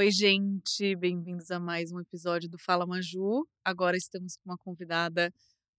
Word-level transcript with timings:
Oi, 0.00 0.10
gente, 0.10 0.96
bem-vindos 0.96 1.50
a 1.50 1.60
mais 1.60 1.92
um 1.92 2.00
episódio 2.00 2.48
do 2.48 2.56
Fala 2.58 2.86
Maju. 2.86 3.46
Agora 3.62 3.98
estamos 3.98 4.34
com 4.38 4.48
uma 4.48 4.56
convidada 4.56 5.30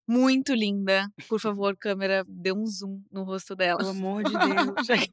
muito 0.06 0.54
linda. 0.54 1.08
Por 1.28 1.40
favor, 1.40 1.76
câmera, 1.76 2.24
dê 2.28 2.52
um 2.52 2.64
zoom 2.64 3.02
no 3.10 3.24
rosto 3.24 3.56
dela. 3.56 3.78
Pelo 3.78 3.90
amor 3.90 4.22
de 4.22 4.30
Deus. 4.30 4.86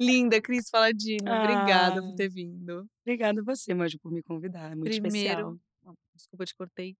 linda, 0.00 0.42
Cris 0.42 0.68
Faladino. 0.68 1.30
Obrigada 1.30 2.00
Ah. 2.00 2.02
por 2.02 2.16
ter 2.16 2.28
vindo. 2.30 2.84
Obrigada 3.06 3.40
a 3.40 3.44
você, 3.44 3.72
Maju, 3.74 3.96
por 4.00 4.10
me 4.10 4.24
convidar. 4.24 4.72
É 4.72 4.74
muito 4.74 4.90
especial. 4.90 5.36
Primeiro, 5.36 5.60
oh, 5.84 5.94
desculpa, 6.12 6.44
te 6.44 6.56
cortei. 6.56 6.96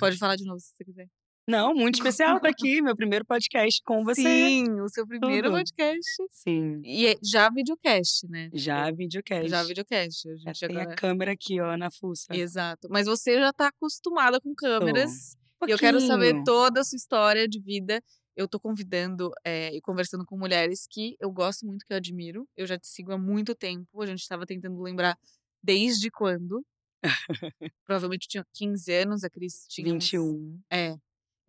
Pode 0.00 0.18
falar 0.18 0.34
de 0.34 0.44
novo 0.44 0.58
se 0.58 0.74
você 0.74 0.84
quiser. 0.84 1.08
Não, 1.50 1.74
muito 1.74 1.96
especial 1.96 2.36
estar 2.36 2.48
aqui, 2.48 2.80
meu 2.80 2.94
primeiro 2.94 3.24
podcast 3.24 3.82
com 3.84 4.04
você. 4.04 4.22
Sim, 4.22 4.80
o 4.80 4.88
seu 4.88 5.04
primeiro 5.04 5.48
Tudo. 5.48 5.56
podcast. 5.56 6.22
Sim. 6.30 6.80
E 6.84 7.08
é 7.08 7.16
já 7.22 7.50
videocast, 7.50 8.28
né? 8.28 8.48
Já 8.54 8.84
Tipo, 8.86 8.98
videocast. 8.98 9.48
Já 9.48 9.62
videocast. 9.64 10.28
A 10.28 10.36
Já 10.36 10.52
gente 10.52 10.60
tem 10.68 10.76
agora... 10.76 10.92
a 10.92 10.96
câmera 10.96 11.32
aqui, 11.32 11.60
ó, 11.60 11.76
na 11.76 11.90
fuça. 11.90 12.32
Exato. 12.34 12.86
Mas 12.88 13.06
você 13.06 13.34
já 13.34 13.52
tá 13.52 13.66
acostumada 13.66 14.40
com 14.40 14.54
câmeras. 14.54 15.32
E 15.66 15.70
eu 15.72 15.76
Um 15.76 15.78
quero 15.80 16.00
saber 16.00 16.40
toda 16.44 16.80
a 16.82 16.84
sua 16.84 16.96
história 16.96 17.48
de 17.48 17.58
vida. 17.58 18.00
Eu 18.36 18.46
tô 18.46 18.60
convidando 18.60 19.32
eh, 19.44 19.74
e 19.74 19.80
conversando 19.80 20.24
com 20.24 20.38
mulheres 20.38 20.86
que 20.88 21.16
eu 21.20 21.32
gosto 21.32 21.66
muito, 21.66 21.84
que 21.84 21.92
eu 21.92 21.96
admiro. 21.96 22.48
Eu 22.56 22.64
já 22.64 22.78
te 22.78 22.86
sigo 22.86 23.10
há 23.12 23.18
muito 23.18 23.56
tempo. 23.56 24.00
A 24.00 24.06
gente 24.06 24.20
estava 24.20 24.46
tentando 24.46 24.80
lembrar 24.80 25.18
desde 25.60 26.10
quando. 26.12 26.64
Provavelmente 27.84 28.26
eu 28.26 28.30
tinha 28.30 28.46
15 28.54 28.92
anos, 28.94 29.24
a 29.24 29.28
Cris 29.28 29.64
tinha 29.68 29.92
uns- 29.92 30.04
21. 30.04 30.60
É. 30.70 30.96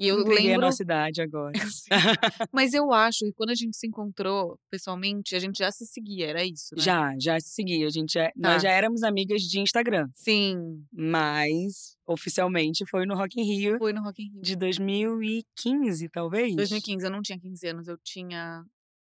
E 0.01 0.07
eu 0.07 0.19
Entreguei 0.21 0.47
lembro. 0.47 0.63
a 0.63 0.65
nossa 0.65 0.81
idade 0.81 1.21
agora. 1.21 1.51
Mas 2.51 2.73
eu 2.73 2.91
acho 2.91 3.19
que 3.19 3.33
quando 3.33 3.51
a 3.51 3.55
gente 3.55 3.77
se 3.77 3.85
encontrou 3.85 4.57
pessoalmente, 4.71 5.35
a 5.35 5.39
gente 5.39 5.59
já 5.59 5.71
se 5.71 5.85
seguia, 5.85 6.27
era 6.27 6.43
isso, 6.43 6.73
né? 6.75 6.81
Já, 6.81 7.11
já 7.21 7.39
se 7.39 7.49
seguia. 7.49 7.85
A 7.85 7.89
gente 7.91 8.13
já, 8.13 8.25
Tá. 8.25 8.31
Nós 8.35 8.63
já 8.63 8.71
éramos 8.71 9.03
amigas 9.03 9.43
de 9.43 9.59
Instagram. 9.59 10.07
Sim. 10.15 10.55
Mas, 10.91 11.95
oficialmente, 12.07 12.83
foi 12.89 13.05
no 13.05 13.15
Rock 13.15 13.39
in 13.39 13.43
Rio 13.43 13.77
Foi 13.77 13.93
no 13.93 14.01
Rock 14.01 14.23
in 14.23 14.31
Rio. 14.31 14.41
de 14.41 14.55
2015, 14.55 16.09
talvez? 16.09 16.55
2015, 16.55 17.05
eu 17.05 17.11
não 17.11 17.21
tinha 17.21 17.39
15 17.39 17.67
anos, 17.67 17.87
eu 17.87 17.97
tinha 18.03 18.63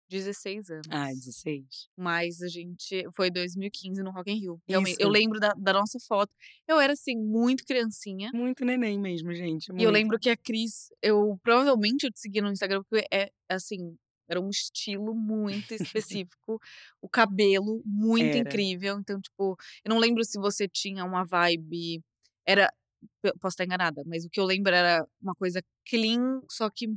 16 0.08 0.70
anos. 0.70 0.86
Ah, 0.90 1.08
16. 1.08 1.88
Mas 1.96 2.40
a 2.40 2.48
gente. 2.48 3.04
Foi 3.14 3.30
2015 3.30 4.02
no 4.02 4.10
Rock 4.10 4.30
in 4.30 4.38
Rio. 4.38 4.60
Realmente. 4.68 4.96
Eu 5.00 5.08
lembro 5.08 5.40
da, 5.40 5.52
da 5.54 5.72
nossa 5.72 5.98
foto. 6.06 6.32
Eu 6.66 6.78
era, 6.78 6.92
assim, 6.92 7.16
muito 7.16 7.64
criancinha. 7.64 8.30
Muito 8.32 8.64
neném 8.64 8.98
mesmo, 8.98 9.34
gente. 9.34 9.68
E 9.68 9.70
eu 9.70 9.74
muito. 9.74 9.90
lembro 9.90 10.18
que 10.18 10.30
a 10.30 10.36
Cris. 10.36 10.88
Eu 11.02 11.38
provavelmente 11.42 12.06
eu 12.06 12.12
te 12.12 12.20
segui 12.20 12.40
no 12.40 12.50
Instagram, 12.50 12.82
porque 12.88 13.06
é 13.12 13.30
assim. 13.48 13.96
Era 14.28 14.40
um 14.40 14.50
estilo 14.50 15.14
muito 15.14 15.72
específico. 16.24 16.60
o 17.00 17.08
cabelo 17.08 17.82
muito 17.84 18.36
Era. 18.36 18.38
incrível. 18.38 18.98
Então, 18.98 19.20
tipo, 19.20 19.56
eu 19.84 19.88
não 19.88 19.98
lembro 19.98 20.24
se 20.24 20.38
você 20.38 20.68
tinha 20.68 21.04
uma 21.04 21.24
vibe. 21.24 22.02
Era. 22.46 22.72
Posso 23.40 23.54
estar 23.54 23.64
enganada, 23.64 24.02
mas 24.06 24.24
o 24.24 24.30
que 24.30 24.40
eu 24.40 24.44
lembro 24.44 24.74
era 24.74 25.06
uma 25.20 25.34
coisa 25.34 25.62
clean, 25.88 26.40
só 26.50 26.68
que 26.70 26.88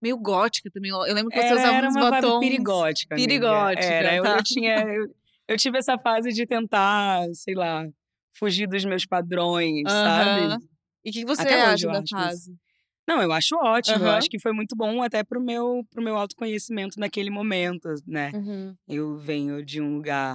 meio 0.00 0.16
gótica 0.18 0.70
também. 0.70 0.90
Eu 0.90 1.00
lembro 1.14 1.30
que 1.30 1.36
você 1.40 1.46
Era, 1.46 1.56
usava 1.56 1.76
era 1.78 1.88
uns 1.88 1.94
uma 1.96 2.10
vibe 2.10 2.22
batons. 2.22 2.40
perigótica. 2.40 3.14
amiga. 3.14 3.28
Perigótica, 3.28 3.82
Era, 3.84 4.14
eu, 4.14 4.22
tá. 4.22 4.36
eu 4.36 4.42
tinha. 4.42 4.76
Eu, 4.86 5.14
eu 5.48 5.56
tive 5.56 5.78
essa 5.78 5.96
fase 5.96 6.32
de 6.32 6.44
tentar, 6.44 7.24
sei 7.32 7.54
lá, 7.54 7.86
fugir 8.36 8.66
dos 8.66 8.84
meus 8.84 9.06
padrões, 9.06 9.84
Aham. 9.86 10.02
sabe? 10.02 10.66
E 11.04 11.10
o 11.10 11.12
que 11.12 11.24
você 11.24 11.42
Até 11.42 11.56
hoje 11.56 11.64
acha 11.66 11.86
eu 11.86 11.90
da 11.92 11.98
acho 11.98 12.04
isso. 12.04 12.16
fase? 12.16 12.56
Não, 13.08 13.22
eu 13.22 13.32
acho 13.32 13.54
ótimo. 13.56 13.98
Eu 13.98 14.08
Aham. 14.08 14.16
acho 14.16 14.28
que 14.28 14.40
foi 14.40 14.50
muito 14.52 14.74
bom 14.74 15.02
até 15.04 15.22
pro 15.22 15.40
meu, 15.40 15.86
pro 15.90 16.02
meu 16.02 16.16
autoconhecimento 16.16 16.98
naquele 16.98 17.30
momento, 17.30 17.88
né? 18.04 18.32
Uhum. 18.34 18.74
Eu 18.88 19.16
venho 19.18 19.64
de 19.64 19.80
um 19.80 19.94
lugar 19.94 20.34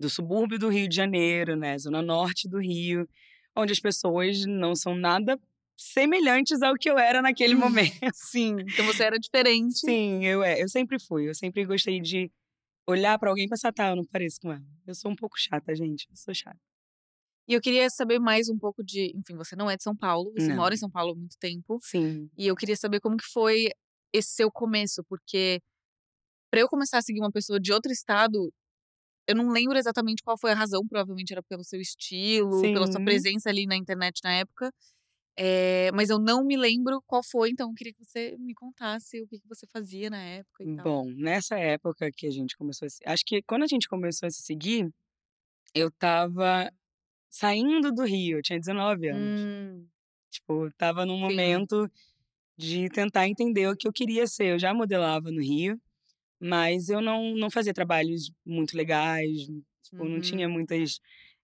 do 0.00 0.10
subúrbio 0.10 0.58
do 0.58 0.68
Rio 0.68 0.88
de 0.88 0.96
Janeiro, 0.96 1.54
né? 1.54 1.78
Zona 1.78 2.02
norte 2.02 2.48
do 2.48 2.58
Rio, 2.58 3.08
onde 3.56 3.72
as 3.72 3.78
pessoas 3.78 4.44
não 4.44 4.74
são 4.74 4.96
nada 4.96 5.38
semelhantes 5.76 6.62
ao 6.62 6.74
que 6.74 6.88
eu 6.90 6.98
era 6.98 7.20
naquele 7.22 7.54
Hum. 7.54 7.58
momento. 7.58 7.92
Sim, 8.14 8.56
então 8.60 8.84
você 8.86 9.04
era 9.04 9.18
diferente. 9.18 9.78
Sim, 9.80 10.24
eu, 10.24 10.42
é, 10.42 10.62
eu 10.62 10.68
sempre 10.68 10.98
fui. 10.98 11.28
Eu 11.28 11.34
sempre 11.34 11.64
gostei 11.64 12.00
de 12.00 12.30
olhar 12.86 13.18
pra 13.18 13.30
alguém 13.30 13.46
e 13.46 13.48
pensar, 13.48 13.72
tá, 13.72 13.90
eu 13.90 13.96
não 13.96 14.04
pareço 14.04 14.40
com 14.40 14.52
ela. 14.52 14.64
Eu 14.86 14.94
sou 14.94 15.10
um 15.10 15.16
pouco 15.16 15.38
chata, 15.38 15.74
gente. 15.74 16.06
Eu 16.10 16.16
sou 16.16 16.34
chata. 16.34 16.58
E 17.48 17.52
eu 17.54 17.60
queria 17.60 17.90
saber 17.90 18.18
mais 18.18 18.48
um 18.48 18.58
pouco 18.58 18.82
de. 18.84 19.12
Enfim, 19.16 19.36
você 19.36 19.54
não 19.56 19.70
é 19.70 19.76
de 19.76 19.82
São 19.82 19.96
Paulo, 19.96 20.32
você 20.32 20.48
Não. 20.48 20.56
mora 20.56 20.74
em 20.74 20.78
São 20.78 20.90
Paulo 20.90 21.12
há 21.12 21.16
muito 21.16 21.36
tempo. 21.38 21.78
Sim. 21.82 22.30
E 22.38 22.46
eu 22.46 22.56
queria 22.56 22.76
saber 22.76 23.00
como 23.00 23.16
que 23.16 23.26
foi 23.26 23.68
esse 24.12 24.30
seu 24.30 24.50
começo, 24.50 25.04
porque 25.08 25.60
pra 26.50 26.60
eu 26.60 26.68
começar 26.68 26.98
a 26.98 27.02
seguir 27.02 27.20
uma 27.20 27.32
pessoa 27.32 27.60
de 27.60 27.72
outro 27.72 27.92
estado, 27.92 28.52
eu 29.28 29.36
não 29.36 29.50
lembro 29.50 29.78
exatamente 29.78 30.22
qual 30.22 30.38
foi 30.38 30.52
a 30.52 30.54
razão, 30.54 30.86
provavelmente 30.88 31.32
era 31.32 31.42
pelo 31.42 31.64
seu 31.64 31.80
estilo, 31.80 32.62
pela 32.62 32.86
sua 32.86 33.00
Sim. 33.00 33.04
presença 33.04 33.50
ali 33.50 33.66
na 33.66 33.76
internet 33.76 34.20
na 34.24 34.32
época. 34.34 34.70
É, 35.36 35.90
mas 35.92 36.10
eu 36.10 36.18
não 36.18 36.44
me 36.44 36.56
lembro 36.56 37.02
qual 37.06 37.22
foi, 37.22 37.50
então 37.50 37.68
eu 37.68 37.74
queria 37.74 37.92
que 37.92 38.04
você 38.04 38.36
me 38.38 38.54
contasse 38.54 39.20
o 39.20 39.26
que, 39.26 39.40
que 39.40 39.48
você 39.48 39.66
fazia 39.66 40.08
na 40.08 40.22
época 40.22 40.62
e 40.62 40.76
tal. 40.76 40.84
Bom, 40.84 41.10
nessa 41.10 41.58
época 41.58 42.10
que 42.12 42.26
a 42.26 42.30
gente 42.30 42.56
começou 42.56 42.86
a 42.86 42.88
se... 42.88 43.00
Acho 43.04 43.24
que 43.26 43.42
quando 43.42 43.64
a 43.64 43.66
gente 43.66 43.88
começou 43.88 44.26
a 44.26 44.30
se 44.30 44.42
seguir, 44.42 44.88
eu 45.74 45.90
tava 45.90 46.70
saindo 47.28 47.90
do 47.90 48.04
Rio. 48.04 48.38
Eu 48.38 48.42
tinha 48.42 48.60
19 48.60 49.08
anos. 49.08 49.40
Hum, 49.40 49.86
Tipo, 50.34 50.68
tava 50.76 51.06
num 51.06 51.14
Sim. 51.14 51.20
momento 51.20 51.90
de 52.56 52.88
tentar 52.88 53.28
entender 53.28 53.68
o 53.68 53.76
que 53.76 53.86
eu 53.86 53.92
queria 53.92 54.26
ser. 54.26 54.54
Eu 54.54 54.58
já 54.58 54.74
modelava 54.74 55.30
no 55.30 55.40
Rio, 55.40 55.80
mas 56.40 56.88
eu 56.88 57.00
não, 57.00 57.36
não 57.36 57.50
fazia 57.50 57.72
trabalhos 57.72 58.32
muito 58.44 58.76
legais. 58.76 59.46
Tipo, 59.84 60.04
não 60.04 60.14
uhum. 60.16 60.20
tinha 60.20 60.48
muitas. 60.48 60.98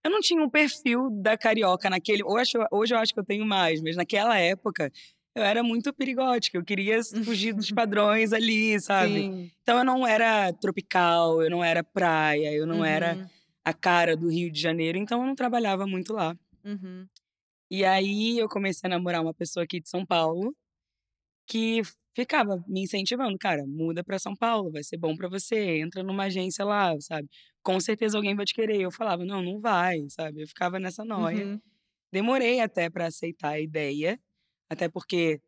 Eu 0.04 0.10
não 0.10 0.20
tinha 0.20 0.42
um 0.42 0.48
perfil 0.48 1.10
da 1.10 1.36
carioca 1.36 1.90
naquele. 1.90 2.22
Hoje, 2.24 2.52
eu- 2.54 2.66
hoje 2.72 2.94
eu 2.94 2.98
acho 2.98 3.12
que 3.12 3.20
eu 3.20 3.24
tenho 3.24 3.44
mais, 3.46 3.82
mas 3.82 3.96
naquela 3.96 4.38
época 4.38 4.90
eu 5.34 5.42
era 5.42 5.62
muito 5.62 5.92
perigótica. 5.92 6.56
Eu 6.58 6.64
queria 6.64 6.98
fugir 7.24 7.52
dos 7.54 7.70
padrões 7.70 8.32
ali, 8.32 8.80
sabe? 8.80 9.20
Sim. 9.22 9.50
Então 9.62 9.78
eu 9.78 9.84
não 9.84 10.06
era 10.06 10.52
tropical, 10.54 11.42
eu 11.42 11.50
não 11.50 11.62
era 11.62 11.84
praia, 11.84 12.52
eu 12.52 12.66
não 12.66 12.84
era 12.84 13.14
Uhum, 13.16 13.28
a 13.64 13.74
cara 13.74 14.16
do 14.16 14.28
Rio 14.28 14.50
de 14.50 14.60
Janeiro, 14.60 14.96
então 14.98 15.20
eu 15.20 15.26
não 15.26 15.34
trabalhava 15.34 15.86
muito 15.86 16.12
lá. 16.14 16.34
uhum. 16.64 17.06
E 17.70 17.84
aí 17.84 18.38
eu 18.38 18.48
comecei 18.48 18.88
a 18.88 18.90
namorar 18.90 19.22
uma 19.22 19.34
pessoa 19.34 19.64
aqui 19.64 19.80
de 19.80 19.88
São 19.88 20.04
Paulo 20.04 20.54
que 21.46 21.82
ficava 22.14 22.62
me 22.68 22.82
incentivando, 22.82 23.36
cara, 23.38 23.64
muda 23.66 24.04
pra 24.04 24.18
São 24.18 24.34
Paulo, 24.36 24.70
vai 24.70 24.82
ser 24.82 24.96
bom 24.96 25.16
pra 25.16 25.28
você, 25.28 25.78
entra 25.80 26.02
numa 26.02 26.24
agência 26.24 26.64
lá, 26.64 26.94
sabe? 27.00 27.28
Com 27.62 27.78
certeza 27.80 28.16
alguém 28.16 28.34
vai 28.34 28.44
te 28.44 28.54
querer. 28.54 28.80
Eu 28.80 28.90
falava, 28.90 29.24
não, 29.24 29.42
não 29.42 29.60
vai, 29.60 30.08
sabe? 30.08 30.42
Eu 30.42 30.48
ficava 30.48 30.78
nessa 30.78 31.04
noia. 31.04 31.46
Uhum. 31.46 31.60
Demorei 32.12 32.60
até 32.60 32.90
pra 32.90 33.06
aceitar 33.06 33.50
a 33.50 33.60
ideia, 33.60 34.18
até 34.68 34.88
porque 34.88 35.40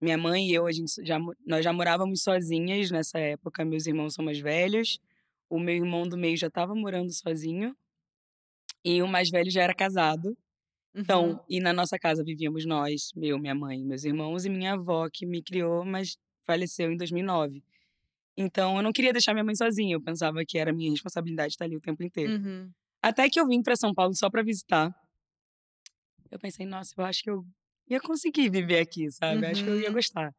minha 0.00 0.18
mãe 0.18 0.48
e 0.48 0.54
eu, 0.54 0.66
a 0.66 0.72
gente 0.72 0.92
já, 1.04 1.18
nós 1.46 1.64
já 1.64 1.72
morávamos 1.72 2.22
sozinhas 2.22 2.90
nessa 2.90 3.18
época, 3.18 3.64
meus 3.64 3.86
irmãos 3.86 4.14
são 4.14 4.24
mais 4.24 4.38
velhos, 4.38 5.00
o 5.48 5.58
meu 5.58 5.74
irmão 5.74 6.06
do 6.06 6.16
meio 6.16 6.36
já 6.36 6.48
estava 6.48 6.74
morando 6.74 7.10
sozinho, 7.12 7.74
e 8.84 9.02
o 9.02 9.08
mais 9.08 9.30
velho 9.30 9.50
já 9.50 9.62
era 9.62 9.74
casado. 9.74 10.26
Uhum. 10.94 11.00
Então, 11.00 11.44
e 11.48 11.58
na 11.58 11.72
nossa 11.72 11.98
casa 11.98 12.22
vivíamos 12.22 12.64
nós, 12.66 13.10
eu, 13.16 13.38
minha 13.38 13.54
mãe, 13.54 13.82
meus 13.82 14.04
irmãos 14.04 14.44
e 14.44 14.50
minha 14.50 14.74
avó, 14.74 15.08
que 15.10 15.26
me 15.26 15.42
criou, 15.42 15.84
mas 15.84 16.16
faleceu 16.42 16.92
em 16.92 16.96
2009. 16.96 17.64
Então, 18.36 18.76
eu 18.76 18.82
não 18.82 18.92
queria 18.92 19.12
deixar 19.12 19.32
minha 19.32 19.44
mãe 19.44 19.54
sozinha, 19.54 19.94
eu 19.94 20.02
pensava 20.02 20.44
que 20.46 20.58
era 20.58 20.72
minha 20.72 20.90
responsabilidade 20.90 21.52
estar 21.52 21.64
ali 21.66 21.76
o 21.76 21.80
tempo 21.80 22.02
inteiro. 22.02 22.32
Uhum. 22.32 22.70
Até 23.02 23.28
que 23.28 23.38
eu 23.38 23.46
vim 23.46 23.62
para 23.62 23.76
São 23.76 23.94
Paulo 23.94 24.14
só 24.14 24.28
para 24.28 24.42
visitar. 24.42 24.90
Eu 26.30 26.38
pensei, 26.38 26.66
nossa, 26.66 26.92
eu 26.96 27.04
acho 27.04 27.22
que 27.22 27.30
eu 27.30 27.44
ia 27.88 28.00
conseguir 28.00 28.50
viver 28.50 28.80
aqui, 28.80 29.10
sabe? 29.12 29.44
Eu 29.46 29.50
Acho 29.50 29.62
que 29.62 29.70
eu 29.70 29.80
ia 29.80 29.88
Uhum. 29.88 29.94
gostar. 29.94 30.32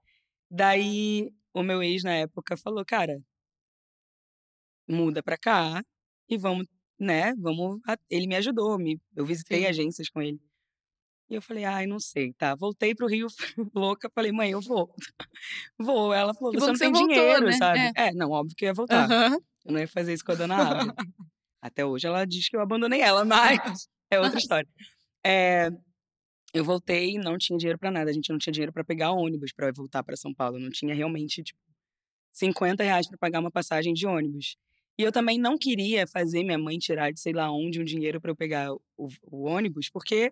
Daí, 0.52 1.32
o 1.54 1.64
meu 1.64 1.82
ex 1.82 2.04
na 2.04 2.14
época 2.14 2.58
falou, 2.58 2.84
cara, 2.86 3.18
muda 4.88 5.24
pra 5.24 5.38
cá 5.38 5.82
e 6.30 6.38
vamos, 6.38 6.68
né? 7.00 7.34
Vamos. 7.36 7.80
Ele 8.10 8.28
me 8.28 8.36
ajudou, 8.36 8.78
me... 8.78 9.00
eu 9.16 9.26
visitei 9.26 9.62
Sim. 9.62 9.68
agências 9.68 10.10
com 10.10 10.22
ele. 10.22 10.40
E 11.30 11.36
eu 11.36 11.42
falei, 11.42 11.64
ai, 11.64 11.88
não 11.88 12.00
sei, 12.00 12.34
tá. 12.34 12.54
Voltei 12.56 12.94
pro 12.94 13.08
Rio 13.08 13.28
louca, 13.74 14.10
falei, 14.14 14.32
mãe, 14.32 14.52
eu 14.52 14.62
vou. 14.62 14.94
Vou. 15.78 16.14
Ela 16.14 16.34
falou, 16.34 16.54
você 16.54 16.68
não 16.68 16.74
tem 16.76 16.92
voltou, 16.92 17.08
dinheiro, 17.08 17.46
né? 17.46 17.52
sabe? 17.54 17.80
É. 17.80 18.08
É. 18.08 18.14
não, 18.14 18.30
óbvio 18.32 18.56
que 18.56 18.66
eu 18.66 18.68
ia 18.68 18.74
voltar. 18.74 19.10
Eu 19.66 19.72
não 19.72 19.80
ia 19.80 19.88
fazer 19.88 20.14
isso 20.14 20.24
com 20.24 20.32
a 20.32 20.36
dona 20.36 20.56
Ávila. 20.56 20.96
Até 21.62 21.84
hoje 21.84 22.06
ela 22.06 22.26
diz 22.26 22.48
que 22.48 22.56
eu 22.56 22.62
abandonei 22.62 23.02
ela, 23.02 23.26
mas 23.26 23.88
é 24.12 24.20
outra 24.20 24.38
história. 24.38 24.70
É, 25.26 25.72
eu 26.54 26.64
voltei, 26.64 27.18
não 27.18 27.38
tinha 27.38 27.58
dinheiro 27.58 27.80
pra 27.80 27.90
nada. 27.90 28.12
A 28.12 28.14
gente 28.14 28.30
não 28.32 28.38
tinha 28.38 28.54
dinheiro 28.54 28.72
pra 28.72 28.84
pegar 28.84 29.12
ônibus 29.12 29.52
pra 29.52 29.72
voltar 29.72 30.04
pra 30.04 30.16
São 30.16 30.32
Paulo. 30.34 30.60
Não 30.60 30.70
tinha 30.70 30.94
realmente, 30.94 31.42
tipo, 31.44 31.60
50 32.32 32.84
reais 32.84 33.08
pra 33.08 33.18
pagar 33.18 33.40
uma 33.40 33.50
passagem 33.50 33.94
de 33.94 34.06
ônibus. 34.06 34.56
E 34.98 35.04
eu 35.04 35.12
também 35.12 35.40
não 35.40 35.58
queria 35.58 36.06
fazer 36.08 36.44
minha 36.44 36.58
mãe 36.58 36.78
tirar 36.78 37.12
de 37.12 37.20
sei 37.20 37.34
lá 37.34 37.52
onde 37.52 37.82
um 37.82 37.84
dinheiro 37.84 38.22
pra 38.22 38.32
eu 38.32 38.36
pegar 38.36 38.72
o, 38.72 39.10
o 39.24 39.44
ônibus, 39.44 39.90
porque 39.90 40.32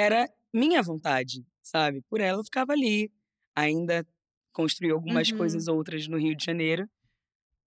era 0.00 0.28
minha 0.52 0.82
vontade, 0.82 1.44
sabe? 1.62 2.02
Por 2.08 2.20
ela 2.20 2.40
eu 2.40 2.44
ficava 2.44 2.72
ali, 2.72 3.10
ainda 3.54 4.06
construí 4.52 4.90
algumas 4.90 5.30
Uhum. 5.30 5.38
coisas 5.38 5.68
outras 5.68 6.06
no 6.08 6.18
Rio 6.18 6.34
de 6.36 6.44
Janeiro. 6.44 6.88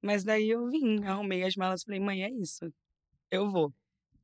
Mas 0.01 0.23
daí 0.23 0.49
eu 0.49 0.67
vim, 0.69 1.03
arrumei 1.05 1.43
as 1.43 1.55
malas 1.55 1.81
e 1.81 1.85
falei, 1.85 1.99
mãe, 1.99 2.23
é 2.23 2.29
isso. 2.31 2.65
Eu 3.31 3.49
vou. 3.49 3.73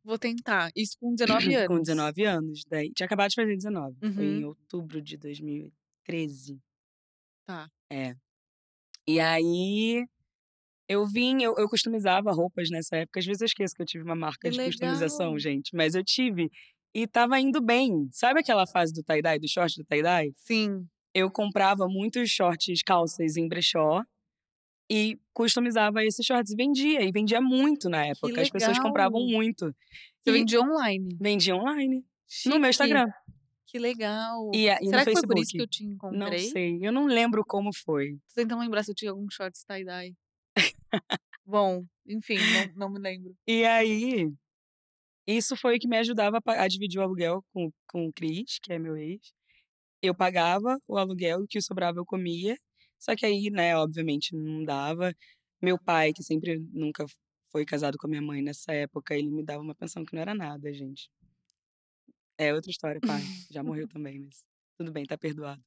Vou 0.04 0.18
tentar. 0.20 0.72
Isso 0.76 0.96
com 1.00 1.14
19 1.16 1.56
anos. 1.56 1.68
com 1.68 1.82
19 1.82 2.24
anos. 2.26 2.64
Daí, 2.68 2.92
tinha 2.94 3.06
acabado 3.06 3.30
de 3.30 3.36
fazer 3.36 3.56
19. 3.56 3.98
Foi 4.14 4.26
em 4.26 4.44
Uhum. 4.44 4.50
outubro 4.50 5.02
de 5.02 5.16
2013. 5.18 6.60
Tá. 7.46 7.70
É. 7.92 8.14
E 9.08 9.20
aí, 9.20 10.06
eu 10.88 11.06
vim, 11.08 11.42
eu, 11.42 11.56
eu 11.58 11.68
customizava 11.70 12.32
roupas 12.32 12.70
nessa 12.70 12.98
época. 12.98 13.20
Às 13.20 13.26
vezes 13.26 13.42
eu 13.42 13.46
esqueço 13.46 13.74
que 13.76 13.82
eu 13.82 13.86
tive 13.86 14.04
uma 14.04 14.16
marca 14.16 14.50
Que 14.50 14.58
de 14.58 14.64
customização, 14.66 15.28
legal. 15.34 15.40
gente. 15.40 15.76
Mas 15.76 15.96
eu 15.96 16.04
tive. 16.04 16.50
E 16.94 17.06
tava 17.08 17.40
indo 17.40 17.62
bem. 17.62 18.10
Sabe 18.12 18.40
aquela 18.40 18.66
fase 18.66 18.94
do 18.94 19.04
tie-dye, 19.04 19.40
do 19.40 19.48
short 19.48 19.76
do 19.78 19.86
tie-dye? 19.86 20.34
Sim. 20.38 20.88
Eu 21.14 21.30
comprava 21.32 21.88
muitos 21.88 22.30
shorts, 22.30 22.82
calças 22.84 23.38
em 23.38 23.48
brechó. 23.48 24.04
E 24.92 25.20
customizava 25.34 26.04
esses 26.04 26.26
shorts 26.26 26.52
e 26.52 26.56
vendia. 26.56 27.04
E 27.04 27.12
vendia 27.12 27.40
muito 27.40 27.90
na 27.90 28.08
época. 28.08 28.42
As 28.42 28.50
pessoas 28.50 28.80
compravam 28.80 29.24
muito. 29.28 29.66
Você 30.22 30.30
E 30.32 30.34
vendia 30.34 30.60
online. 30.62 31.16
vendia 31.22 31.56
online. 31.56 31.98
No 31.98 32.04
Chique. 32.28 32.60
meu 32.60 32.70
Instagram. 32.70 33.08
Que 33.68 33.78
legal. 33.78 34.50
E, 34.52 34.68
e 34.68 34.76
Será 34.78 34.80
no 34.80 34.82
que 34.82 34.90
foi 34.90 35.04
Facebook. 35.06 35.28
por 35.28 35.40
isso 35.40 35.52
que 35.52 35.62
eu 35.62 35.68
te 35.68 35.84
Não 35.86 35.94
encontrei? 35.94 36.40
sei. 36.40 36.80
Eu 36.82 36.92
não 36.92 37.06
lembro 37.06 37.46
como 37.46 37.70
foi. 37.72 38.14
Tô 38.30 38.42
tentando 38.42 38.62
lembrar 38.62 38.84
se 38.84 38.90
eu 38.90 38.96
tinha 38.96 39.12
algum 39.12 39.28
short 39.30 39.56
tie-dye. 39.68 40.16
Bom, 41.46 41.84
enfim, 42.08 42.38
não, 42.76 42.88
não 42.88 42.90
me 42.94 43.00
lembro. 43.00 43.36
E 43.48 43.64
aí, 43.66 44.32
isso 45.38 45.56
foi 45.56 45.78
o 45.78 45.80
que 45.80 45.88
me 45.88 45.98
ajudava 45.98 46.40
a, 46.46 46.68
dividir 46.68 47.00
o 47.00 47.04
aluguel 47.04 47.44
com, 47.54 47.72
com 47.88 48.08
o 48.08 48.14
Cris, 48.14 48.60
que 48.62 48.74
é 48.74 48.80
meu 48.80 48.98
ex. 48.98 49.20
Eu 50.02 50.16
pagava 50.16 50.78
o 50.88 50.98
aluguel 50.98 51.42
e 51.42 51.44
o 51.44 51.48
que 51.48 51.62
sobrava 51.62 52.00
eu 52.00 52.06
comia. 52.06 52.58
Só 52.98 53.16
que 53.16 53.26
aí, 53.26 53.50
né, 53.50 53.76
obviamente 53.78 54.36
não 54.36 54.64
dava. 54.64 55.14
Meu 55.62 55.78
pai, 55.78 56.14
que 56.14 56.24
sempre 56.24 56.60
nunca 56.72 57.06
foi 57.52 57.66
casado 57.66 57.98
com 57.98 58.08
a 58.08 58.10
minha 58.10 58.22
mãe 58.22 58.42
nessa 58.42 58.72
época, 58.74 59.16
ele 59.16 59.30
me 59.30 59.44
dava 59.44 59.62
uma 59.62 59.76
pensão 59.76 60.06
que 60.06 60.14
não 60.14 60.22
era 60.22 60.34
nada, 60.34 60.72
gente. 60.74 61.10
É 62.38 62.54
outra 62.54 62.72
história, 62.72 63.02
pai. 63.02 63.22
Já 63.52 63.64
morreu 63.64 63.88
também, 63.90 64.20
mas 64.20 64.44
tudo 64.78 64.92
bem, 64.92 65.06
tá 65.06 65.18
perdoado. 65.18 65.62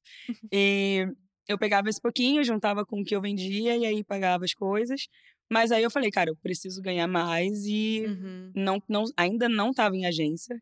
E 0.51 1.07
eu 1.47 1.57
pegava 1.57 1.89
esse 1.89 2.01
pouquinho, 2.01 2.43
juntava 2.43 2.85
com 2.85 3.01
o 3.01 3.03
que 3.03 3.15
eu 3.15 3.21
vendia 3.21 3.77
e 3.77 3.85
aí 3.85 4.03
pagava 4.03 4.45
as 4.45 4.53
coisas. 4.53 5.07
Mas 5.53 5.71
aí 5.71 5.83
eu 5.83 5.91
falei, 5.91 6.09
cara, 6.09 6.31
eu 6.31 6.35
preciso 6.37 6.81
ganhar 6.81 7.07
mais 7.07 7.63
e 7.65 8.05
Uhum. 8.07 8.51
não, 8.55 8.81
não, 8.89 9.03
ainda 9.15 9.47
não 9.47 9.69
estava 9.69 9.95
em 9.95 10.05
agência. 10.05 10.59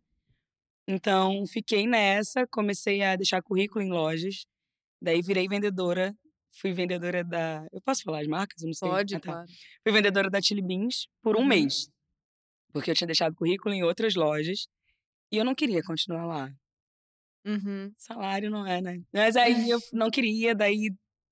Então, 0.88 1.46
fiquei 1.48 1.88
nessa, 1.88 2.46
comecei 2.48 3.02
a 3.02 3.16
deixar 3.16 3.42
currículo 3.42 3.82
em 3.84 3.90
lojas. 3.90 4.46
Daí 5.02 5.22
virei 5.22 5.48
vendedora. 5.48 6.14
Fui 6.60 6.74
vendedora 6.74 7.24
da. 7.24 7.66
Eu 7.72 7.82
posso 7.82 8.04
falar 8.04 8.20
as 8.22 8.28
marcas? 8.28 8.62
Eu 8.62 8.68
não 8.68 8.74
sei. 8.74 8.90
Pode, 8.90 9.16
Ah, 9.16 9.20
tá. 9.20 9.32
claro. 9.32 9.48
Fui 9.84 9.92
vendedora 9.94 10.30
da 10.30 10.42
Chili 10.42 10.62
Beans 10.62 11.08
por 11.22 11.38
um 11.38 11.40
Uhum. 11.42 11.48
mês. 11.48 11.88
Porque 12.74 12.92
eu 12.92 12.96
tinha 12.96 13.08
deixado 13.08 13.34
currículo 13.36 13.74
em 13.74 13.84
outras 13.84 14.16
lojas. 14.16 14.68
E 15.32 15.38
eu 15.38 15.46
não 15.46 15.56
queria 15.56 15.82
continuar 15.82 16.26
lá. 16.26 16.52
Uhum. 17.46 17.92
Salário 17.98 18.50
não 18.52 18.68
é, 18.68 18.82
né? 18.82 19.00
Mas 19.14 19.36
aí 19.38 19.70
eu 19.70 19.80
não 19.94 20.10
queria, 20.12 20.54
daí 20.54 20.92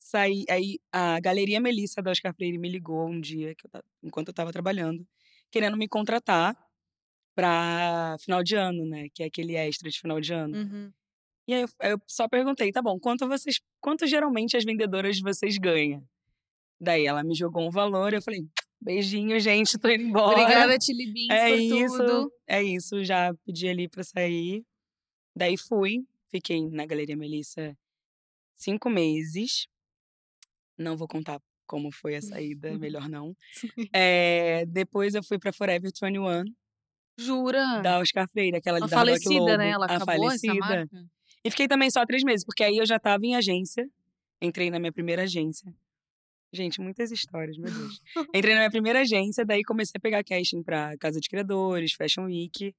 saí. 0.09 0.45
Aí 0.49 0.79
a 0.91 1.19
Galeria 1.19 1.59
Melissa 1.59 2.01
da 2.01 2.11
Oscar 2.11 2.33
Freire 2.33 2.57
me 2.57 2.69
ligou 2.69 3.07
um 3.07 3.19
dia, 3.19 3.55
que 3.55 3.65
eu 3.65 3.81
enquanto 4.03 4.29
eu 4.29 4.33
tava 4.33 4.51
trabalhando, 4.51 5.05
querendo 5.51 5.77
me 5.77 5.87
contratar 5.87 6.55
pra 7.35 8.17
final 8.19 8.43
de 8.43 8.55
ano, 8.55 8.85
né? 8.85 9.07
Que 9.13 9.23
é 9.23 9.25
aquele 9.27 9.55
extra 9.55 9.89
de 9.89 9.99
final 9.99 10.19
de 10.19 10.33
ano. 10.33 10.57
Uhum. 10.57 10.91
E 11.47 11.53
aí 11.53 11.61
eu, 11.61 11.69
eu 11.81 12.01
só 12.07 12.27
perguntei, 12.27 12.71
tá 12.71 12.81
bom, 12.81 12.99
quanto 12.99 13.27
vocês. 13.27 13.59
Quanto 13.81 14.05
geralmente 14.05 14.57
as 14.57 14.63
vendedoras 14.63 15.17
de 15.17 15.23
vocês 15.23 15.57
ganham? 15.57 16.03
Daí 16.79 17.05
ela 17.05 17.23
me 17.23 17.35
jogou 17.35 17.67
um 17.67 17.71
valor, 17.71 18.13
eu 18.13 18.21
falei, 18.21 18.41
beijinho, 18.81 19.39
gente, 19.39 19.77
tô 19.77 19.89
indo 19.89 20.03
embora. 20.09 20.41
Obrigada, 20.41 20.77
Chili 20.81 21.11
Beans, 21.11 21.29
É 21.29 21.49
por 21.49 21.59
isso, 21.59 21.97
tudo. 21.97 22.33
é 22.47 22.63
isso, 22.63 23.03
já 23.03 23.33
pedi 23.45 23.67
ali 23.67 23.87
pra 23.89 24.03
sair. 24.03 24.63
Daí 25.35 25.57
fui, 25.57 26.05
fiquei 26.31 26.69
na 26.69 26.85
Galeria 26.85 27.17
Melissa 27.17 27.77
cinco 28.55 28.89
meses. 28.89 29.67
Não 30.79 30.95
vou 30.97 31.07
contar 31.07 31.39
como 31.67 31.91
foi 31.91 32.15
a 32.15 32.21
saída, 32.21 32.71
melhor 32.79 33.07
não. 33.09 33.35
É, 33.93 34.65
depois 34.65 35.13
eu 35.13 35.23
fui 35.23 35.37
pra 35.37 35.51
Forever 35.53 35.91
21, 35.93 36.43
Jura? 37.19 37.81
da 37.81 37.99
Oscar 37.99 38.27
Freire, 38.29 38.57
aquela 38.57 38.77
a 38.77 38.81
ali 38.81 38.89
da 38.89 38.97
falecida, 38.97 39.57
né? 39.57 39.69
Ela 39.69 39.85
a 39.87 39.99
falecida. 39.99 40.53
marca? 40.59 41.05
E 41.43 41.49
fiquei 41.51 41.67
também 41.67 41.89
só 41.91 42.05
três 42.05 42.23
meses, 42.23 42.45
porque 42.45 42.63
aí 42.63 42.77
eu 42.77 42.85
já 42.85 42.97
tava 42.99 43.25
em 43.25 43.35
agência. 43.35 43.85
Entrei 44.41 44.69
na 44.71 44.79
minha 44.79 44.91
primeira 44.91 45.23
agência. 45.23 45.73
Gente, 46.51 46.81
muitas 46.81 47.11
histórias, 47.11 47.57
meu 47.57 47.71
Deus. 47.71 48.01
Entrei 48.33 48.53
na 48.53 48.61
minha 48.61 48.71
primeira 48.71 49.01
agência, 49.01 49.45
daí 49.45 49.61
comecei 49.63 49.97
a 49.97 50.01
pegar 50.01 50.23
casting 50.23 50.63
pra 50.63 50.97
Casa 50.97 51.19
de 51.19 51.27
Criadores, 51.29 51.93
Fashion 51.93 52.25
Week. 52.25 52.73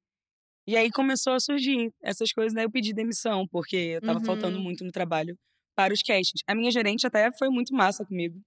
E 0.67 0.77
aí 0.77 0.91
começou 0.91 1.35
a 1.35 1.41
surgir 1.41 1.93
essas 2.03 2.33
coisas, 2.33 2.53
daí 2.55 2.65
eu 2.65 2.71
pedi 2.71 2.93
demissão, 2.93 3.47
porque 3.49 3.77
eu 3.77 4.01
tava 4.01 4.21
faltando 4.21 4.57
Uhum. 4.57 4.65
muito 4.65 4.85
no 4.85 4.91
trabalho 4.91 5.39
para 5.81 5.95
os 5.95 6.03
castings. 6.03 6.43
A 6.47 6.55
minha 6.55 6.71
gerente 6.71 7.07
até 7.07 7.33
foi 7.33 7.49
muito 7.49 7.75
massa 7.75 8.05
comigo. 8.05 8.41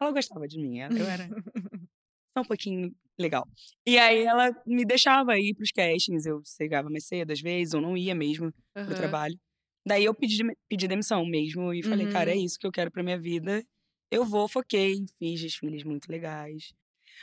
Ela 0.00 0.10
gostava 0.12 0.48
de 0.48 0.58
mim, 0.58 0.78
eu 0.78 1.06
era 1.06 1.28
só 2.36 2.42
um 2.42 2.44
pouquinho 2.44 2.94
legal. 3.18 3.46
E 3.86 3.98
aí 3.98 4.22
ela 4.24 4.50
me 4.66 4.84
deixava 4.84 5.38
ir 5.38 5.54
pros 5.54 5.70
castings, 5.70 6.24
eu 6.26 6.40
chegava 6.44 6.88
mais 6.88 7.06
cedo 7.06 7.30
às 7.30 7.40
vezes, 7.40 7.74
ou 7.74 7.80
não 7.80 7.96
ia 7.96 8.14
mesmo 8.14 8.52
pro 8.84 8.94
Aham. 8.94 8.94
trabalho. 8.94 9.38
Daí 9.86 10.04
eu 10.04 10.14
pedi, 10.14 10.42
pedi 10.68 10.88
demissão 10.88 11.24
mesmo 11.26 11.74
e 11.74 11.82
falei, 11.82 12.06
cara, 12.08 12.30
é 12.30 12.36
Uhum. 12.36 12.44
isso 12.44 12.58
que 12.58 12.66
eu 12.66 12.72
quero 12.72 12.90
pra 12.90 13.02
minha 13.02 13.18
vida. 13.20 13.62
Eu 14.10 14.24
vou, 14.24 14.48
foquei, 14.48 15.04
fiz 15.18 15.40
desfiles 15.40 15.84
muito 15.84 16.10
legais. 16.10 16.72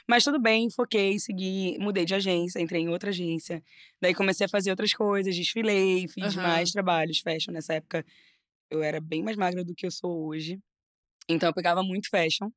Mas 0.07 0.24
tudo 0.24 0.40
bem, 0.40 0.69
foquei, 0.69 1.19
segui, 1.19 1.78
mudei 1.80 2.06
de 2.06 2.16
agência, 2.16 2.60
entrei 2.62 2.81
em 2.81 2.90
outra 2.90 3.10
agência. 3.10 3.63
Daí 4.01 4.13
comecei 4.13 4.46
a 4.46 4.50
fazer 4.50 4.72
outras 4.72 4.94
coisas, 4.94 5.36
desfilei, 5.36 6.07
fiz 6.07 6.36
Aham. 6.36 6.42
mais 6.44 6.72
trabalhos, 6.72 7.19
fashion. 7.19 7.51
Nessa 7.54 7.74
época 7.75 8.06
eu 8.71 8.83
era 8.83 9.00
bem 9.01 9.24
mais 9.24 9.38
magra 9.38 9.63
do 9.63 9.75
que 9.75 9.86
eu 9.86 9.92
sou 9.92 10.27
hoje. 10.27 10.60
Então 11.30 11.50
eu 11.50 11.54
pegava 11.54 11.83
muito 11.83 12.10
fashion 12.10 12.50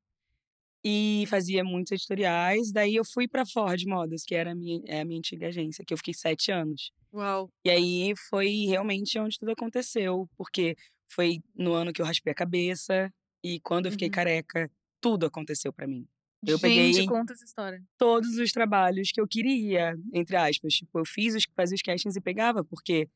e 0.85 1.25
fazia 1.29 1.65
muitos 1.65 1.93
editoriais. 1.93 2.73
Daí 2.73 2.97
eu 2.97 3.05
fui 3.05 3.29
pra 3.29 3.47
Ford 3.47 3.83
Modas, 3.87 4.25
que 4.25 4.35
era 4.35 4.53
a 4.53 4.55
minha, 4.55 4.81
é 4.87 5.01
a 5.01 5.05
minha 5.05 5.19
antiga 5.19 5.49
agência, 5.49 5.85
que 5.87 5.95
eu 5.95 5.99
fiquei 5.99 6.15
sete 6.15 6.51
anos. 6.53 6.93
Uau. 7.13 7.51
E 7.65 7.71
aí 7.71 8.15
foi 8.31 8.67
realmente 8.69 9.19
onde 9.19 9.39
tudo 9.39 9.53
aconteceu, 9.53 10.29
porque 10.37 10.77
foi 11.11 11.41
no 11.55 11.75
ano 11.75 11.93
que 11.93 12.03
eu 12.03 12.07
raspei 12.07 12.33
a 12.33 12.37
cabeça 12.37 13.13
e 13.45 13.61
quando 13.61 13.87
eu 13.87 13.93
fiquei 13.93 14.09
Uhum. 14.09 14.15
careca, 14.15 14.71
tudo 15.01 15.27
aconteceu 15.27 15.73
pra 15.73 15.87
mim. 15.87 16.07
Eu 16.47 16.59
Gente, 16.59 16.61
peguei 16.61 17.07
conta 17.07 17.33
essa 17.35 17.45
história. 17.45 17.83
todos 17.99 18.37
os 18.39 18.53
trabalhos 18.53 19.11
que 19.13 19.21
eu 19.21 19.29
queria, 19.29 19.95
entre 20.13 20.37
aspas, 20.37 20.75
tipo, 20.75 20.99
eu 20.99 21.05
fiz 21.07 21.35
os 21.35 21.45
fazia 21.57 21.77
os 21.77 21.83
castings 21.83 22.17
e 22.17 22.21
pegava, 22.21 22.65
porque 22.65 23.09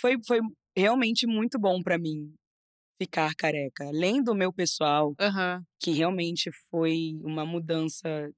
foi 0.00 0.16
foi 0.26 0.40
realmente 0.76 1.26
muito 1.26 1.58
bom 1.58 1.82
pra 1.82 1.98
mim 1.98 2.34
ficar 3.00 3.34
careca. 3.36 3.86
Além 3.88 4.22
do 4.22 4.34
meu 4.34 4.52
pessoal, 4.52 5.16
Aham. 5.18 5.66
que 5.80 5.92
realmente 5.92 6.50
foi 6.70 7.14
uma 7.22 7.46
mudança, 7.46 8.30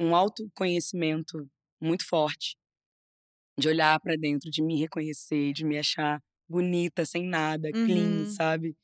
um 0.00 0.14
autoconhecimento 0.16 1.48
muito 1.80 2.06
forte. 2.08 2.56
De 3.58 3.68
olhar 3.68 3.98
pra 4.00 4.16
dentro, 4.16 4.50
de 4.50 4.62
me 4.62 4.78
reconhecer, 4.78 5.52
de 5.52 5.64
me 5.64 5.76
achar 5.78 6.22
bonita, 6.48 7.04
sem 7.04 7.26
nada, 7.26 7.70
clean, 7.84 8.24
Uhum. 8.24 8.26
sabe? 8.26 8.76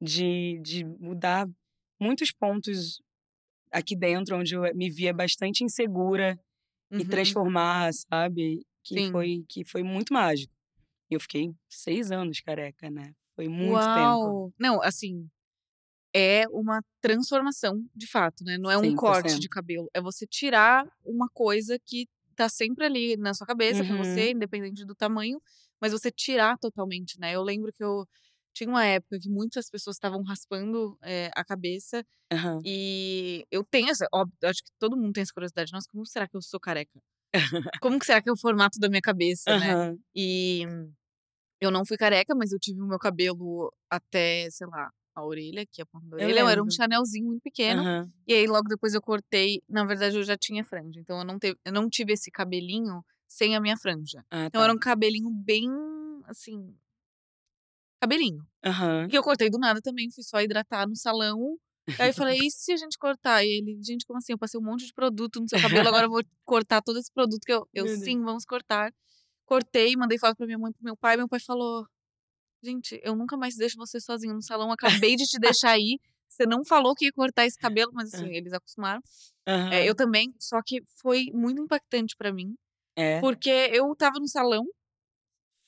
De, 0.00 0.60
de 0.62 0.84
mudar 0.84 1.48
muitos 2.00 2.32
pontos 2.32 3.00
aqui 3.72 3.96
dentro, 3.96 4.36
onde 4.38 4.54
eu 4.56 4.62
me 4.76 4.90
via 4.90 5.14
bastante 5.14 5.64
insegura 5.64 6.38
e 6.98 7.04
Uhum. 7.04 7.04
transformar, 7.06 7.92
sabe? 7.94 8.66
Que 8.84 8.98
Sim. 8.98 9.10
foi, 9.10 9.44
que 9.48 9.64
foi 9.66 9.82
muito 9.84 10.12
mágico. 10.14 10.52
Eu 11.10 11.20
fiquei 11.20 11.50
seis 11.68 12.10
anos 12.12 12.40
careca, 12.40 12.90
né? 12.90 13.14
Foi 13.36 13.48
muito 13.48 13.88
tempo. 13.90 14.36
Uau! 14.36 14.52
Não, 14.58 14.82
assim, 14.82 15.28
é 16.14 16.44
uma 16.50 16.82
transformação 17.00 17.84
de 17.94 18.06
fato, 18.08 18.44
né? 18.44 18.58
Não 18.58 18.70
é 18.70 18.78
um 18.78 18.92
corte 18.92 19.38
100%. 19.38 19.40
de 19.40 19.48
cabelo. 19.48 19.88
É 19.94 20.00
você 20.00 20.26
tirar 20.26 20.86
uma 21.04 21.28
coisa 21.32 21.78
que 21.84 22.08
tá 22.36 22.48
sempre 22.48 22.84
ali 22.86 23.16
na 23.16 23.34
sua 23.34 23.46
cabeça 23.46 23.84
pra 23.84 23.96
Uhum. 23.96 23.98
você, 23.98 24.32
independente 24.32 24.84
do 24.86 24.94
tamanho, 24.94 25.40
mas 25.80 25.92
você 25.92 26.10
tirar 26.10 26.58
totalmente, 26.58 27.18
né? 27.20 27.34
Eu 27.34 27.42
lembro 27.42 27.72
que 27.72 27.84
eu 27.84 28.06
tinha 28.54 28.70
uma 28.70 28.84
época 28.86 29.18
que 29.20 29.28
muitas 29.30 29.70
pessoas 29.70 29.96
estavam 29.96 30.22
raspando 30.24 30.98
eh, 31.02 31.30
a 31.36 31.44
cabeça 31.44 32.04
Aham. 32.30 32.64
e 32.64 33.46
eu 33.50 33.64
tenho 33.64 33.90
essa, 33.90 34.06
óbvio, 34.12 34.36
acho 34.44 34.62
que 34.64 34.70
todo 34.78 34.96
mundo 34.96 35.12
tem 35.12 35.22
essa 35.22 35.32
curiosidade. 35.34 35.72
Nossa, 35.72 35.88
como 35.90 36.06
será 36.06 36.28
que 36.28 36.36
eu 36.36 36.42
sou 36.42 36.60
careca? 36.60 37.00
Como 37.82 37.98
que 37.98 38.06
será 38.06 38.22
que 38.22 38.28
é 38.28 38.32
o 38.32 38.36
formato 38.36 38.78
da 38.78 38.88
minha 38.88 39.02
cabeça, 39.02 39.58
né? 39.58 39.72
Aham. 39.72 39.98
E 40.14 40.66
eu 41.60 41.70
não 41.70 41.84
fui 41.84 41.96
careca, 41.96 42.34
mas 42.34 42.52
eu 42.52 42.58
tive 42.58 42.80
o 42.80 42.86
meu 42.86 42.98
cabelo 42.98 43.72
até, 43.90 44.48
sei 44.50 44.66
lá, 44.66 44.90
a 45.14 45.24
orelha, 45.24 45.62
aqui 45.62 45.80
a 45.82 45.86
ponta 45.86 46.06
da 46.08 46.16
Eu 46.18 46.24
orelha. 46.28 46.50
Era 46.50 46.62
um 46.62 46.70
chanelzinho 46.70 47.26
muito 47.26 47.42
pequeno. 47.42 47.82
Aham. 47.82 48.10
E 48.26 48.34
aí 48.34 48.46
logo 48.46 48.68
depois 48.68 48.94
eu 48.94 49.02
cortei. 49.02 49.62
Na 49.68 49.84
verdade, 49.84 50.16
eu 50.16 50.22
já 50.22 50.36
tinha 50.36 50.64
franja. 50.64 51.00
Então 51.00 51.18
eu 51.18 51.24
não, 51.24 51.38
teve, 51.38 51.58
eu 51.64 51.72
não 51.72 51.88
tive 51.88 52.12
esse 52.12 52.30
cabelinho 52.30 53.04
sem 53.28 53.54
a 53.56 53.60
minha 53.60 53.76
franja. 53.76 54.24
Ah, 54.30 54.46
Então 54.46 54.60
tá. 54.60 54.64
era 54.64 54.72
um 54.72 54.78
cabelinho 54.78 55.30
bem 55.30 55.68
assim. 56.26 56.74
Cabelinho. 58.00 58.46
Que 59.08 59.16
eu 59.16 59.22
cortei 59.22 59.50
do 59.50 59.58
nada 59.58 59.80
também, 59.80 60.10
fui 60.10 60.22
só 60.24 60.40
hidratar 60.40 60.86
no 60.86 60.96
salão. 60.96 61.58
Aí 61.98 62.08
eu 62.08 62.14
falei, 62.14 62.38
e 62.38 62.50
se 62.50 62.72
a 62.72 62.76
gente 62.76 62.98
cortar? 62.98 63.44
E 63.44 63.58
ele, 63.58 63.78
gente, 63.82 64.06
como 64.06 64.18
assim? 64.18 64.32
Eu 64.32 64.38
passei 64.38 64.58
um 64.58 64.62
monte 64.62 64.86
de 64.86 64.92
produto 64.92 65.40
no 65.40 65.48
seu 65.48 65.60
cabelo, 65.60 65.88
agora 65.88 66.06
eu 66.06 66.10
vou 66.10 66.22
cortar 66.44 66.80
todo 66.82 66.98
esse 66.98 67.12
produto 67.12 67.40
que 67.44 67.52
eu. 67.52 67.68
Eu, 67.74 67.86
sim, 67.88 68.22
vamos 68.22 68.44
cortar. 68.44 68.92
Cortei, 69.44 69.94
mandei 69.96 70.18
foto 70.18 70.36
pra 70.36 70.46
minha 70.46 70.58
mãe 70.58 70.72
pro 70.72 70.82
meu 70.82 70.96
pai. 70.96 71.16
Meu 71.16 71.28
pai 71.28 71.40
falou: 71.40 71.86
Gente, 72.62 72.98
eu 73.04 73.14
nunca 73.14 73.36
mais 73.36 73.56
deixo 73.56 73.76
você 73.76 74.00
sozinho 74.00 74.34
no 74.34 74.42
salão. 74.42 74.72
Acabei 74.72 75.16
de 75.16 75.24
te 75.24 75.38
deixar 75.38 75.72
aí. 75.72 75.98
Você 76.28 76.46
não 76.46 76.64
falou 76.64 76.94
que 76.94 77.04
ia 77.04 77.12
cortar 77.12 77.44
esse 77.46 77.58
cabelo, 77.58 77.92
mas 77.92 78.12
assim, 78.12 78.34
eles 78.34 78.52
acostumaram. 78.52 79.00
É, 79.46 79.52
Aham. 79.52 79.84
eu 79.84 79.94
também, 79.94 80.34
só 80.40 80.60
que 80.64 80.82
foi 81.00 81.26
muito 81.32 81.60
impactante 81.60 82.16
pra 82.16 82.32
mim. 82.32 82.54
É. 82.96 83.20
Porque 83.20 83.50
eu 83.50 83.94
tava 83.94 84.18
no 84.18 84.26
salão, 84.26 84.64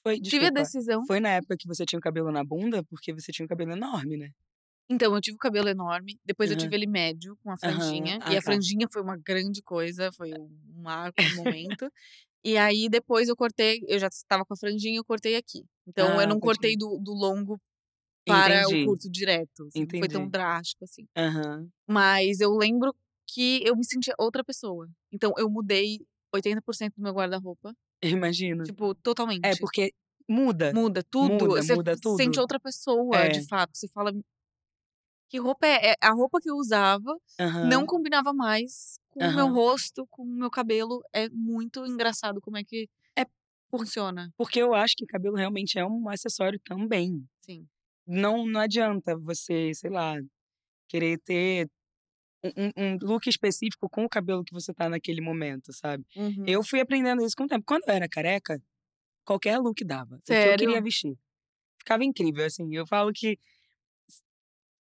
Foi, 0.03 0.21
tive 0.21 0.47
a 0.47 0.51
decisão. 0.51 1.05
foi 1.07 1.21
na 1.21 1.31
época 1.31 1.57
que 1.59 1.69
você 1.69 1.85
tinha 1.85 1.99
o 1.99 2.03
cabelo 2.03 2.33
na 2.33 2.43
bunda? 2.43 2.83
Porque 2.85 3.13
você 3.13 3.31
tinha 3.31 3.45
um 3.45 3.49
cabelo 3.49 3.73
enorme, 3.73 4.17
né? 4.17 4.31
Então, 4.89 5.15
eu 5.15 5.21
tive 5.21 5.35
o 5.37 5.39
cabelo 5.39 5.69
enorme. 5.69 6.19
Depois 6.25 6.51
eu 6.51 6.57
Aham. 6.57 6.65
tive 6.65 6.77
ele 6.77 6.87
médio, 6.87 7.37
com 7.43 7.51
a 7.51 7.57
franjinha. 7.59 8.19
Ah, 8.23 8.33
e 8.33 8.37
a 8.37 8.41
tá. 8.41 8.53
franjinha 8.53 8.87
foi 8.93 9.03
uma 9.03 9.17
grande 9.17 9.63
coisa, 9.63 10.13
foi 10.13 10.33
um 10.33 10.49
um 10.77 10.83
marco, 10.83 11.21
um 11.23 11.25
momento. 11.53 11.91
E 12.45 12.57
aí, 12.57 12.89
depois 12.89 13.29
eu 13.29 13.37
cortei, 13.37 13.81
eu 13.89 13.99
já 13.99 14.09
estava 14.09 14.45
com 14.45 14.55
a 14.55 14.57
franjinha, 14.57 14.99
eu 14.99 15.05
cortei 15.05 15.37
aqui. 15.37 15.65
Então, 15.87 16.09
eu 16.15 16.21
Ah, 16.21 16.27
não 16.27 16.39
pode 16.39 16.59
cortei 16.59 16.77
do, 16.77 16.99
do 16.99 17.13
longo 17.13 17.59
para 18.27 18.63
Entendi. 18.63 18.83
o 18.83 18.87
curto 18.87 19.11
direto. 19.11 19.67
assim, 19.67 19.81
não 19.81 19.99
foi 19.99 20.09
tão 20.09 20.29
drástico 20.29 20.85
assim. 20.85 21.07
Aham. 21.17 21.69
Mas 21.89 22.41
eu 22.41 22.53
lembro 22.57 22.95
que 23.29 23.63
eu 23.65 23.75
me 23.77 23.85
sentia 23.85 24.15
outra 24.19 24.45
pessoa. 24.45 24.89
Então, 25.13 25.33
eu 25.39 25.51
mudei 25.51 25.99
80% 26.35 26.95
do 26.97 27.03
meu 27.03 27.13
guarda-roupa. 27.13 27.75
Eu 28.03 28.11
imagino. 28.11 28.65
Tipo, 28.65 28.95
totalmente. 28.97 29.45
É, 29.45 29.57
porque 29.57 29.93
muda. 30.29 30.73
Muda 30.73 31.03
tudo. 31.03 31.33
Muda, 31.33 31.63
você 31.63 31.75
muda 31.75 31.95
se 31.97 32.03
sente 32.03 32.25
tudo. 32.33 32.41
outra 32.41 32.61
pessoa, 32.61 33.17
É. 33.17 33.29
de 33.29 33.47
fato. 33.49 33.71
Você 33.77 33.89
fala. 33.89 34.13
Que 35.29 35.39
roupa 35.39 35.67
é? 35.67 35.93
é? 35.93 35.95
A 36.01 36.13
roupa 36.13 36.41
que 36.41 36.51
eu 36.51 36.57
usava 36.57 37.19
não 37.69 37.81
Aham. 37.81 37.87
combinava 37.87 38.33
mais 38.33 38.99
com 39.11 39.21
o 39.21 39.35
meu 39.35 39.49
rosto, 39.49 40.07
com 40.11 40.23
o 40.23 40.27
meu 40.27 40.51
cabelo. 40.51 41.03
É 41.13 41.29
muito 41.31 41.85
engraçado 41.87 42.41
como 42.41 42.57
é 42.57 42.65
que 42.65 42.89
É 43.17 43.25
funciona. 43.71 44.33
Porque 44.37 44.61
eu 44.61 44.75
acho 44.75 44.95
que 44.97 45.07
cabelo 45.07 45.37
realmente 45.37 45.79
é 45.79 45.85
um 45.87 46.09
acessório 46.09 46.61
também. 46.65 47.27
Sim. 47.41 47.67
Não, 48.07 48.47
não 48.47 48.61
adianta 48.61 49.17
você, 49.19 49.73
sei 49.75 49.91
lá, 49.91 50.15
querer 50.89 51.19
ter 51.21 51.69
um, 52.45 52.71
um- 52.77 52.99
look 53.03 53.27
específico 53.29 53.89
com 53.91 54.05
o 54.05 54.09
cabelo 54.09 54.45
que 54.45 54.53
você 54.55 54.73
tá 54.73 54.89
naquele 54.89 55.21
momento, 55.21 55.73
sabe? 55.73 56.05
Uhum. 56.15 56.45
Eu 56.47 56.63
fui 56.63 56.81
aprendendo 56.81 57.25
isso 57.25 57.35
com 57.37 57.45
o 57.45 57.49
tempo. 57.49 57.65
Quando 57.67 57.83
eu 57.89 57.95
era 57.95 58.09
careca, 58.09 58.63
qualquer 59.25 59.59
look 59.59 59.85
dava. 59.85 60.17
O 60.17 60.23
que 60.23 60.33
eu 60.33 60.55
queria 60.57 60.57
Sério? 60.67 60.83
vestir. 60.83 61.19
Ficava 61.79 62.05
incrível, 62.05 62.45
assim. 62.47 62.75
Eu 62.75 62.87
falo 62.87 63.13
que 63.13 63.39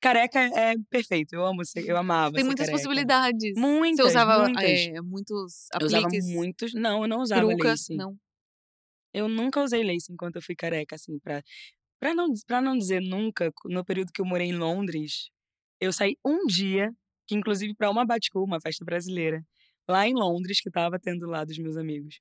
careca 0.03 0.39
é 0.41 0.75
perfeito. 0.91 1.33
Eu 1.35 1.47
amo 1.47 1.63
eu 1.77 1.97
amava 1.97 2.35
Tem 2.35 2.45
muitas 2.45 2.67
careca. 2.67 2.77
possibilidades. 2.79 3.55
Muitas, 3.57 4.05
Você 4.05 4.11
usava 4.11 4.45
muitas. 4.45 4.65
é, 4.65 5.01
muitos 5.01 5.69
Eu 5.81 5.87
usava 5.87 6.07
apliques, 6.07 6.27
muitos. 6.35 6.75
Não, 6.75 7.03
eu 7.03 7.09
não 7.09 7.21
usava 7.21 7.47
perucas, 7.47 7.71
lace. 7.71 7.95
não. 7.97 8.17
Eu 9.15 9.29
nunca 9.29 9.63
usei 9.63 9.83
lace 9.83 10.13
enquanto 10.13 10.37
eu 10.37 10.43
fui 10.43 10.55
careca, 10.57 10.95
assim, 10.97 11.19
pra, 11.19 11.43
pra, 12.01 12.15
não, 12.15 12.29
pra 12.47 12.61
não 12.61 12.77
dizer 12.77 13.01
nunca, 13.01 13.51
no 13.67 13.85
período 13.85 14.11
que 14.13 14.21
eu 14.21 14.27
morei 14.27 14.49
em 14.49 14.57
Londres, 14.57 15.29
eu 15.81 15.93
saí 15.93 16.17
um 16.25 16.47
dia, 16.47 16.91
que 17.27 17.35
inclusive 17.35 17.75
pra 17.75 17.91
uma 17.91 18.05
Baticu, 18.07 18.43
uma 18.43 18.61
festa 18.61 18.85
brasileira, 18.85 19.43
lá 19.89 20.09
em 20.09 20.15
Londres, 20.15 20.61
que 20.61 20.71
tava 20.71 20.99
tendo 20.99 21.27
lá 21.27 21.45
dos 21.45 21.59
meus 21.59 21.77
amigos, 21.77 22.21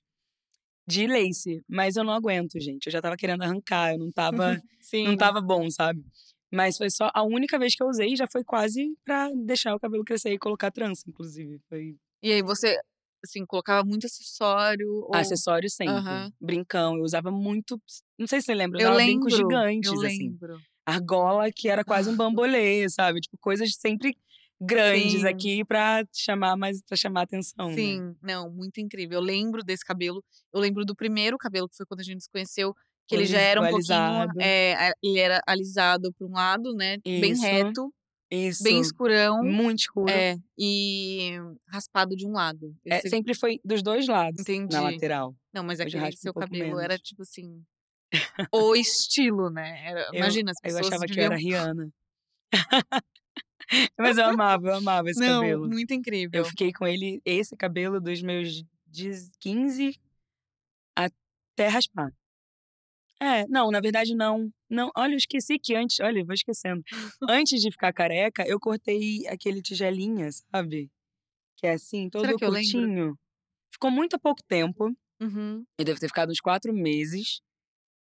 de 0.87 1.07
lace. 1.07 1.61
Mas 1.69 1.95
eu 1.95 2.03
não 2.03 2.13
aguento, 2.13 2.59
gente. 2.59 2.87
Eu 2.87 2.91
já 2.91 3.01
tava 3.01 3.15
querendo 3.15 3.43
arrancar, 3.43 3.93
eu 3.93 3.99
não 3.99 4.11
tava, 4.11 4.61
Sim. 4.81 5.05
não 5.05 5.15
tava 5.17 5.39
bom, 5.41 5.69
sabe? 5.69 6.03
Mas 6.51 6.77
foi 6.77 6.89
só 6.89 7.09
a 7.13 7.23
única 7.23 7.57
vez 7.57 7.75
que 7.75 7.81
eu 7.81 7.87
usei, 7.87 8.15
já 8.15 8.27
foi 8.27 8.43
quase 8.43 8.93
pra 9.05 9.29
deixar 9.45 9.73
o 9.75 9.79
cabelo 9.79 10.03
crescer 10.03 10.31
e 10.33 10.37
colocar 10.39 10.69
trança, 10.71 11.03
inclusive. 11.07 11.59
Foi 11.69 11.95
E 12.21 12.31
aí 12.31 12.41
você, 12.41 12.77
assim, 13.23 13.45
colocava 13.45 13.87
muito 13.87 14.05
acessório. 14.05 14.89
Ou... 15.07 15.15
acessório 15.15 15.69
sempre. 15.69 15.93
Aham. 15.93 16.31
Brincão, 16.41 16.97
eu 16.97 17.03
usava 17.03 17.31
muito. 17.31 17.81
Não 18.19 18.27
sei 18.27 18.41
se 18.41 18.47
você 18.47 18.53
lembra, 18.53 18.81
eu 18.81 18.89
Eu 18.89 18.95
lembro. 18.95 19.25
brincos 19.27 19.35
gigantes, 19.35 19.91
eu 19.91 20.01
assim. 20.05 20.29
lembro. 20.29 20.59
Argola, 20.85 21.49
que 21.55 21.69
era 21.69 21.83
quase 21.85 22.09
um 22.09 22.15
bambolê, 22.17 22.89
sabe? 22.89 23.21
Tipo, 23.21 23.37
coisas 23.39 23.73
sempre 23.75 24.17
grandes 24.59 25.21
Sim. 25.21 25.27
aqui 25.27 25.65
pra 25.65 26.03
chamar 26.13 26.55
mais, 26.55 26.81
pra 26.83 26.95
chamar 26.95 27.21
atenção. 27.23 27.69
né? 27.69 27.75
Sim, 27.75 28.15
não, 28.21 28.49
muito 28.51 28.79
incrível. 28.79 29.19
Eu 29.19 29.23
lembro 29.23 29.63
desse 29.63 29.83
cabelo. 29.85 30.23
Eu 30.53 30.59
lembro 30.59 30.85
do 30.85 30.95
primeiro 30.95 31.37
cabelo, 31.37 31.67
que 31.67 31.75
foi 31.77 31.85
quando 31.85 32.01
a 32.01 32.03
gente 32.03 32.23
se 32.23 32.29
conheceu, 32.29 32.75
que 33.11 33.15
ele 33.15 33.25
já 33.25 33.39
era 33.39 33.61
um 33.61 33.69
pouquinho. 33.69 34.41
é, 34.41 34.91
ele 35.03 35.19
era 35.19 35.41
alisado 35.45 36.13
para 36.13 36.27
um 36.27 36.31
lado, 36.31 36.73
né? 36.73 36.97
Bem 37.03 37.33
Isso. 37.33 37.41
reto, 37.43 37.93
Isso. 38.31 38.63
bem 38.63 38.79
escurão. 38.79 39.43
Muito 39.43 39.79
escuro. 39.79 40.09
É, 40.09 40.37
e 40.57 41.33
raspado 41.67 42.15
de 42.15 42.25
um 42.25 42.31
lado. 42.31 42.73
É, 42.85 43.01
sempre 43.01 43.33
foi 43.33 43.59
dos 43.63 43.83
dois 43.83 44.07
lados, 44.07 44.39
Entendi. 44.41 44.73
na 44.73 44.81
lateral. 44.81 45.35
Não, 45.53 45.63
mas 45.63 45.79
aquele 45.79 46.03
um 46.05 46.11
seu 46.13 46.33
pouco 46.33 46.47
cabelo 46.49 46.79
era 46.79 46.97
tipo 46.97 47.21
assim. 47.23 47.61
o 48.53 48.75
estilo, 48.75 49.49
né? 49.49 49.81
Era- 49.85 50.07
Eu- 50.07 50.15
imagina, 50.15 50.51
as 50.51 50.57
Eu 50.57 50.61
pessoas 50.63 50.87
achava 50.87 51.05
que 51.05 51.11
eu 51.19 51.29
deviam... 51.29 51.31
era 51.31 51.35
Rihanna. 51.37 51.89
Mas 53.97 54.17
eu 54.17 54.25
amava, 54.25 54.67
eu 54.67 54.75
amava 54.75 55.09
esse 55.09 55.19
Não, 55.19 55.41
cabelo. 55.41 55.67
muito 55.69 55.93
incrível. 55.93 56.39
Eu 56.41 56.45
fiquei 56.45 56.73
com 56.73 56.85
ele, 56.85 57.21
esse 57.23 57.55
cabelo, 57.55 58.01
dos 58.01 58.21
meus 58.21 58.63
de 58.87 59.11
15 59.39 59.97
até 60.93 61.67
raspar. 61.67 62.11
É, 63.21 63.45
não, 63.47 63.69
na 63.69 63.79
verdade 63.79 64.15
não. 64.15 64.49
Não, 64.67 64.89
olha, 64.97 65.13
eu 65.13 65.17
esqueci 65.17 65.59
que 65.59 65.75
antes, 65.75 65.99
olha, 65.99 66.25
vou 66.25 66.33
esquecendo. 66.33 66.81
Antes 67.29 67.61
de 67.61 67.69
ficar 67.69 67.93
careca, 67.93 68.43
eu 68.47 68.59
cortei 68.59 69.27
aquele 69.27 69.61
tigelinha, 69.61 70.31
sabe? 70.31 70.89
Que 71.55 71.67
é 71.67 71.73
assim, 71.73 72.09
todo 72.09 72.25
Será 72.25 72.35
curtinho. 72.35 73.15
Ficou 73.71 73.91
muito 73.91 74.19
pouco 74.19 74.41
tempo. 74.47 74.91
Uhum. 75.21 75.63
Eu 75.77 75.85
devo 75.85 75.99
ter 75.99 76.07
ficado 76.07 76.31
uns 76.31 76.39
quatro 76.39 76.73
meses. 76.73 77.41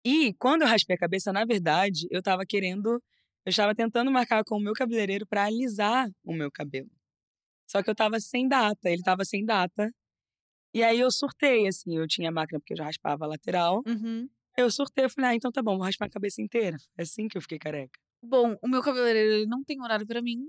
E 0.05 0.33
quando 0.35 0.61
eu 0.61 0.69
raspei 0.69 0.95
a 0.95 0.99
cabeça, 0.99 1.33
na 1.33 1.43
verdade, 1.43 2.07
eu 2.09 2.23
tava 2.23 2.45
querendo. 2.45 3.01
Eu 3.45 3.49
estava 3.49 3.75
tentando 3.75 4.09
marcar 4.09 4.41
com 4.45 4.55
o 4.55 4.61
meu 4.61 4.71
cabeleireiro 4.71 5.27
pra 5.27 5.43
alisar 5.43 6.09
o 6.23 6.33
meu 6.33 6.49
cabelo. 6.49 6.89
Só 7.69 7.83
que 7.83 7.89
eu 7.89 7.95
tava 7.95 8.21
sem 8.21 8.47
data, 8.47 8.89
ele 8.89 9.01
tava 9.01 9.25
sem 9.25 9.43
data. 9.43 9.91
E 10.73 10.81
aí 10.81 10.97
eu 10.97 11.11
surtei, 11.11 11.67
assim, 11.67 11.97
eu 11.97 12.07
tinha 12.07 12.31
máquina 12.31 12.59
porque 12.59 12.71
eu 12.71 12.77
já 12.77 12.85
raspava 12.85 13.25
a 13.25 13.27
lateral. 13.27 13.83
Uhum. 13.85 14.29
Eu 14.57 14.69
surtei, 14.71 15.05
eu 15.05 15.09
falei, 15.09 15.31
ah, 15.31 15.35
então 15.35 15.51
tá 15.51 15.61
bom, 15.61 15.77
vou 15.77 15.85
raspar 15.85 16.05
a 16.05 16.09
cabeça 16.09 16.41
inteira. 16.41 16.77
É 16.97 17.01
assim 17.03 17.27
que 17.27 17.37
eu 17.37 17.41
fiquei 17.41 17.57
careca. 17.59 17.99
Bom, 18.21 18.55
o 18.61 18.67
meu 18.67 18.81
cabeleireiro 18.81 19.33
ele 19.33 19.45
não 19.45 19.63
tem 19.63 19.81
horário 19.81 20.05
pra 20.07 20.21
mim. 20.21 20.47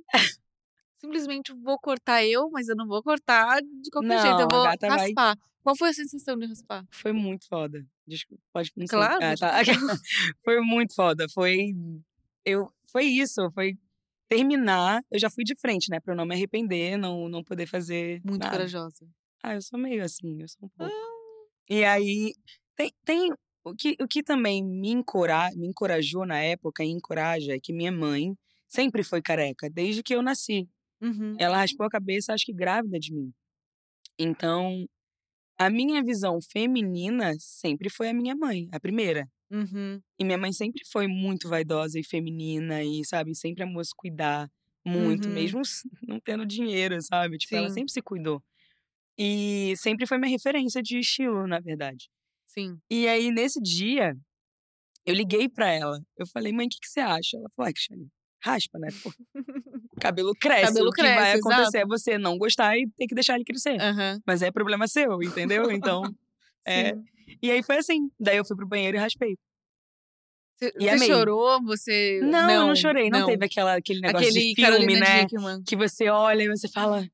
Simplesmente 0.99 1.53
vou 1.53 1.79
cortar 1.79 2.25
eu, 2.25 2.49
mas 2.51 2.69
eu 2.69 2.77
não 2.77 2.87
vou 2.87 3.03
cortar 3.03 3.61
de 3.61 3.91
qualquer 3.91 4.21
jeito. 4.23 4.41
Eu 4.41 4.49
Não, 4.49 4.49
vou 4.49 4.65
gata 4.65 4.87
vai- 4.89 4.99
raspar. 4.99 5.37
Qual 5.63 5.77
foi 5.77 5.89
a 5.91 5.93
sensação 5.95 6.37
de 6.39 6.47
raspar? 6.47 6.85
Foi 6.91 7.13
muito 7.13 7.47
foda. 7.49 7.87
Desculpa, 8.07 8.43
pode 8.53 8.71
não. 8.77 8.87
Claro, 8.87 9.19
Ah, 9.23 9.35
tá. 9.37 9.53
Foi 10.45 10.61
muito 10.61 10.95
foda. 10.95 11.27
Foi. 11.31 11.73
Eu, 12.45 12.71
foi 12.93 13.05
isso. 13.05 13.51
Foi 13.53 13.75
terminar. 14.29 15.03
Eu 15.11 15.19
já 15.19 15.31
fui 15.31 15.43
de 15.43 15.55
frente, 15.59 15.91
né? 15.91 16.01
Pra 16.01 16.13
eu 16.13 16.17
não 16.17 16.27
me 16.27 16.35
arrepender, 16.35 16.99
não, 16.99 17.29
não 17.31 17.43
poder 17.43 17.67
fazer. 17.67 18.21
Muito 18.23 18.43
nada. 18.43 18.55
corajosa. 18.57 19.09
Ah, 19.43 19.55
eu 19.55 19.63
sou 19.63 19.79
meio 19.79 20.05
assim, 20.05 20.41
eu 20.43 20.49
sou 20.49 20.67
um 20.67 20.69
pouco. 20.77 20.93
Ah. 20.93 21.47
E 21.71 21.83
aí, 21.83 22.35
tem, 22.77 22.93
tem 23.05 23.33
o, 23.65 23.75
que, 23.75 23.97
o 24.01 24.07
que 24.09 24.23
também 24.23 24.63
me, 24.65 24.91
encora, 24.91 25.51
me 25.57 25.69
encorajou 25.69 26.27
na 26.27 26.39
época 26.41 26.85
e 26.85 26.89
encoraja 26.89 27.55
é 27.55 27.61
que 27.61 27.73
minha 27.73 27.93
mãe 27.93 28.35
sempre 28.69 29.03
foi 29.03 29.23
careca, 29.23 29.69
desde 29.71 30.03
que 30.03 30.15
eu 30.15 30.23
nasci. 30.23 30.69
Uhum. 31.03 31.37
Ela 31.39 31.59
raspou 31.59 31.87
a 31.87 31.91
cabeça, 31.91 32.33
acho 32.35 32.47
que 32.47 32.53
grávida 32.53 32.99
de 32.99 33.13
mim. 33.15 33.33
Então, 34.19 34.87
a 35.59 35.71
minha 35.71 36.03
visão 36.05 36.39
feminina 36.43 37.35
sempre 37.39 37.91
foi 37.91 38.11
a 38.11 38.15
minha 38.15 38.35
mãe, 38.37 38.69
a 38.73 38.81
primeira. 38.81 39.29
Uhum. 39.51 40.03
E 40.19 40.25
minha 40.25 40.39
mãe 40.39 40.53
sempre 40.53 40.83
foi 40.91 41.07
muito 41.09 41.49
vaidosa 41.49 41.99
e 41.99 42.05
feminina 42.05 42.83
e, 42.85 43.05
sabe, 43.05 43.35
sempre 43.35 43.63
amou 43.65 43.85
se 43.85 43.93
cuidar 43.97 44.49
muito, 44.87 45.29
Uhum. 45.29 45.35
mesmo 45.35 45.63
não 46.09 46.21
tendo 46.21 46.47
dinheiro, 46.47 47.01
sabe? 47.03 47.39
Tipo, 47.39 47.57
ela 47.57 47.69
Sim. 47.69 47.75
sempre 47.75 47.93
se 47.93 48.03
cuidou. 48.03 48.43
E 49.19 49.75
sempre 49.79 50.07
foi 50.07 50.19
minha 50.19 50.31
referência 50.31 50.83
de 50.83 50.99
estilo, 50.99 51.47
na 51.47 51.61
verdade. 51.61 52.09
Sim. 52.55 52.79
E 52.91 53.09
aí, 53.09 53.31
nesse 53.33 53.61
dia, 53.61 54.17
eu 55.05 55.15
liguei 55.15 55.49
pra 55.49 55.71
ela. 55.71 56.01
Eu 56.17 56.27
falei, 56.27 56.53
mãe, 56.53 56.67
o 56.67 56.71
que, 56.71 56.79
que 56.81 56.89
você 56.89 57.01
acha? 57.01 57.37
Ela 57.37 57.49
falou, 57.55 57.67
ai, 57.67 57.73
Cristiane, 57.73 58.09
raspa, 58.43 58.79
né? 58.79 58.89
Pô, 59.03 59.11
o 59.11 59.15
cabelo 60.01 60.33
cresce. 60.41 60.67
Cabelo 60.67 60.89
o 60.89 60.93
que 60.93 61.03
vai 61.03 61.15
cresce, 61.33 61.39
acontecer 61.39 61.79
é 61.79 61.87
você 61.87 62.17
não 62.19 62.39
gostar 62.39 62.77
e 62.79 62.89
ter 62.97 63.07
que 63.07 63.15
deixar 63.15 63.35
ele 63.35 63.45
crescer. 63.45 63.81
Aham. 63.81 64.21
Mas 64.27 64.41
é 64.43 64.51
problema 64.53 64.87
seu, 64.87 65.23
entendeu? 65.23 65.71
Então, 65.71 66.03
é. 66.67 66.95
E 67.43 67.51
aí 67.51 67.63
foi 67.63 67.79
assim. 67.79 68.09
Daí 68.21 68.37
eu 68.37 68.45
fui 68.45 68.57
pro 68.57 68.67
banheiro 68.69 68.97
e 68.97 69.01
raspei. 69.01 69.37
Você, 70.57 70.73
E 70.79 70.85
você 70.85 70.91
amei. 70.91 71.09
chorou? 71.09 71.63
Você. 71.65 72.21
Não, 72.23 72.51
eu 72.51 72.67
não 72.69 72.77
chorei. 72.77 73.11
Não, 73.11 73.27
teve 73.27 73.45
aquela, 73.45 73.75
aquele 73.77 74.01
negócio 74.01 74.29
Aquele 74.29 74.55
de 74.55 74.55
filme, 74.55 75.01
né? 75.01 75.25
Dickman. 75.25 75.63
Que 75.65 75.75
você 75.75 76.09
olha 76.09 76.45
e 76.45 76.49
você 76.49 76.69
fala, 76.69 77.05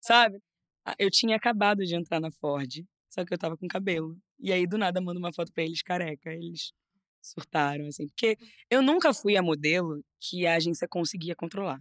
sabe? 0.00 0.38
Ah, 0.86 0.94
Eu 0.98 1.10
tinha 1.10 1.36
acabado 1.36 1.84
de 1.84 1.94
entrar 1.94 2.20
na 2.20 2.30
Ford, 2.30 2.82
só 3.10 3.22
que 3.24 3.34
eu 3.34 3.38
tava 3.38 3.56
com 3.56 3.68
cabelo. 3.68 4.16
E 4.40 4.52
aí, 4.52 4.66
do 4.66 4.78
nada, 4.78 5.00
mando 5.00 5.18
uma 5.18 5.32
foto 5.32 5.52
pra 5.52 5.62
eles 5.62 5.82
careca. 5.82 6.32
Eles 6.32 6.72
surtaram, 7.20 7.86
assim. 7.86 8.06
Porque 8.08 8.36
eu 8.70 8.82
nunca 8.82 9.12
fui 9.12 9.36
a 9.36 9.42
modelo 9.42 10.02
que 10.18 10.46
a 10.46 10.54
agência 10.54 10.88
conseguia 10.88 11.34
controlar. 11.36 11.80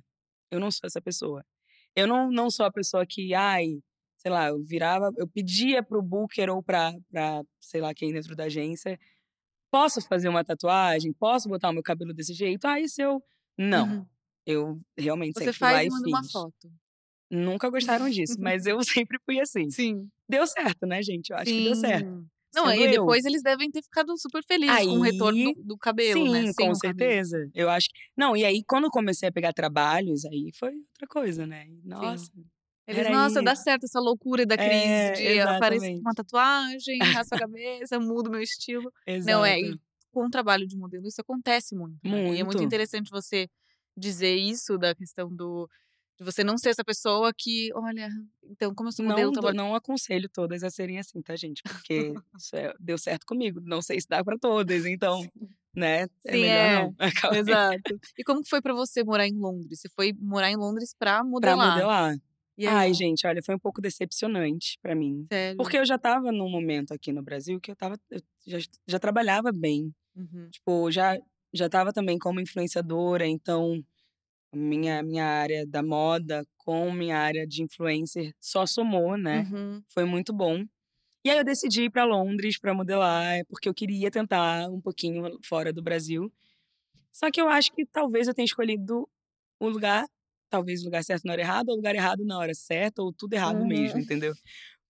Eu 0.52 0.60
não 0.60 0.72
sou 0.72 0.88
essa 0.88 1.02
pessoa. 1.02 1.46
Eu 1.96 2.08
não, 2.08 2.30
não 2.32 2.50
sou 2.52 2.66
a 2.66 2.72
pessoa 2.72 3.06
que, 3.06 3.34
ai, 3.34 3.80
sei 4.18 4.32
lá, 4.32 4.50
eu 4.50 4.64
virava, 4.64 5.12
eu 5.18 5.28
pedia 5.28 5.82
pro 5.82 6.02
booker 6.02 6.50
ou 6.50 6.62
pra, 6.62 6.94
pra 7.10 7.42
sei 7.60 7.82
lá, 7.82 7.94
quem 7.94 8.12
dentro 8.12 8.36
da 8.36 8.46
agência, 8.46 9.00
posso 9.72 10.02
fazer 10.02 10.28
uma 10.30 10.44
tatuagem? 10.44 11.14
Posso 11.14 11.48
botar 11.48 11.70
o 11.70 11.74
meu 11.74 11.84
cabelo 11.84 12.14
desse 12.14 12.34
jeito? 12.34 12.66
Ah, 12.66 12.80
isso 12.80 13.02
eu. 13.02 13.24
Não. 13.58 13.88
Uhum. 13.88 14.06
Eu 14.46 14.82
realmente 14.98 15.36
Você 15.38 15.46
sempre 15.46 15.60
fui 15.60 15.68
lá 15.68 15.74
faz 15.74 15.88
e 15.88 15.90
manda 15.90 16.08
uma 16.10 16.24
fiz. 16.24 16.32
foto. 16.32 16.72
Nunca 17.30 17.70
gostaram 17.70 18.10
disso, 18.10 18.36
mas 18.42 18.66
eu 18.66 18.82
sempre 18.84 19.20
fui 19.26 19.40
assim. 19.40 19.70
Sim. 19.70 20.10
Deu 20.28 20.46
certo, 20.48 20.86
né, 20.86 21.02
gente? 21.02 21.30
Eu 21.30 21.38
acho 21.38 21.52
que 21.52 21.64
deu 21.64 21.76
certo. 21.76 22.28
Não, 22.54 22.72
e 22.74 22.84
eu. 22.86 22.92
depois 22.92 23.26
eles 23.26 23.42
devem 23.44 23.70
ter 23.70 23.82
ficado 23.84 24.18
super 24.18 24.44
felizes 24.44 24.86
com 24.86 24.98
o 24.98 25.02
retorno 25.02 25.38
Aí, 25.50 25.56
do, 25.56 25.64
do 25.64 25.78
cabelo, 25.78 26.26
Sim, 26.26 26.32
né? 26.32 26.42
Sem 26.52 26.54
com 26.68 26.72
o 26.72 26.78
cabelo. 26.80 26.80
certeza. 26.80 27.50
Eu 27.54 27.70
acho 27.70 27.88
que. 27.90 27.96
Não, 28.18 28.36
e 28.36 28.44
aí, 28.44 28.64
quando 28.68 28.86
eu 28.86 28.90
comecei 28.92 29.30
a 29.30 29.32
pegar 29.32 29.54
trabalhos, 29.54 30.26
aí 30.26 30.50
foi 30.58 30.72
outra 30.74 31.08
coisa, 31.08 31.46
né? 31.46 31.66
Nossa. 31.84 32.32
Eles, 32.88 33.06
era 33.06 33.12
nossa, 33.12 33.40
aí. 33.40 33.46
dá 33.46 33.56
certo 33.56 33.84
essa 33.84 34.00
loucura 34.00 34.46
da 34.48 34.58
crise 34.58 34.72
É, 34.74 35.12
de 35.12 35.40
aparecer 35.42 35.94
com 35.94 36.00
uma 36.02 36.14
tatuagem, 36.16 36.98
raspa 37.28 37.36
a 37.36 37.40
cabeça, 37.40 38.00
muda 38.00 38.30
o 38.30 38.32
meu 38.32 38.42
estilo. 38.42 38.92
Não, 39.26 39.46
é, 39.46 39.60
Exato. 39.60 39.76
e 39.76 39.80
com 40.12 40.26
o 40.26 40.30
trabalho 40.30 40.66
de 40.66 40.76
modelo 40.76 41.06
isso 41.08 41.22
acontece 41.22 41.76
muito. 41.76 42.00
né? 42.04 42.10
E 42.10 42.40
é 42.40 42.44
muito 42.44 42.46
Muito. 42.58 42.64
interessante 42.64 43.12
você 43.12 43.48
dizer 43.96 44.36
isso 44.36 44.76
da 44.78 44.96
questão 44.96 45.30
do 45.30 45.70
de 46.20 46.26
você 46.26 46.44
não 46.44 46.58
ser 46.58 46.70
essa 46.70 46.84
pessoa 46.84 47.32
que, 47.36 47.70
olha, 47.74 48.10
então 48.44 48.74
como 48.76 48.90
eu 48.90 48.94
sou 48.94 49.06
modelo, 49.06 49.28
Não, 49.28 49.34
trabalho 49.34 49.56
não 49.58 49.74
aconselho 49.76 50.28
todas 50.30 50.64
a 50.64 50.70
serem 50.70 51.00
assim, 51.00 51.22
tá, 51.22 51.36
gente? 51.36 51.62
Porque 51.64 52.14
isso 52.38 52.56
é- 52.56 52.74
deu 52.80 52.98
certo 52.98 53.26
comigo. 53.26 53.62
Não 53.64 53.82
sei 53.82 54.00
se 54.02 54.08
dá 54.08 54.24
pra 54.24 54.38
todas, 54.38 54.86
então, 54.86 55.26
né? 55.76 56.04
É 56.26 56.32
Sim, 56.34 56.42
melhor 56.42 56.56
é. 56.56 56.76
não. 56.84 56.96
Exato. 57.40 58.00
E 58.18 58.24
como 58.24 58.42
foi 58.46 58.62
pra 58.62 58.74
você 58.74 59.04
morar 59.04 59.28
em 59.28 59.34
Londres? 59.38 59.80
Você 59.80 59.90
foi 59.90 60.14
morar 60.20 60.52
em 60.52 60.58
Londres 60.58 60.94
pra 60.98 61.16
Pra 61.20 61.24
modelar. 61.24 61.72
modelar. 61.74 62.16
E 62.58 62.68
aí, 62.68 62.74
Ai, 62.76 62.94
gente, 62.94 63.26
olha, 63.26 63.42
foi 63.42 63.56
um 63.56 63.60
pouco 63.60 63.80
decepcionante 63.80 64.78
pra 64.82 64.94
mim. 64.94 65.26
sério? 65.32 65.56
Porque 65.58 65.78
eu 65.78 65.86
já 65.86 65.98
tava 65.98 66.30
num 66.30 66.50
momento 66.50 66.94
aqui 66.94 67.14
no 67.14 67.24
Brasil 67.24 67.58
que 67.62 67.72
eu 67.72 67.76
tava. 67.76 67.98
Eu 68.12 68.20
já, 68.46 68.58
já 68.86 69.00
trabalhava 69.00 69.50
bem. 69.54 69.94
Uhum. 70.14 70.50
Tipo, 70.52 70.92
já, 70.92 71.18
já 71.54 71.70
tava 71.70 71.94
também 71.94 72.18
como 72.20 72.42
influenciadora, 72.42 73.26
então 73.26 73.82
minha, 74.54 75.04
minha 75.04 75.26
área 75.26 75.66
da 75.66 75.84
moda 75.84 76.46
com 76.58 76.92
minha 76.92 77.18
área 77.18 77.46
de 77.48 77.64
influencer 77.64 78.34
só 78.40 78.66
somou, 78.66 79.18
né? 79.18 79.42
Uhum. 79.52 79.84
Foi 79.94 80.06
muito 80.06 80.34
bom. 80.34 80.64
E 81.26 81.30
aí 81.30 81.38
eu 81.38 81.44
decidi 81.44 81.84
ir 81.84 81.90
pra 81.92 82.06
Londres 82.06 82.60
pra 82.60 82.74
modelar, 82.74 83.46
porque 83.50 83.68
eu 83.70 83.74
queria 83.74 84.10
tentar 84.12 84.70
um 84.70 84.82
pouquinho 84.82 85.38
fora 85.46 85.74
do 85.74 85.82
Brasil. 85.84 86.32
Só 87.12 87.30
que 87.32 87.42
eu 87.42 87.50
acho 87.50 87.72
que 87.74 87.86
talvez 87.86 88.28
eu 88.28 88.34
tenha 88.34 88.46
escolhido 88.46 89.08
o 89.60 89.70
lugar, 89.70 90.06
talvez 90.50 90.82
o 90.82 90.86
lugar 90.86 91.04
certo 91.04 91.26
na 91.26 91.34
hora 91.34 91.42
errada, 91.42 91.72
ou 91.72 91.76
o 91.76 91.78
lugar 91.78 91.96
errado 91.96 92.24
na 92.26 92.38
hora 92.38 92.54
certa, 92.54 93.02
ou 93.02 93.14
tudo 93.14 93.34
errado 93.34 93.60
Uhum. 93.62 93.68
mesmo, 93.68 94.00
entendeu? 94.00 94.34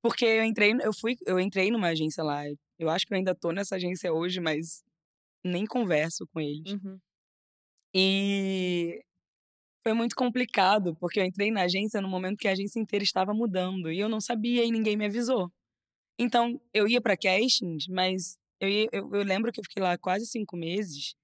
Porque 0.01 0.25
eu 0.25 0.44
entrei, 0.44 0.74
eu 0.82 0.94
fui, 0.94 1.16
eu 1.25 1.39
entrei 1.39 1.72
numa 1.72 1.88
agência 1.89 2.24
lá. 2.24 2.44
Eu 2.78 2.89
acho 2.89 3.06
que 3.06 3.13
eu 3.13 3.18
ainda 3.18 3.36
tô 3.36 3.51
nessa 3.51 3.75
agência 3.75 4.13
hoje, 4.13 4.39
mas 4.39 4.84
nem 5.44 5.66
converso 5.66 6.28
com 6.28 6.39
eles. 6.39 6.72
Uhum. 6.74 7.00
E 7.94 9.01
foi 9.89 9.93
muito 9.98 10.15
complicado, 10.15 10.96
porque 11.00 11.19
eu 11.19 11.25
entrei 11.25 11.50
na 11.50 11.63
agência 11.63 12.00
no 12.00 12.08
momento 12.08 12.38
que 12.38 12.48
a 12.48 12.51
agência 12.51 12.79
inteira 12.79 13.03
estava 13.03 13.34
mudando 13.34 13.91
e 13.91 14.00
eu 14.00 14.08
não 14.08 14.22
sabia 14.22 14.63
e 14.63 14.72
ninguém 14.72 14.96
me 14.96 15.05
avisou. 15.05 15.51
Então, 16.19 16.62
eu 16.74 16.88
ia 16.88 17.01
para 17.01 17.17
castings, 17.17 17.88
mas 17.88 18.38
eu, 18.60 18.69
ia- 18.69 18.89
eu, 18.91 19.10
eu 19.15 19.24
lembro 19.24 19.51
que 19.51 19.60
eu 19.60 19.63
fiquei 19.63 19.81
lá 19.81 19.98
quase 19.98 20.27
cinco 20.27 20.55
meses. 20.58 21.15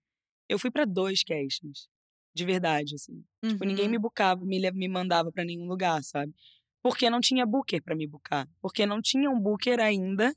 Eu 0.50 0.58
fui 0.60 0.72
para 0.72 0.86
dois 0.86 1.24
castings, 1.24 1.88
de 2.36 2.46
verdade, 2.46 2.96
assim. 2.96 3.24
Tipo, 3.48 3.66
ninguém 3.66 3.86
Uhum. 3.86 3.92
me 3.92 4.00
bucava, 4.00 4.46
me, 4.46 4.60
me 4.72 4.88
mandava 4.88 5.32
para 5.32 5.46
nenhum 5.46 5.68
lugar, 5.68 6.04
sabe? 6.04 6.34
Porque 6.82 7.10
não 7.10 7.22
tinha 7.22 7.46
booker 7.46 7.82
para 7.84 7.96
me 7.96 8.08
bucar. 8.08 8.48
Porque 8.62 8.86
não 8.86 9.02
tinha 9.02 9.30
um 9.30 9.40
booker 9.40 9.80
ainda 9.80 10.34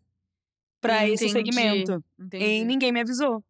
para 0.80 1.08
esse 1.08 1.28
Entendi, 1.28 1.32
segmento. 1.52 2.04
E 2.18 2.24
Entendi. 2.24 2.64
ninguém 2.66 2.92
me 2.92 3.00
avisou. 3.00 3.42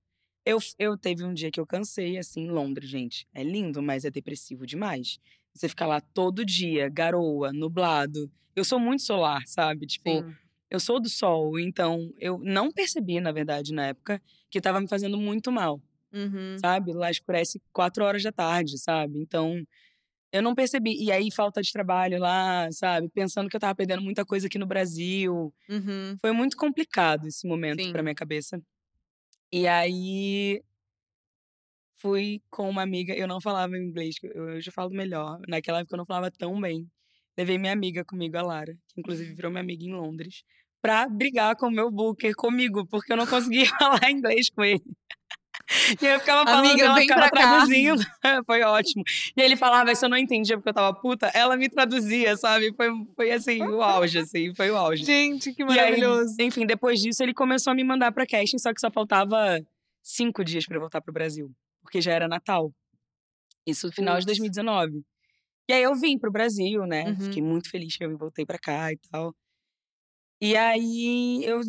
Eu, 0.49 0.59
eu 0.79 0.97
teve 0.97 1.23
um 1.25 1.35
dia 1.35 1.51
que 1.51 1.61
eu 1.61 1.67
cansei, 1.67 2.17
assim, 2.17 2.45
em 2.45 2.51
Londres, 2.51 2.89
gente. 2.89 3.27
É 3.35 3.43
lindo, 3.43 3.83
mas 3.83 4.07
é 4.07 4.11
depressivo 4.11 4.67
demais. 4.67 5.19
Você 5.55 5.69
fica 5.69 5.85
lá 5.87 6.01
todo 6.01 6.43
dia, 6.43 6.89
garoa, 6.89 7.53
nublado. 7.53 8.31
Eu 8.57 8.65
sou 8.65 8.81
muito 8.81 9.03
solar, 9.03 9.43
sabe? 9.47 9.87
Tipo, 9.87 10.11
Sim. 10.23 10.35
eu 10.71 10.81
sou 10.81 10.99
do 10.99 11.09
sol, 11.11 11.59
então 11.59 12.11
eu 12.19 12.39
não 12.39 12.73
percebi, 12.73 13.21
na 13.21 13.31
verdade, 13.31 13.75
na 13.75 13.89
época, 13.89 14.23
que 14.51 14.59
tava 14.59 14.81
me 14.81 14.89
fazendo 14.89 15.19
muito 15.19 15.53
mal, 15.53 15.83
Uhum. 16.15 16.57
sabe? 16.59 16.95
Lá 16.95 17.11
escurece 17.11 17.61
quatro 17.71 18.03
horas 18.03 18.23
da 18.23 18.33
tarde, 18.33 18.79
sabe? 18.79 19.19
Então, 19.21 19.63
eu 20.33 20.41
não 20.43 20.55
percebi. 20.55 20.97
E 21.05 21.13
aí, 21.13 21.31
falta 21.31 21.61
de 21.61 21.71
trabalho 21.71 22.19
lá, 22.19 22.69
sabe? 22.73 23.11
Pensando 23.11 23.51
que 23.51 23.57
eu 23.57 23.61
tava 23.61 23.75
perdendo 23.75 24.01
muita 24.01 24.25
coisa 24.25 24.47
aqui 24.47 24.59
no 24.59 24.67
Brasil. 24.67 25.53
Uhum. 25.69 26.17
Foi 26.23 26.33
muito 26.33 26.57
complicado 26.57 27.27
esse 27.27 27.47
momento 27.47 27.83
Sim. 27.83 27.93
pra 27.93 28.03
minha 28.03 28.15
cabeça. 28.15 28.59
E 29.53 29.67
aí 29.67 30.63
fui 31.97 32.41
com 32.51 32.69
uma 32.69 32.83
amiga, 32.83 33.15
eu 33.15 33.27
não 33.27 33.41
falava 33.41 33.77
inglês, 33.77 34.17
eu 34.23 34.51
eu 34.59 34.73
falo 34.73 34.91
melhor. 34.91 35.41
Naquela 35.49 35.81
época 35.81 35.95
eu 35.95 35.99
não 35.99 36.07
falava 36.07 36.31
tão 36.31 36.61
bem. 36.61 36.89
Levei 37.37 37.59
minha 37.59 37.73
amiga 37.73 38.05
comigo, 38.05 38.37
a 38.37 38.43
Lara, 38.43 38.75
que 38.89 39.01
inclusive 39.01 39.33
virou 39.35 39.51
minha 39.51 39.63
amiga 39.63 39.85
em 39.85 39.93
Londres, 39.95 40.43
pra 40.83 41.09
brigar 41.09 41.57
com 41.57 41.67
o 41.69 41.71
meu 41.71 41.91
booker 41.91 42.35
comigo, 42.35 42.87
porque 42.89 43.13
eu 43.13 43.17
não 43.17 43.27
conseguia 43.27 43.67
falar 43.79 44.11
inglês 44.11 44.51
com 44.51 44.65
ele. 44.65 44.83
E 46.01 46.07
eu 46.07 46.19
ficava 46.19 46.45
falando, 46.45 46.67
Amiga, 46.67 46.85
ela 46.85 46.97
ficava 46.97 47.31
traduzindo. 47.31 48.03
Foi 48.47 48.63
ótimo. 48.63 49.05
E 49.37 49.41
ele 49.41 49.57
falava, 49.57 49.95
se 49.95 50.05
eu 50.05 50.09
não 50.09 50.17
entendia 50.17 50.57
porque 50.57 50.71
eu 50.71 50.75
tava 50.75 50.99
puta, 50.99 51.27
ela 51.35 51.57
me 51.57 51.69
traduzia, 51.69 52.37
sabe? 52.37 52.73
Foi, 52.75 52.89
foi 53.15 53.31
assim, 53.31 53.63
o 53.63 53.83
auge, 53.83 54.19
assim, 54.19 54.55
foi 54.55 54.71
o 54.71 54.77
auge. 54.77 55.05
Gente, 55.05 55.53
que 55.53 55.63
E 55.63 55.67
aí, 55.67 55.77
maravilhoso. 55.77 56.35
enfim, 56.41 56.65
depois 56.67 57.01
disso 57.01 57.23
ele 57.23 57.35
começou 57.35 57.71
a 57.71 57.75
me 57.75 57.85
mandar 57.85 58.13
pra 58.13 58.27
casting, 58.27 58.59
só 58.59 58.73
que 58.73 58.81
só 58.81 58.91
faltava 58.91 59.61
cinco 60.03 60.43
dias 60.43 60.65
pra 60.65 60.77
eu 60.77 60.81
voltar 60.81 61.01
pro 61.01 61.13
Brasil, 61.13 61.51
porque 61.83 62.01
já 62.01 62.13
era 62.13 62.27
Natal. 62.27 62.73
Isso 63.67 63.87
no 63.87 63.93
final 63.93 64.15
de 64.19 64.25
Putz. 64.25 64.39
2019. 64.39 65.05
E 65.69 65.73
aí 65.75 65.83
eu 65.83 65.95
vim 65.95 66.19
pro 66.19 66.33
Brasil, 66.33 66.87
né? 66.87 67.11
Uhum. 67.11 67.21
Fiquei 67.27 67.43
muito 67.43 67.71
feliz 67.71 67.95
que 67.95 68.05
eu 68.05 68.17
voltei 68.17 68.47
pra 68.47 68.59
cá 68.59 68.91
e 68.91 68.97
tal. 69.11 69.35
E 70.41 70.57
aí 70.57 71.45
eu 71.45 71.61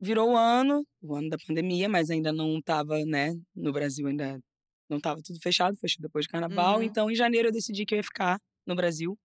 virou 0.00 0.30
o 0.32 0.36
ano, 0.36 0.84
o 1.02 1.14
ano 1.16 1.28
da 1.30 1.36
pandemia, 1.46 1.88
mas 1.88 2.10
ainda 2.10 2.32
não 2.32 2.60
tava, 2.62 2.98
né, 3.06 3.34
no 3.54 3.72
Brasil 3.72 4.06
ainda 4.06 4.40
não 4.88 5.00
tava 5.00 5.20
tudo 5.24 5.38
fechado, 5.42 5.76
fechou 5.78 6.02
depois 6.02 6.26
do 6.26 6.30
carnaval. 6.30 6.78
Uhum. 6.78 6.82
Então 6.82 7.10
em 7.10 7.14
janeiro 7.14 7.48
eu 7.48 7.52
decidi 7.52 7.84
que 7.86 7.94
eu 7.94 7.98
ia 7.98 8.02
ficar 8.04 8.38
no 8.66 8.74
Brasil. 8.74 9.18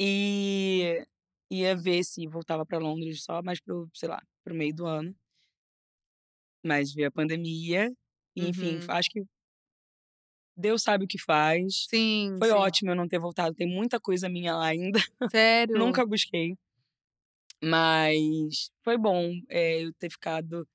E 0.00 1.04
ia 1.50 1.74
ver 1.76 2.04
se 2.04 2.26
voltava 2.28 2.64
pra 2.66 2.78
Londres 2.78 3.22
só 3.24 3.42
mais 3.42 3.60
pro, 3.60 3.88
sei 3.94 4.08
lá, 4.08 4.22
pro 4.44 4.54
meio 4.54 4.74
do 4.74 4.86
ano. 4.86 5.14
Mas 6.64 6.92
veio 6.92 7.08
a 7.08 7.10
pandemia, 7.12 7.90
e, 8.36 8.48
enfim, 8.48 8.78
Uhum. 8.78 8.86
acho 8.88 9.08
que 9.10 9.22
Deus 10.56 10.82
sabe 10.82 11.04
o 11.04 11.08
que 11.08 11.18
faz. 11.20 11.88
Sim, 11.90 12.40
Foi 12.40 12.50
sim. 12.50 12.52
ótimo 12.52 12.90
eu 12.92 12.96
não 12.96 13.08
ter 13.08 13.18
voltado, 13.18 13.54
tem 13.54 13.66
muita 13.68 14.00
coisa 14.00 14.28
minha 14.28 14.54
lá 14.56 14.66
ainda, 14.68 14.98
Sério? 15.30 15.74
nunca 15.74 16.06
busquei. 16.06 16.56
Mas 17.62 18.70
foi 18.84 18.96
bom 18.98 19.32
eh, 19.50 19.82
eu 19.84 19.92
ter 19.94 20.10
ficado 20.10 20.66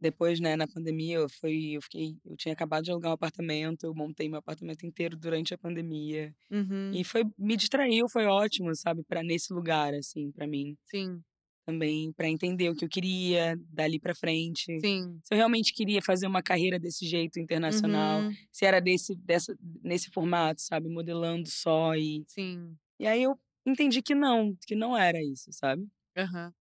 depois, 0.00 0.40
né, 0.40 0.56
na 0.56 0.66
pandemia, 0.68 1.16
eu 1.16 1.28
fui, 1.30 1.76
eu 1.76 1.82
fiquei, 1.82 2.16
eu 2.26 2.36
tinha 2.36 2.54
acabado 2.54 2.84
de 2.84 2.90
alugar 2.92 3.12
um 3.12 3.14
apartamento, 3.14 3.84
eu 3.84 3.94
montei 3.94 4.28
meu 4.28 4.38
apartamento 4.40 4.86
inteiro 4.86 5.16
durante 5.16 5.54
a 5.54 5.58
pandemia. 5.58 6.34
Uhum. 6.50 6.92
E 6.92 7.04
foi 7.04 7.24
me 7.38 7.56
distraiu, 7.56 8.08
foi 8.08 8.26
ótimo, 8.26 8.74
sabe, 8.76 9.04
para 9.04 9.22
nesse 9.22 9.52
lugar 9.54 9.94
assim, 9.94 10.32
pra 10.32 10.46
mim 10.46 10.76
Sim, 10.86 11.24
também, 11.66 12.12
pra 12.12 12.28
entender 12.28 12.70
o 12.70 12.74
que 12.76 12.84
eu 12.84 12.88
queria 12.88 13.56
dali 13.70 13.98
pra 14.00 14.14
frente. 14.14 14.66
sim. 14.78 15.22
Se 15.22 15.34
eu 15.34 15.36
realmente 15.38 15.72
queria 15.74 16.02
fazer 16.02 16.26
uma 16.26 16.42
carreira 16.42 16.78
desse 16.78 17.06
jeito 17.06 17.38
internacional, 17.40 18.24
Uhum. 18.24 18.38
se 18.52 18.64
era 18.66 18.80
desse 18.80 19.14
dessa 19.16 19.56
nesse 19.82 20.10
formato, 20.10 20.60
sabe, 20.62 20.88
modelando 20.88 21.48
só 21.50 21.94
e 21.96 22.26
Sim. 22.26 22.78
e 23.00 23.06
aí 23.06 23.22
eu 23.24 23.38
entendi 23.66 24.02
que 24.02 24.14
não, 24.14 24.56
que 24.66 24.74
não 24.74 24.96
era 24.96 25.22
isso, 25.22 25.52
sabe? 25.52 25.88
Aham. 26.16 26.54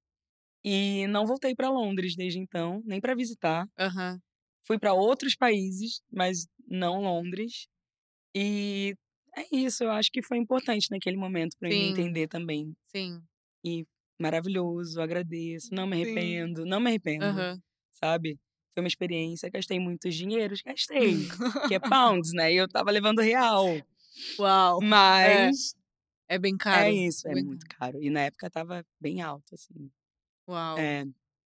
E 0.64 1.08
não 1.08 1.26
voltei 1.26 1.56
pra 1.56 1.70
Londres 1.70 2.16
desde 2.16 2.40
então, 2.40 2.82
nem 2.86 3.02
pra 3.02 3.16
visitar. 3.16 3.68
Aham. 3.78 4.22
Fui 4.66 4.80
pra 4.80 4.94
outros 4.94 5.36
países, 5.36 6.02
mas 6.12 6.48
não 6.68 7.02
Londres. 7.02 7.68
E 8.36 8.96
é 9.38 9.44
isso, 9.56 9.84
eu 9.86 9.92
acho 9.92 10.12
que 10.12 10.24
foi 10.24 10.38
importante 10.40 10.88
naquele 10.92 11.18
momento 11.18 11.56
me 11.62 11.70
Sim. 11.70 11.84
entender 11.88 12.28
também. 12.30 12.76
Sim. 12.88 13.28
E 13.66 13.86
maravilhoso, 14.20 15.02
agradeço, 15.02 15.70
não 15.74 15.88
me 15.88 15.96
Sim. 15.96 15.98
arrependo, 15.98 16.66
não 16.66 16.80
me 16.80 16.90
arrependo, 16.90 17.46
Aham. 17.46 17.62
sabe? 17.94 18.40
Foi 18.74 18.84
uma 18.84 18.88
experiência, 18.90 19.50
gastei 19.52 19.80
muitos 19.80 20.16
dinheiros, 20.16 20.62
gastei, 20.64 21.34
que 21.66 21.76
é 21.76 21.80
pounds, 21.82 22.34
né? 22.34 22.54
E 22.54 22.58
eu 22.58 22.68
tava 22.70 22.92
levando 22.92 23.22
real. 23.22 23.86
Uau. 24.38 24.82
Mas 24.82 25.16
É 25.22 25.52
bem 26.40 26.58
caro. 26.58 26.90
é 26.90 26.92
isso, 26.92 27.28
é 27.28 27.36
bem 27.36 27.44
muito 27.44 27.66
caro. 27.68 28.02
E 28.02 28.10
na 28.10 28.22
época 28.22 28.50
tava 28.50 28.86
bem 29.00 29.22
alto, 29.22 29.56
assim. 29.56 29.92
Uau. 30.48 30.78
É, 30.78 31.06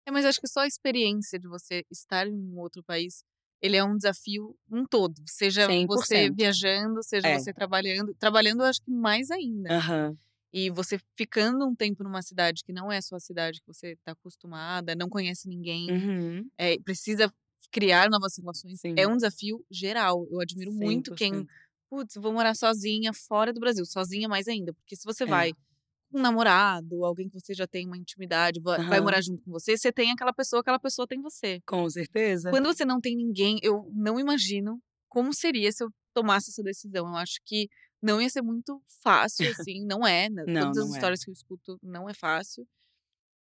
É, 0.08 0.12
mas 0.12 0.26
acho 0.26 0.42
que 0.42 0.48
só 0.48 0.62
a 0.62 0.68
experiência 0.68 1.40
de 1.40 1.48
você 1.48 1.86
estar 1.92 2.28
em 2.28 2.34
um 2.34 2.60
outro 2.60 2.84
país, 2.84 3.24
ele 3.62 3.78
é 3.78 3.84
um 3.84 3.98
desafio 3.98 4.58
um 4.72 4.86
todo. 4.86 5.22
Seja 5.28 5.76
você 5.88 6.30
100%. 6.30 6.32
viajando, 6.32 7.04
seja 7.04 7.30
É. 7.30 7.32
você 7.32 7.54
trabalhando. 7.54 8.16
Trabalhando, 8.16 8.62
eu 8.64 8.68
acho 8.68 8.82
que 8.84 8.92
mais 8.92 9.32
ainda. 9.32 9.78
Aham. 9.78 10.18
E 10.54 10.70
você 10.72 11.00
ficando 11.18 11.68
um 11.68 11.76
tempo 11.76 12.04
numa 12.04 12.22
cidade 12.24 12.64
que 12.66 12.74
não 12.74 12.92
é 12.92 12.98
a 13.00 13.02
sua 13.02 13.20
cidade, 13.20 13.62
que 13.62 13.68
você 13.68 13.98
tá 14.04 14.14
acostumada, 14.14 14.96
não 14.96 15.10
conhece 15.10 15.48
ninguém, 15.50 15.90
Uhum. 15.90 16.52
eh, 16.58 16.80
precisa 16.84 17.34
criar 17.72 18.10
novas 18.10 18.38
relações, 18.38 18.82
Sim. 18.82 18.96
é 18.96 19.08
um 19.08 19.16
desafio 19.18 19.66
geral. 19.72 20.28
Eu 20.32 20.42
admiro 20.42 20.74
muito 20.74 21.12
quem, 21.14 21.46
100%. 21.46 21.52
Putz, 21.94 22.16
vou 22.16 22.34
morar 22.34 22.56
sozinha 22.56 23.12
fora 23.14 23.54
do 23.54 23.60
Brasil, 23.60 23.86
sozinha 23.86 24.28
mais 24.28 24.48
ainda, 24.48 24.74
porque 24.74 24.96
se 24.96 25.04
você 25.06 25.26
É. 25.26 25.28
vai 25.28 25.54
com 25.54 26.18
um 26.18 26.22
namorado, 26.22 27.06
alguém 27.06 27.30
que 27.30 27.40
você 27.40 27.54
já 27.54 27.68
tem 27.68 27.86
uma 27.86 27.98
intimidade, 27.98 28.60
va 28.60 28.78
vai 28.78 29.00
morar 29.00 29.22
junto 29.22 29.44
com 29.44 29.52
você, 29.52 29.78
você 29.78 29.92
tem 29.92 30.12
aquela 30.12 30.34
pessoa, 30.34 30.62
aquela 30.62 30.80
pessoa 30.80 31.08
tem 31.08 31.22
você. 31.22 31.60
Com 31.68 31.88
certeza. 31.90 32.50
Quando 32.50 32.66
você 32.66 32.84
não 32.84 33.00
tem 33.00 33.16
ninguém, 33.16 33.60
eu 33.62 33.88
não 33.94 34.20
imagino 34.20 34.80
como 35.08 35.32
seria 35.34 35.72
se 35.72 35.84
eu 35.84 35.90
tomasse 36.16 36.50
essa 36.50 36.64
decisão. 36.64 37.08
Eu 37.08 37.16
acho 37.16 37.40
que 37.46 37.68
não 38.02 38.20
ia 38.22 38.30
ser 38.30 38.42
muito 38.42 38.82
fácil, 39.04 39.46
assim, 39.68 39.86
não 39.86 40.06
é, 40.06 40.30
né, 40.30 40.44
Não, 40.48 40.62
todas 40.64 40.78
as 40.78 40.86
não 40.86 40.94
é. 40.96 40.98
histórias 40.98 41.24
que 41.24 41.30
eu 41.30 41.34
escuto 41.34 41.78
não 41.84 42.10
é 42.10 42.14
fácil. 42.14 42.68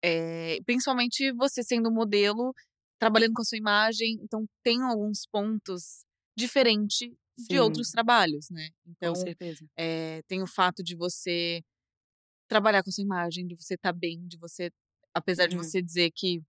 Eh, 0.05 0.59
principalmente 0.67 1.33
você 1.33 1.62
sendo 1.62 1.91
modelo, 1.91 2.53
trabalhando 2.99 3.33
com 3.35 3.43
a 3.43 3.45
sua 3.45 3.59
imagem, 3.59 4.19
então 4.23 4.45
tem 4.62 4.81
alguns 4.83 5.27
pontos 5.31 6.05
diferente 6.37 7.12
de 7.38 7.59
Sim. 7.59 7.61
outros 7.61 7.90
trabalhos, 7.90 8.49
né. 8.51 8.68
Com 9.01 9.14
Então, 9.14 9.14
certeza. 9.14 9.66
eh, 9.79 10.23
tem 10.29 10.42
o 10.42 10.47
fato 10.47 10.83
de 10.83 10.97
você 10.97 11.62
trabalhar 12.49 12.83
com 12.83 12.90
a 12.90 12.92
sua 12.92 13.05
imagem, 13.05 13.47
de 13.47 13.57
você 13.57 13.75
estar 13.75 13.92
bem, 13.92 14.27
de 14.29 14.38
você 14.38 14.71
apesar 15.14 15.47
de 15.49 15.57
Uhum. 15.57 15.62
você 15.62 15.83
dizer 15.83 16.11
que 16.14 16.42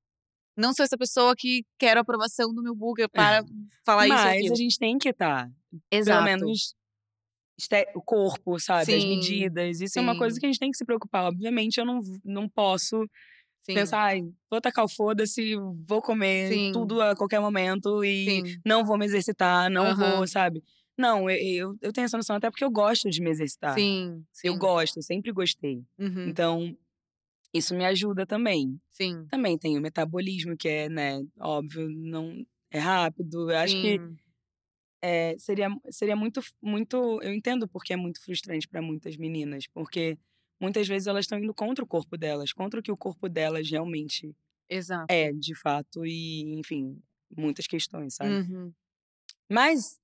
não 0.58 0.74
sou 0.74 0.84
essa 0.86 0.98
pessoa 0.98 1.36
que 1.38 1.66
quero 1.80 2.00
aprovação 2.02 2.54
do 2.54 2.64
meu 2.64 2.76
Google 2.76 3.10
para 3.10 3.44
falar 3.86 4.08
isso 4.10 4.28
e 4.28 4.30
Mas 4.40 4.52
a 4.52 4.56
gente 4.56 4.78
tem 4.80 4.98
que 4.98 5.10
estar. 5.10 5.52
Exato. 5.92 6.06
Pelo 6.06 6.24
menos 6.24 6.76
o 7.96 8.02
corpo, 8.02 8.60
sabe, 8.60 8.94
as 8.94 9.06
Sim, 9.06 9.10
medidas. 9.10 9.82
Isso 9.82 9.98
é 10.00 10.02
uma 10.02 10.16
coisa 10.16 10.36
sim. 10.36 10.40
que 10.40 10.46
a 10.46 10.50
gente 10.50 10.60
tem 10.60 10.72
que 10.72 10.78
se 10.78 10.86
preocupar. 10.86 11.26
Obviamente 11.26 11.78
eu 11.80 11.86
não 11.86 12.00
não 12.24 12.50
posso 12.50 13.06
Sim. 13.66 13.96
pensar: 13.96 14.02
"Ai, 14.06 14.22
vou 14.50 14.62
tacar 14.62 14.86
o 14.86 14.90
foda-se, 14.90 15.56
vou 15.88 16.02
comer 16.02 16.60
Sim. 16.60 16.64
tudo 16.72 17.02
a 17.02 17.16
qualquer 17.16 17.40
momento 17.42 18.04
e 18.06 18.44
Sim. 18.44 18.64
não 18.66 18.86
vou 18.86 18.98
me 18.98 19.06
exercitar, 19.06 19.70
não 19.72 19.92
Aham. 19.92 19.94
vou", 19.94 20.28
sabe. 20.28 20.64
Não, 20.98 21.30
eu 21.30 21.76
eu 21.82 21.94
tenho 21.94 22.06
essa 22.06 22.18
noção 22.18 22.36
até 22.38 22.50
porque 22.52 22.64
eu 22.66 22.72
gosto 22.72 23.10
de 23.10 23.22
me 23.22 23.30
exercitar. 23.32 23.86
Sim, 23.86 24.28
Eu 24.44 24.56
sim. 24.56 24.58
gosto, 24.58 24.98
eu 25.00 25.04
sempre 25.04 25.32
gostei. 25.34 25.84
Uhum. 25.98 26.40
Então, 26.40 26.78
isso 27.54 27.76
me 27.76 27.86
ajuda 27.86 28.26
também. 28.28 28.80
Sim. 28.94 29.32
Também 29.32 29.58
tem 29.60 29.78
o 29.78 29.82
metabolismo 29.82 30.58
que 30.58 30.68
é, 30.70 30.90
né, 30.90 31.22
óbvio, 31.40 31.90
não 31.90 32.46
é 32.72 32.80
rápido. 32.80 33.52
Eu 33.52 33.58
acho 33.60 33.78
que, 33.80 34.02
Sim. 34.02 34.20
eh, 35.04 35.36
seria 35.40 35.70
seria 35.92 36.16
muito 36.16 36.42
muito 36.62 37.22
eu 37.24 37.34
entendo 37.34 37.68
porque 37.70 37.94
é 37.94 37.98
muito 37.98 38.22
frustrante 38.24 38.68
pra 38.68 38.82
muitas 38.82 39.18
meninas, 39.18 39.66
porque 39.74 40.18
muitas 40.64 40.88
vezes 40.88 41.08
elas 41.08 41.26
estão 41.26 41.38
indo 41.38 41.54
contra 41.54 41.84
o 41.84 41.88
corpo 41.88 42.18
delas, 42.18 42.54
contra 42.54 42.80
o 42.80 42.84
que 42.84 42.92
o 42.92 42.96
corpo 42.98 43.28
delas 43.28 43.70
realmente 43.70 44.34
Exato. 44.70 45.06
é, 45.10 45.32
de 45.34 45.54
fato 45.54 46.06
e, 46.06 46.56
enfim, 46.58 46.98
muitas 47.36 47.68
questões, 47.68 48.16
sabe. 48.16 48.32
Uhum. 48.32 48.72
Mas 49.52 50.00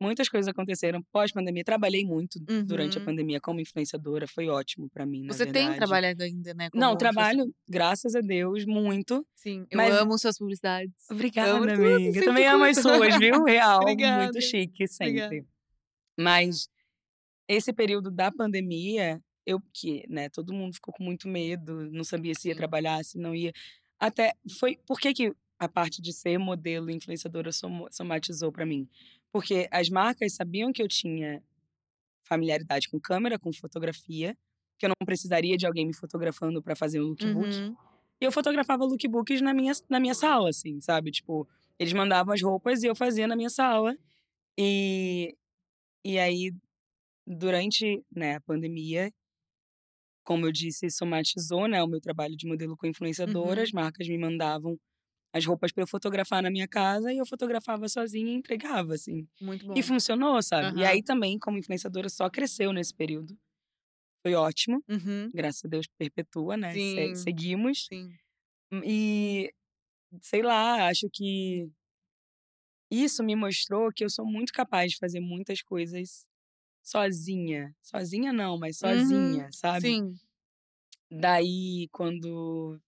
muitas 0.00 0.28
coisas 0.28 0.46
aconteceram 0.48 1.02
pós-pandemia. 1.10 1.64
Trabalhei 1.64 2.04
muito 2.04 2.38
durante 2.66 2.98
a 2.98 3.00
Uhum. 3.00 3.06
pandemia 3.06 3.40
como 3.40 3.60
influenciadora, 3.60 4.26
foi 4.28 4.48
ótimo 4.48 4.90
pra 4.90 5.06
mim, 5.06 5.26
Você 5.26 5.44
tem 5.46 5.54
verdade. 5.68 5.78
trabalhado 5.78 6.22
ainda, 6.22 6.52
né, 6.52 6.68
Não, 6.74 6.96
trabalho, 6.96 7.46
graças 7.66 8.14
a 8.14 8.20
Deus, 8.20 8.66
muito. 8.66 9.26
Sim, 9.36 9.64
eu 9.70 9.76
Mas 9.78 9.94
amo 9.94 10.18
suas 10.18 10.36
publicidades. 10.36 10.92
Obrigada, 11.10 11.52
Amo 11.52 11.66
tudo, 11.66 11.86
amiga. 11.94 12.18
Eu 12.18 12.24
também 12.24 12.46
amo 12.46 12.64
as 12.64 12.76
suas, 12.76 13.16
viu, 13.18 13.42
real. 13.44 13.80
Obrigada. 13.80 14.24
Muito 14.24 14.40
chique, 14.42 14.84
Obrigada. 14.84 15.30
sempre. 15.30 15.48
Mas 16.18 16.68
esse 17.48 17.72
período 17.72 18.10
da 18.10 18.30
pandemia, 18.30 19.20
eu 19.46 19.60
que, 19.72 20.04
né, 20.08 20.28
todo 20.28 20.52
mundo 20.54 20.74
ficou 20.74 20.92
com 20.94 21.02
muito 21.04 21.28
medo, 21.28 21.90
não 21.90 22.04
sabia 22.04 22.34
se 22.34 22.48
ia 22.48 22.56
trabalhar, 22.56 23.04
se 23.04 23.18
não 23.18 23.34
ia. 23.34 23.52
Até 23.98 24.32
foi 24.58 24.78
por 24.86 24.98
que 25.00 25.12
que 25.14 25.32
a 25.58 25.68
parte 25.68 26.02
de 26.02 26.12
ser 26.12 26.38
modelo 26.38 26.90
e 26.90 26.94
influenciadora 26.94 27.52
somo 27.52 27.88
somatizou 27.90 28.52
pra 28.52 28.66
mim? 28.66 28.88
Porque 29.32 29.68
as 29.70 29.88
marcas 29.88 30.34
sabiam 30.34 30.72
que 30.72 30.82
eu 30.82 30.88
tinha 30.88 31.42
familiaridade 32.24 32.88
com 32.88 33.00
câmera, 33.00 33.38
com 33.38 33.52
fotografia, 33.52 34.36
que 34.78 34.86
eu 34.86 34.88
não 34.90 35.06
precisaria 35.06 35.56
de 35.56 35.66
alguém 35.66 35.86
me 35.86 35.94
fotografando 35.94 36.62
pra 36.62 36.76
fazer 36.76 37.00
um 37.00 37.04
lookbook. 37.08 37.48
Uhum. 37.48 37.76
E 38.20 38.24
eu 38.24 38.32
fotografava 38.32 38.84
lookbooks 38.84 39.40
na 39.40 39.52
minha 39.54 39.72
na 39.88 40.00
minha 40.00 40.14
sala, 40.14 40.50
assim, 40.50 40.80
sabe, 40.80 41.10
tipo, 41.10 41.48
eles 41.78 41.92
mandavam 41.92 42.34
as 42.34 42.42
roupas 42.42 42.82
e 42.82 42.86
eu 42.86 42.94
fazia 42.96 43.26
na 43.26 43.36
minha 43.36 43.50
sala. 43.50 43.96
E 44.58 45.36
e 46.04 46.18
aí, 46.18 46.52
durante, 47.26 48.04
né, 48.14 48.36
a 48.36 48.40
pandemia 48.42 49.12
como 50.24 50.46
eu 50.46 50.52
disse, 50.52 50.90
somatizou, 50.90 51.68
né, 51.68 51.82
o 51.82 51.88
meu 51.88 52.00
trabalho 52.00 52.36
de 52.36 52.46
modelo 52.46 52.76
com 52.76 52.86
influenciadora, 52.86 53.62
Uhum. 53.62 53.64
as 53.64 53.72
marcas 53.72 54.08
me 54.08 54.18
mandavam 54.18 54.78
as 55.34 55.46
roupas 55.46 55.72
pra 55.72 55.82
eu 55.84 55.88
fotografar 55.88 56.42
na 56.42 56.50
minha 56.50 56.68
casa 56.68 57.12
e 57.12 57.18
eu 57.18 57.26
fotografava 57.26 57.88
sozinha 57.88 58.32
e 58.32 58.36
entregava, 58.36 58.94
assim. 58.94 59.28
Muito 59.40 59.66
bom. 59.66 59.76
E 59.76 59.82
funcionou, 59.82 60.42
sabe. 60.42 60.74
E 60.76 60.84
Aham. 60.84 60.86
aí 60.86 61.02
também, 61.04 61.38
como 61.38 61.58
influenciadora, 61.58 62.08
só 62.10 62.30
cresceu 62.30 62.72
nesse 62.72 62.94
período. 62.94 63.36
Foi 64.22 64.34
ótimo, 64.34 64.82
Uhum. 64.88 65.34
graças 65.34 65.64
a 65.64 65.68
Deus 65.68 65.86
perpetua, 65.98 66.56
né, 66.56 66.78
se 66.80 67.12
Sim. 67.12 67.14
seguimos. 67.14 67.90
Sim. 67.90 68.18
E, 68.84 69.52
sei 70.22 70.42
lá, 70.42 70.88
acho 70.88 71.08
que 71.12 71.70
isso 72.90 73.22
me 73.24 73.34
mostrou 73.36 73.90
que 73.92 74.04
eu 74.04 74.10
sou 74.10 74.24
muito 74.26 74.52
capaz 74.52 74.92
de 74.92 74.98
fazer 74.98 75.20
muitas 75.20 75.62
coisas 75.62 76.26
sozinha. 76.84 77.74
Sozinha 77.82 78.32
não, 78.32 78.58
mas 78.58 78.78
Uhum. 78.82 79.42
sozinha, 79.42 79.48
sabe. 79.52 79.96
Sim. 79.96 80.20
Daí, 81.10 81.88
quando 81.92 82.80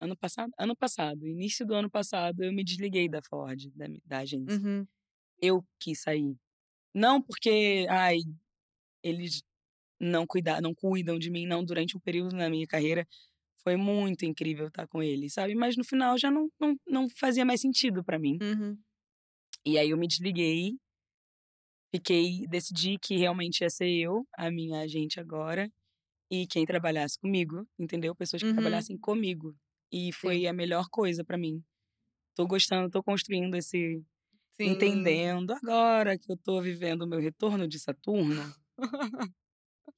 ano 0.00 0.16
passado 0.16 0.52
ano 0.58 0.76
passado, 0.76 1.26
início 1.26 1.66
do 1.66 1.74
ano 1.74 1.90
passado, 1.90 2.42
eu 2.44 2.52
me 2.52 2.62
desliguei 2.64 3.08
da 3.08 3.20
Ford, 3.22 3.70
da 3.74 3.86
da 4.04 4.18
agência. 4.18 4.62
Uhum. 4.62 4.86
Eu 5.40 5.64
quis 5.80 6.02
sair. 6.02 6.36
Não 6.94 7.22
porque, 7.22 7.86
ai, 7.90 8.18
eles 9.02 9.42
não 10.00 10.26
cuida 10.26 10.60
não 10.60 10.74
cuidam 10.74 11.18
de 11.18 11.30
mim, 11.30 11.46
não, 11.46 11.64
durante 11.64 11.96
um 11.96 12.00
período 12.00 12.36
na 12.36 12.50
minha 12.50 12.66
carreira, 12.68 13.06
foi 13.64 13.76
muito 13.76 14.24
incrível 14.26 14.68
estar 14.68 14.88
com 14.88 15.02
eles, 15.02 15.34
sabe. 15.34 15.54
Mas 15.56 15.76
no 15.76 15.84
final 15.84 16.18
já 16.18 16.30
não 16.30 16.48
não 16.60 16.76
não 16.88 17.08
fazia 17.10 17.44
mais 17.46 17.60
sentido 17.62 18.04
pra 18.04 18.18
mim. 18.18 18.40
Uhum. 18.40 18.78
E 19.66 19.78
aí 19.78 19.90
eu 19.90 19.98
me 19.98 20.06
desliguei. 20.08 20.78
Fiquei 21.96 22.46
decidi 22.48 22.98
que 22.98 23.16
realmente 23.16 23.62
ia 23.62 23.70
ser 23.70 23.88
eu, 23.90 24.26
a 24.36 24.50
minha 24.50 24.80
agente 24.82 25.18
agora, 25.18 25.72
e 26.30 26.46
quem 26.46 26.66
trabalhasse 26.66 27.18
comigo, 27.18 27.66
entendeu. 27.78 28.14
Pessoas 28.16 28.42
que 28.44 28.48
Uhum. 28.48 28.52
trabalhassem 28.52 28.98
comigo. 28.98 29.56
E 29.92 30.12
foi 30.12 30.46
Sim. 30.46 30.48
a 30.48 30.52
melhor 30.52 30.88
coisa 30.90 31.24
pra 31.24 31.38
mim. 31.38 31.64
Tô 32.34 32.46
gostando, 32.46 32.90
tô 32.90 33.02
construindo 33.02 33.56
esse 33.56 34.02
Sim. 34.58 35.22
entendendo 35.22 35.52
agora 35.52 36.18
que 36.18 36.32
eu 36.32 36.36
tô 36.38 36.62
vivendo 36.62 37.02
o 37.02 37.08
meu 37.08 37.20
retorno 37.20 37.68
de 37.68 37.78
Saturno 37.80 38.54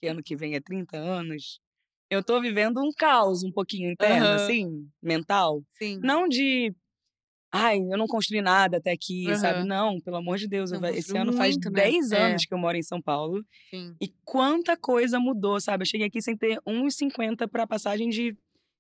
que 0.03 0.07
ano 0.09 0.23
que 0.23 0.37
vem 0.37 0.55
é 0.55 0.61
30 0.61 0.97
anos, 0.99 1.61
eu 2.11 2.23
tô 2.25 2.41
vivendo 2.41 2.81
um 2.81 2.91
caos 2.97 3.43
um 3.45 3.53
pouquinho 3.53 3.91
interno, 3.91 4.35
Aham. 4.35 4.35
assim, 4.35 4.89
mental. 5.03 5.65
Sim. 5.75 6.03
Não 6.03 6.29
de: 6.29 6.75
"Ai, 7.53 7.79
eu 7.79 7.97
não 7.99 8.07
construí 8.07 8.43
nada 8.43 8.79
até 8.79 8.93
aqui", 8.93 9.35
sabe. 9.37 9.63
Aham. 9.63 9.65
Não, 9.65 10.01
pelo 10.01 10.17
amor 10.17 10.39
de 10.39 10.49
Deus, 10.49 10.73
eu 10.73 10.81
esse 10.87 11.17
ano 11.19 11.33
faz 11.33 11.57
muito, 11.57 11.71
né. 11.71 11.95
10 11.97 12.13
É. 12.13 12.39
anos 12.39 12.45
que 12.47 12.55
eu 12.55 12.59
moro 12.59 12.77
em 12.77 12.83
São 12.83 13.01
Paulo, 13.03 13.45
Sim. 13.73 14.01
e 14.01 14.09
quanta 14.25 14.77
coisa 14.77 15.21
mudou, 15.21 15.61
sabe. 15.61 15.83
Eu 15.85 15.87
cheguei 15.87 16.07
aqui 16.09 16.23
sem 16.23 16.37
ter 16.37 16.61
1,50 16.67 17.49
pra 17.49 17.67
passagem 17.67 18.09
de 18.11 18.37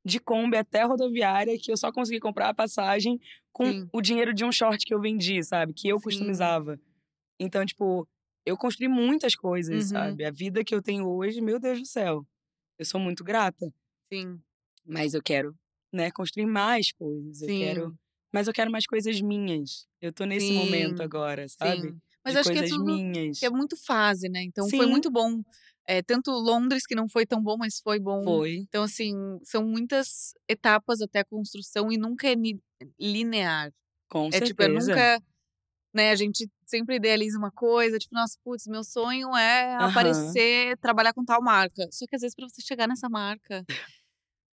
de 0.06 0.20
Kombi 0.20 0.56
até 0.56 0.84
rodoviária, 0.84 1.58
que 1.60 1.72
eu 1.72 1.76
só 1.76 1.92
consegui 1.92 2.20
comprar 2.20 2.48
a 2.50 2.54
passagem 2.54 3.20
com 3.52 3.74
Sim. 3.74 3.90
o 3.92 4.00
dinheiro 4.02 4.34
de 4.34 4.44
um 4.44 4.52
short 4.52 4.84
que 4.86 4.94
eu 4.94 5.00
vendi, 5.00 5.42
sabe, 5.44 5.74
que 5.74 5.88
eu 5.88 6.00
Sim. 6.10 6.48
customizava. 6.48 6.80
Então, 7.40 7.66
tipo, 7.66 8.08
eu 8.46 8.56
construí 8.56 8.88
muitas 8.88 9.36
coisas, 9.36 9.88
Uhum. 9.88 9.88
sabe. 9.88 10.24
A 10.26 10.30
vida 10.32 10.64
que 10.64 10.74
eu 10.74 10.82
tenho 10.82 11.08
hoje, 11.08 11.40
meu 11.42 11.60
Deus 11.60 11.80
do 11.80 11.86
céu, 11.86 12.26
eu 12.78 12.84
sou 12.86 13.00
muito 13.00 13.24
grata. 13.24 13.72
Sim. 14.12 14.42
Mas 14.86 15.14
eu 15.14 15.22
quero, 15.22 15.54
né, 15.92 16.10
construir 16.10 16.46
mais 16.46 16.92
coisas, 16.92 17.42
eu 17.42 17.50
quero 17.52 17.92
Sim. 17.92 17.98
Mas 18.32 18.46
eu 18.48 18.52
quero 18.54 18.70
mais 18.70 18.86
coisas 18.86 19.20
minhas. 19.20 19.86
Eu 20.00 20.12
tô 20.12 20.24
nesse 20.24 20.52
momento 20.52 21.00
Sim. 21.00 21.04
agora, 21.04 21.48
sabe. 21.48 21.94
Sim. 21.94 22.00
Mas 22.24 22.34
De 22.34 22.36
acho 22.36 22.50
que 22.52 22.58
é 22.58 22.62
tudo 22.64 23.02
minhas. 23.10 23.38
que 23.38 23.46
é 23.46 23.50
muito 23.50 23.76
fase, 23.76 24.28
né. 24.28 24.42
Então 24.42 24.72
foi 24.72 24.86
Sim. 24.86 24.88
muito 24.88 25.10
bom, 25.10 25.42
eh, 25.86 26.02
tanto 26.02 26.30
Londres, 26.32 26.86
que 26.86 26.94
não 26.94 27.08
foi 27.08 27.26
tão 27.26 27.42
bom, 27.42 27.56
mas 27.58 27.80
foi 27.80 27.98
bom. 28.00 28.24
Foi. 28.24 28.68
Então, 28.68 28.82
assim, 28.84 29.14
são 29.44 29.64
muitas 29.64 30.32
etapas 30.48 31.00
até 31.00 31.20
a 31.20 31.24
construção 31.24 31.90
e 31.92 31.96
nunca 31.98 32.28
é 32.28 32.34
linear. 33.00 33.72
Com 34.10 34.30
É 34.32 34.40
tipo, 34.42 34.62
é 34.62 34.68
certeza. 34.68 34.68
nunca 34.68 35.20
né, 35.94 36.10
a 36.12 36.16
gente 36.16 36.48
sempre 36.66 36.96
idealiza 36.96 37.38
uma 37.38 37.52
coisa, 37.52 37.98
tipo: 37.98 38.14
"Nossa, 38.14 38.38
putz, 38.44 38.66
meu 38.68 38.84
sonho 38.84 39.36
é 39.36 39.76
Aham. 39.78 40.42
aparecer, 40.56 40.76
trabalhar 40.78 41.14
com 41.14 41.24
tal 41.24 41.42
marca". 41.42 41.88
Só 41.92 42.06
que 42.08 42.16
às 42.16 42.22
vezes 42.22 42.34
pra 42.36 42.48
você 42.48 42.62
chegar 42.62 42.88
nessa 42.88 43.08
marca, 43.10 43.64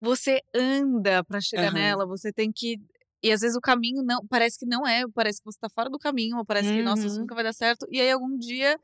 você 0.01 0.41
anda 0.55 1.23
pra 1.25 1.41
chegar 1.41 1.71
Aham. 1.71 1.71
nela, 1.71 2.05
você 2.07 2.31
tem 2.33 2.51
que 2.53 2.77
E 3.23 3.31
às 3.31 3.39
vezes 3.41 3.55
o 3.55 3.61
caminho 3.61 4.03
não. 4.03 4.25
Parece 4.27 4.59
que 4.59 4.65
não 4.65 4.85
é, 4.85 5.03
parece 5.13 5.39
que 5.39 5.45
você 5.45 5.57
tá 5.59 5.69
fora 5.69 5.89
do 5.89 5.97
caminho, 5.97 6.37
ou 6.37 6.45
parece 6.45 6.67
que, 6.73 6.83
nossa, 6.83 7.05
isso 7.07 7.15
Uhum. 7.15 7.21
nunca 7.21 7.35
vai 7.35 7.43
dar 7.43 7.53
certo. 7.53 7.87
E 7.89 8.01
aí 8.01 8.11
algum 8.11 8.37
dia 8.37 8.77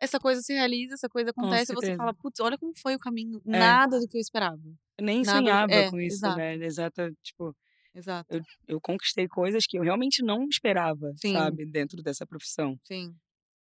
essa 0.00 0.18
coisa 0.18 0.40
se 0.40 0.52
realiza, 0.52 0.94
essa 0.94 1.08
coisa 1.08 1.30
acontece, 1.30 1.70
e 1.72 1.74
você 1.76 1.94
fala, 1.96 2.12
putz, 2.12 2.40
olha 2.40 2.58
como 2.58 2.72
foi 2.76 2.96
o 2.96 2.98
caminho. 2.98 3.40
É. 3.46 3.50
Nada 3.58 4.00
do 4.00 4.08
que 4.08 4.16
eu 4.16 4.20
esperava. 4.20 4.60
Eu 4.98 5.04
nem 5.04 5.22
Nada- 5.22 5.38
sonhava 5.38 5.72
é, 5.72 5.90
com 5.90 6.00
isso, 6.00 6.16
exato. 6.16 6.36
né? 6.38 6.54
Exata, 6.56 7.12
tipo, 7.22 7.54
Exato. 7.94 8.34
eu, 8.34 8.42
eu 8.66 8.80
conquistei 8.80 9.28
coisas 9.28 9.64
que 9.64 9.78
eu 9.78 9.82
realmente 9.82 10.20
não 10.24 10.44
esperava, 10.48 11.12
Sim. 11.18 11.34
sabe? 11.34 11.64
Dentro 11.66 12.02
dessa 12.02 12.26
profissão. 12.26 12.76
Sim. 12.82 13.14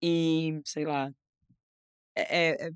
E, 0.01 0.61
sei 0.65 0.85
lá. 0.85 1.11
É, 2.15 2.21
é- 2.47 2.67
é- 2.67 2.71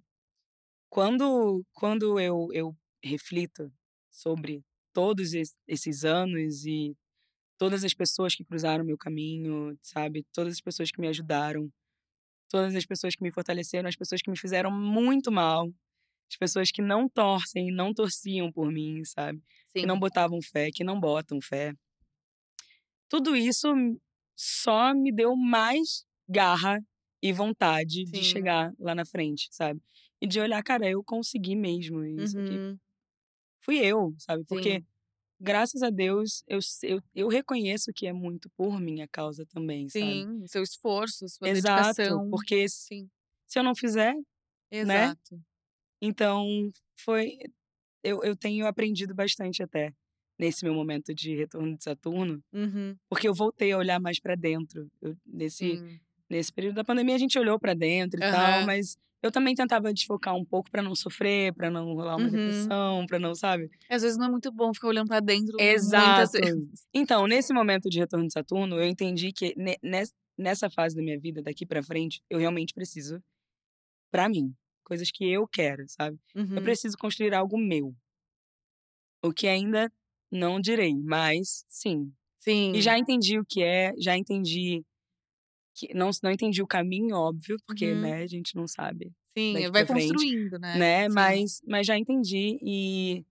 quando 0.90 1.64
quando 1.74 2.20
eu, 2.20 2.50
eu 2.52 2.76
reflito 3.04 3.72
sobre 4.12 4.62
todos 4.94 5.34
es- 5.34 5.56
esses 5.68 6.04
anos 6.04 6.66
e 6.66 6.94
todas 7.64 7.86
as 7.86 7.94
pessoas 7.94 8.36
que 8.36 8.44
cruzaram 8.44 8.84
meu 8.84 8.98
caminho, 8.98 9.78
sabe? 9.82 10.26
Todas 10.34 10.52
as 10.52 10.60
pessoas 10.60 10.92
que 10.92 11.00
me 11.00 11.08
ajudaram, 11.08 11.72
todas 12.50 12.76
as 12.76 12.86
pessoas 12.86 13.16
que 13.16 13.24
me 13.24 13.32
fortaleceram, 13.32 13.88
as 13.88 13.96
pessoas 13.96 14.22
que 14.22 14.30
me 14.30 14.38
fizeram 14.38 14.70
muito 14.70 15.32
mal, 15.32 15.72
as 16.30 16.36
pessoas 16.36 16.72
que 16.72 16.82
não 16.82 17.08
torcem 17.08 17.72
não 17.72 17.94
torciam 17.94 18.52
por 18.52 18.70
mim, 18.70 19.06
sabe? 19.06 19.42
Sim. 19.68 19.80
que 19.80 19.86
não 19.86 19.98
botavam 19.98 20.42
fé, 20.42 20.72
que 20.72 20.84
não 20.84 21.00
botam 21.00 21.40
fé. 21.40 21.74
Tudo 23.08 23.34
isso 23.34 23.70
só 24.36 24.94
me 24.94 25.10
deu 25.10 25.34
mais 25.34 26.06
garra 26.28 26.84
e 27.22 27.32
vontade 27.32 28.04
de 28.04 28.18
Sim. 28.18 28.24
chegar 28.24 28.74
lá 28.78 28.94
na 28.94 29.06
frente, 29.06 29.48
sabe? 29.52 29.82
E 30.22 30.28
de 30.28 30.38
olhar, 30.42 30.62
cara, 30.64 30.90
eu 30.90 31.02
consegui 31.02 31.56
mesmo 31.56 32.04
isso 32.04 32.38
aqui. 32.38 32.58
Uhum. 32.58 32.78
Fui 33.62 33.78
eu, 33.78 34.14
sabe? 34.18 34.44
Porque, 34.44 34.80
Sim. 34.80 34.86
Graças 35.44 35.84
a 35.84 35.90
Deus, 35.90 36.44
eu, 36.48 36.60
eu, 36.84 37.02
eu 37.14 37.28
reconheço 37.28 37.92
que 37.94 38.08
é 38.08 38.14
muito 38.14 38.50
por 38.52 38.80
minha 38.80 39.08
causa 39.08 39.46
também, 39.46 39.90
sabe? 39.90 40.06
Sim. 40.06 40.44
Seu 40.48 40.64
esforço, 40.64 41.28
sua 41.30 41.50
Exato, 41.50 41.96
dedicação. 41.98 42.30
porque 42.30 42.68
se, 42.70 42.88
Sim. 42.88 43.10
se 43.46 43.60
eu 43.60 43.64
não 43.64 43.76
fizer, 43.76 44.16
Exato. 44.72 45.40
então 46.02 46.72
foi. 46.96 47.38
Eu, 48.04 48.22
eu 48.24 48.36
tenho 48.36 48.68
aprendido 48.68 49.14
bastante 49.16 49.64
até 49.64 49.94
nesse 50.38 50.66
meu 50.66 50.74
momento 50.74 51.14
de 51.14 51.36
retorno 51.36 51.78
de 51.78 51.84
Saturno, 51.84 52.44
Uhum. 52.52 52.96
porque 53.10 53.28
eu 53.28 53.34
voltei 53.34 53.72
a 53.72 53.78
olhar 53.78 54.00
mais 54.00 54.20
pra 54.20 54.36
dentro. 54.36 54.90
Eu- 55.02 55.16
nesse, 55.26 55.78
Sim. 55.78 56.00
nesse 56.30 56.52
período 56.52 56.76
da 56.76 56.84
pandemia 56.84 57.16
a 57.16 57.20
gente 57.20 57.38
olhou 57.40 57.58
pra 57.60 57.74
dentro 57.74 58.20
e 58.20 58.32
tal, 58.32 58.34
Aham. 58.58 58.66
mas 58.66 58.98
eu 59.24 59.32
também 59.32 59.56
tentava 59.56 59.94
desfocar 59.94 60.36
um 60.36 60.46
pouco 60.46 60.70
pra 60.70 60.82
não 60.84 60.94
sofrer, 60.96 61.54
pra 61.54 61.72
não 61.72 61.94
rolar 61.94 62.18
uma 62.18 62.26
Uhum. 62.26 62.32
depressão, 62.32 63.06
pra 63.08 63.18
não, 63.18 63.34
sabe? 63.34 63.70
Às 63.90 64.02
vezes 64.04 64.18
não 64.18 64.28
é 64.28 64.30
muito 64.30 64.52
bom 64.52 64.74
ficar 64.74 64.90
olhando 64.90 65.08
pra 65.08 65.20
dentro 65.20 65.56
Exato. 65.60 66.32
Então, 66.94 67.26
nesse 67.26 67.54
momento 67.54 67.90
de 67.90 68.00
retorno 68.00 68.28
de 68.28 68.34
Saturno, 68.34 68.76
eu 68.78 68.84
entendi 68.86 69.32
que 69.32 69.54
ne- 69.58 69.78
nes- 69.82 70.14
nessa 70.38 70.70
fase 70.70 70.96
da 70.96 71.02
minha 71.02 71.20
vida, 71.20 71.42
daqui 71.42 71.66
pra 71.66 71.82
frente, 71.82 72.22
eu 72.30 72.38
realmente 72.40 72.74
preciso 72.74 73.22
pra 74.12 74.30
mim, 74.30 74.54
coisas 74.84 75.10
que 75.12 75.32
eu 75.32 75.48
quero, 75.48 75.86
sabe? 75.88 76.18
Eu 76.36 76.44
Uhum. 76.44 76.64
preciso 76.64 76.98
construir 76.98 77.34
algo 77.34 77.58
meu. 77.58 77.96
O 79.26 79.32
que 79.32 79.48
ainda 79.48 79.90
não 80.30 80.60
direi, 80.60 80.94
mas 80.96 81.64
sim. 81.70 82.12
Sim. 82.40 82.74
E 82.76 82.82
já 82.82 82.98
entendi 83.00 83.40
o 83.40 83.46
que 83.46 83.64
é, 83.64 83.94
já 83.98 84.18
entendi 84.18 84.84
que 85.76 85.94
não 85.94 86.10
não 86.24 86.32
entendi 86.32 86.62
o 86.62 86.68
caminho, 86.68 87.16
óbvio, 87.16 87.58
porque 87.66 87.94
Uhum. 87.94 88.02
né, 88.02 88.24
a 88.24 88.28
gente 88.28 88.56
não 88.56 88.68
sabe, 88.68 89.12
Sim, 89.38 89.70
vai 89.72 89.86
frente, 89.86 90.14
construindo, 90.14 90.60
né? 90.60 90.80
né? 90.80 91.10
Sim. 91.10 91.10
Mas 91.10 91.62
mas 91.68 91.88
já 91.88 91.98
entendi 91.98 92.58
e 92.62 93.26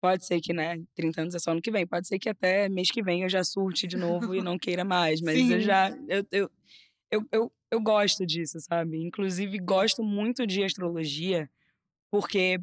pode 0.00 0.26
ser 0.26 0.40
que, 0.40 0.52
né, 0.52 0.82
30 0.94 1.22
anos 1.22 1.34
é 1.34 1.38
só 1.40 1.52
ano 1.52 1.62
que 1.62 1.70
vem, 1.70 1.86
pode 1.86 2.08
ser 2.08 2.18
que 2.18 2.28
até 2.28 2.68
mês 2.68 2.90
que 2.90 3.02
vem 3.02 3.22
eu 3.22 3.28
já 3.28 3.44
surte 3.44 3.86
de 3.86 3.96
novo 3.96 4.34
e 4.34 4.40
não 4.42 4.58
queira 4.58 4.84
mais, 4.84 5.20
mas 5.22 5.48
eu 5.50 5.58
Sim. 5.58 5.60
já 5.60 5.90
eu, 6.08 6.26
eu, 6.32 6.50
eu, 7.12 7.22
eu, 7.32 7.52
eu 7.72 7.80
gosto 7.82 8.26
disso, 8.26 8.58
sabe? 8.60 8.98
Inclusive 8.98 9.58
gosto 9.60 10.02
muito 10.04 10.46
de 10.46 10.64
astrologia 10.64 11.50
porque 12.10 12.60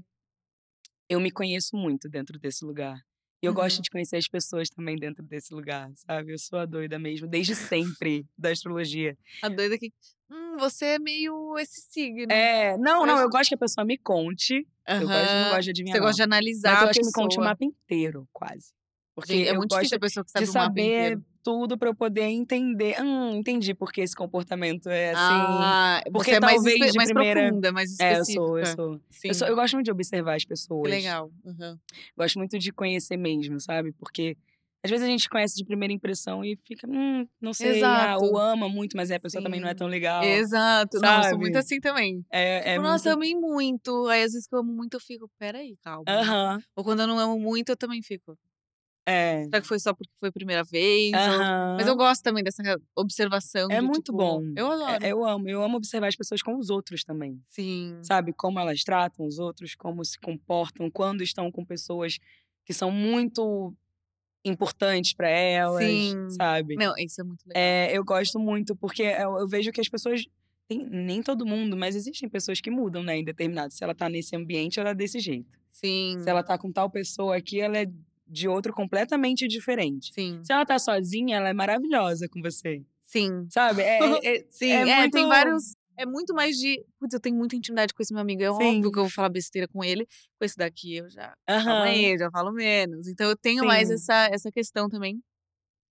eu 1.10 1.20
me 1.20 1.32
conheço 1.32 1.78
muito 1.78 2.10
dentro 2.10 2.38
desse 2.40 2.66
lugar. 2.66 3.02
E 3.44 3.46
eu 3.46 3.54
gosto 3.54 3.76
Uhum. 3.78 3.82
de 3.82 3.90
conhecer 3.90 4.16
as 4.16 4.28
pessoas 4.28 4.70
também 4.70 4.96
dentro 4.96 5.22
desse 5.22 5.54
lugar, 5.54 5.92
sabe? 5.96 6.32
Eu 6.32 6.40
sou 6.40 6.60
a 6.60 6.66
doida 6.66 6.98
mesmo, 6.98 7.28
desde 7.28 7.54
sempre, 7.54 8.26
da 8.38 8.52
astrologia. 8.52 9.18
A 9.42 9.50
doida 9.50 9.78
que. 9.78 9.92
Hum, 10.32 10.56
você 10.58 10.86
é 10.86 11.00
meio 11.00 11.58
esse 11.60 11.82
signo. 11.82 12.32
É, 12.32 12.78
não, 12.78 13.06
não, 13.06 13.20
eu 13.20 13.30
gosto 13.30 13.50
que 13.50 13.56
a 13.56 13.58
pessoa 13.58 13.84
me 13.84 13.98
conte. 13.98 14.66
Eu, 14.88 15.00
gosto, 15.02 15.34
não 15.36 15.42
Aham. 15.42 15.50
gosto 15.50 15.64
de 15.66 15.70
adivinhar, 15.72 15.98
Você 15.98 16.00
gosta 16.02 16.16
de 16.16 16.22
analisar 16.24 16.72
Mas 16.72 16.82
eu 16.82 16.88
a 16.88 16.90
acho 16.90 17.00
que 17.02 17.06
me 17.06 17.12
conte 17.12 17.38
o 17.38 17.44
mapa 17.44 17.66
inteiro, 17.66 18.28
quase. 18.32 18.72
Porque 19.14 19.34
Gente, 19.34 19.48
é 19.48 19.52
eu 19.52 19.56
muito 19.58 19.72
gosto 19.72 19.82
difícil 19.82 19.98
a 19.98 20.00
pessoa 20.00 20.24
que 20.24 20.32
sabe 20.32 20.46
de 20.46 20.52
saber. 20.52 21.20
Tudo 21.44 21.78
pra 21.78 21.90
eu 21.90 21.96
poder 21.96 22.24
entender. 22.24 22.96
Hum, 23.02 23.36
entendi 23.36 23.74
porque 23.74 24.02
esse 24.02 24.16
comportamento 24.16 24.90
é 24.90 25.12
assim. 25.12 25.18
ah, 25.60 26.02
porque 26.12 26.32
é 26.32 26.40
mais, 26.40 26.56
talvez 26.56 26.94
mais 26.96 27.12
primeira- 27.12 27.42
profunda, 27.42 27.72
mais 27.72 28.00
é, 28.00 28.10
eu 28.10 28.22
específica. 28.22 28.46
sou, 28.46 28.60
eu 28.60 28.66
sou. 28.66 29.02
Sim. 29.10 29.28
Eu, 29.28 29.34
sou- 29.34 29.48
eu 29.48 29.56
gosto 29.56 29.74
muito 29.74 29.86
de 29.86 29.92
observar 29.92 30.36
as 30.36 30.44
Que 30.44 30.50
pessoas. 30.50 30.90
legal. 30.90 31.30
Uhum. 31.44 31.78
Gosto 32.18 32.40
muito 32.40 32.58
de 32.58 32.72
conhecer 32.72 33.18
mesmo, 33.18 33.60
sabe? 33.60 33.92
Porque 33.94 34.38
às 34.86 34.92
vezes 34.92 35.06
a 35.06 35.10
gente 35.10 35.30
conhece 35.30 35.56
de 35.56 35.64
primeira 35.64 35.94
impressão 35.94 36.44
e 36.44 36.58
fica, 36.58 36.86
hum, 36.90 37.26
não 37.40 37.54
sei, 37.54 37.82
ah, 37.84 38.18
ou 38.20 38.38
ama 38.38 38.68
muito, 38.68 38.98
mas 38.98 39.10
é, 39.12 39.16
a 39.16 39.20
pessoa 39.20 39.42
também 39.42 39.62
não 39.62 39.68
é 39.70 39.72
Sim. 39.72 39.78
tão 39.78 39.88
legal. 39.88 40.22
Exato. 40.24 41.00
Não, 41.00 41.18
eu 41.18 41.24
sou 41.30 41.38
muito 41.40 41.54
sabe? 41.54 41.66
assim 41.66 41.80
também. 41.80 42.26
É, 42.30 42.72
é 42.72 42.74
Tipo, 42.74 42.84
Nossa, 42.86 43.10
eu 43.10 43.18
muito... 43.18 43.34
amei 43.38 43.50
muito. 43.54 44.08
Aí 44.08 44.24
às 44.24 44.34
vezes 44.34 44.46
que 44.48 44.54
eu 44.54 44.60
amo 44.60 44.74
muito, 44.74 44.96
eu 44.96 45.00
fico, 45.00 45.30
peraí, 45.40 45.78
calma. 45.82 46.04
Aham, 46.08 46.62
Ou 46.76 46.84
quando 46.84 47.00
eu 47.02 47.08
não 47.08 47.18
amo 47.18 47.40
muito, 47.40 47.70
eu 47.70 47.78
também 47.78 48.02
fico. 48.02 48.38
É. 49.06 49.44
Será 49.46 49.62
que 49.62 49.68
foi 49.68 49.80
só 49.80 49.94
porque 49.94 50.12
foi 50.20 50.30
a 50.30 50.32
primeira 50.32 50.64
vez? 50.64 51.12
Ou- 51.14 51.76
Mas 51.78 51.88
eu 51.88 51.96
gosto 51.96 52.22
também 52.24 52.44
dessa 52.44 52.62
observação. 52.96 53.68
É 53.70 53.80
de, 53.80 53.86
muito 53.86 54.04
tipo, 54.06 54.18
bom. 54.18 54.42
Eu 54.56 54.72
adoro. 54.72 55.04
É, 55.06 55.12
eu 55.12 55.26
amo, 55.26 55.50
eu 55.50 55.62
amo 55.64 55.78
observar 55.78 56.08
as 56.08 56.16
pessoas 56.16 56.42
com 56.42 56.58
os 56.58 56.70
outros 56.70 57.04
também. 57.04 57.42
Sim. 57.50 58.00
Sabe? 58.02 58.32
Como 58.34 58.60
elas 58.60 58.84
tratam 58.84 59.26
os 59.26 59.40
outros, 59.40 59.76
como 59.76 60.04
se 60.06 60.18
comportam, 60.20 60.90
quando 60.90 61.22
estão 61.22 61.52
com 61.52 61.66
pessoas 61.66 62.18
que 62.66 62.74
são 62.74 62.90
muito 62.92 63.74
importantes 64.46 65.14
pra 65.14 65.30
elas, 65.30 65.84
Sim. 65.86 66.30
sabe? 66.32 66.76
Não, 66.76 66.94
isso 66.98 67.22
é 67.22 67.24
muito 67.24 67.42
legal. 67.46 67.62
É, 67.64 67.98
eu 67.98 68.04
gosto 68.04 68.40
muito, 68.40 68.76
porque 68.76 69.04
eu, 69.04 69.38
eu 69.40 69.48
vejo 69.48 69.72
que 69.72 69.82
as 69.82 69.90
pessoas. 69.90 70.26
Tem, 70.68 70.80
nem 70.90 71.22
todo 71.22 71.46
mundo, 71.46 71.76
mas 71.76 71.94
existem 71.94 72.30
pessoas 72.30 72.62
que 72.62 72.72
mudam, 72.72 73.04
né? 73.04 73.18
Em 73.18 73.24
determinado. 73.24 73.74
Se 73.74 73.84
ela 73.84 73.94
tá 73.94 74.08
nesse 74.08 74.34
ambiente, 74.36 74.80
ela 74.80 74.92
é 74.92 74.96
desse 74.96 75.20
jeito. 75.20 75.60
Sim. 75.72 76.16
Se 76.24 76.30
ela 76.30 76.42
tá 76.42 76.58
com 76.58 76.72
tal 76.72 76.90
pessoa 76.90 77.36
aqui, 77.36 77.60
ela 77.60 77.78
é 77.78 77.86
de 78.28 78.48
outro 78.48 78.74
completamente 78.74 79.48
diferente. 79.48 80.12
Sim. 80.14 80.42
Se 80.44 80.52
ela 80.54 80.66
tá 80.66 80.80
sozinha, 80.80 81.38
ela 81.38 81.50
é 81.50 81.54
maravilhosa 81.54 82.28
com 82.30 82.42
você. 82.42 82.84
Sim. 83.02 83.48
Sabe? 83.50 83.82
É, 83.82 84.00
é- 84.38 84.46
Sim, 84.50 84.72
é 84.72 84.90
é, 84.90 85.10
tem 85.10 85.22
muito- 85.24 85.28
vários. 85.30 85.76
É 85.96 86.08
muito 86.08 86.34
mais 86.34 86.58
de. 86.58 86.84
Putz, 87.00 87.14
eu 87.14 87.20
tenho 87.20 87.36
muita 87.36 87.56
intimidade 87.56 87.94
com 87.94 88.02
esse 88.02 88.12
meu 88.12 88.22
amigo. 88.24 88.42
É 88.42 88.48
Sim. 88.48 88.54
óbvio 88.78 88.92
que 88.92 88.98
eu 88.98 89.04
vou 89.04 89.12
falar 89.12 89.30
besteira 89.30 89.68
com 89.68 89.84
ele. 89.84 90.08
Com 90.40 90.46
esse 90.46 90.58
daqui 90.58 90.96
eu 90.98 91.08
já. 91.08 91.36
Calma 91.46 91.62
Aham. 91.72 91.84
aí, 91.84 92.18
já 92.18 92.32
falo 92.32 92.52
menos. 92.52 93.08
Então 93.08 93.30
eu 93.30 93.38
tenho 93.38 93.64
mais 93.64 93.90
Sim. 93.90 93.94
essa, 93.94 94.28
essa 94.32 94.52
questão 94.52 94.90
também. 94.90 95.22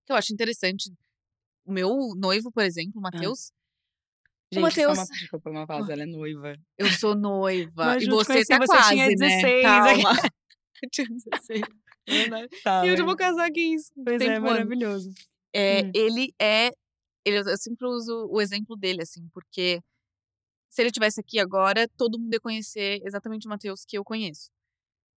Que 0.04 0.12
eu 0.12 0.16
acho 0.16 0.32
interessante. 0.32 0.90
O 1.64 1.72
meu 1.72 1.88
noivo, 2.16 2.50
por 2.50 2.64
exemplo, 2.64 2.94
o 2.96 3.00
Matheus. 3.00 3.52
O 4.52 4.54
Gente, 4.56 4.60
só 4.60 4.60
Matheus. 4.82 4.98
uma, 4.98 5.06
desculpa, 5.06 5.50
uma 5.50 5.66
pausa, 5.68 5.92
ela 5.92 6.02
é 6.02 6.06
noiva. 6.06 6.56
Eu 6.76 6.88
sou 6.90 7.14
noiva. 7.14 7.84
Mas 7.86 8.02
e 8.02 8.06
você 8.08 8.44
tá 8.44 8.58
você 8.58 8.66
quase, 8.66 8.88
tinha 8.90 9.06
né? 9.06 9.14
16, 9.14 9.62
Calma. 9.62 10.10
eu 10.82 10.90
tinha 10.90 11.06
16. 11.30 11.62
Tá, 12.64 12.84
e 12.84 12.88
eu 12.88 12.96
já 12.96 13.04
vou 13.04 13.16
casar 13.16 13.46
aqui 13.46 13.74
isso. 13.74 13.92
Pois 14.04 14.18
tem 14.18 14.30
é, 14.30 14.38
maravilhoso. 14.38 15.10
É, 15.54 15.82
Hum. 15.82 15.92
Ele 15.94 16.34
é. 16.40 16.70
Ele, 17.24 17.38
eu 17.38 17.56
sempre 17.56 17.86
uso 17.86 18.26
o 18.30 18.40
exemplo 18.40 18.76
dele, 18.76 19.02
assim, 19.02 19.28
porque 19.32 19.80
se 20.70 20.82
ele 20.82 20.90
tivesse 20.90 21.20
aqui 21.20 21.38
agora, 21.38 21.86
todo 21.96 22.18
mundo 22.18 22.32
ia 22.32 22.40
conhecer 22.40 23.00
exatamente 23.04 23.46
o 23.46 23.50
Matheus 23.50 23.84
que 23.84 23.96
eu 23.96 24.02
conheço. 24.02 24.50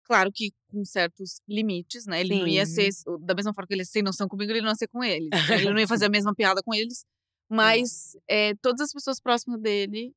Claro 0.03 0.31
que 0.31 0.51
com 0.67 0.85
certos 0.85 1.39
limites, 1.47 2.05
né? 2.05 2.19
Ele 2.21 2.37
não 2.37 2.47
ia 2.47 2.65
ser. 2.65 2.89
Da 3.21 3.33
mesma 3.33 3.53
forma 3.53 3.65
que 3.67 3.73
ele 3.73 3.81
é 3.81 3.85
sem 3.85 4.03
noção 4.03 4.27
comigo, 4.27 4.51
ele 4.51 4.61
não 4.61 4.69
ia 4.69 4.75
ser 4.75 4.87
com 4.87 5.03
eles. 5.03 5.29
Ele 5.67 5.71
não 5.73 5.79
ia 5.79 5.87
fazer 5.87 6.05
a 6.05 6.09
mesma 6.09 6.35
piada 6.35 6.61
com 6.61 6.75
eles. 6.75 7.03
Mas 7.49 8.15
é, 8.27 8.53
todas 8.61 8.81
as 8.81 8.91
pessoas 8.91 9.19
próximas 9.19 9.59
dele 9.59 10.13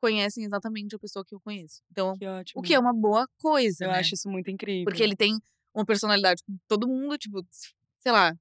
conhecem 0.00 0.44
exatamente 0.44 0.94
a 0.94 0.98
pessoa 0.98 1.22
que 1.22 1.34
eu 1.34 1.40
conheço. 1.40 1.82
Então, 1.90 2.16
Que 2.16 2.26
ótimo. 2.26 2.60
o 2.60 2.62
que 2.62 2.72
é 2.72 2.78
uma 2.78 2.94
boa 2.94 3.26
coisa, 3.38 3.84
Eu 3.84 3.90
né? 3.90 3.98
acho 3.98 4.14
isso 4.14 4.28
muito 4.30 4.50
incrível. 4.50 4.84
Porque 4.84 5.02
ele 5.02 5.14
tem 5.16 5.38
uma 5.74 5.84
personalidade 5.84 6.42
com 6.46 6.56
todo 6.68 6.88
mundo, 6.88 7.16
tipo, 7.18 7.44
sei 7.98 8.12
lá. 8.12 8.32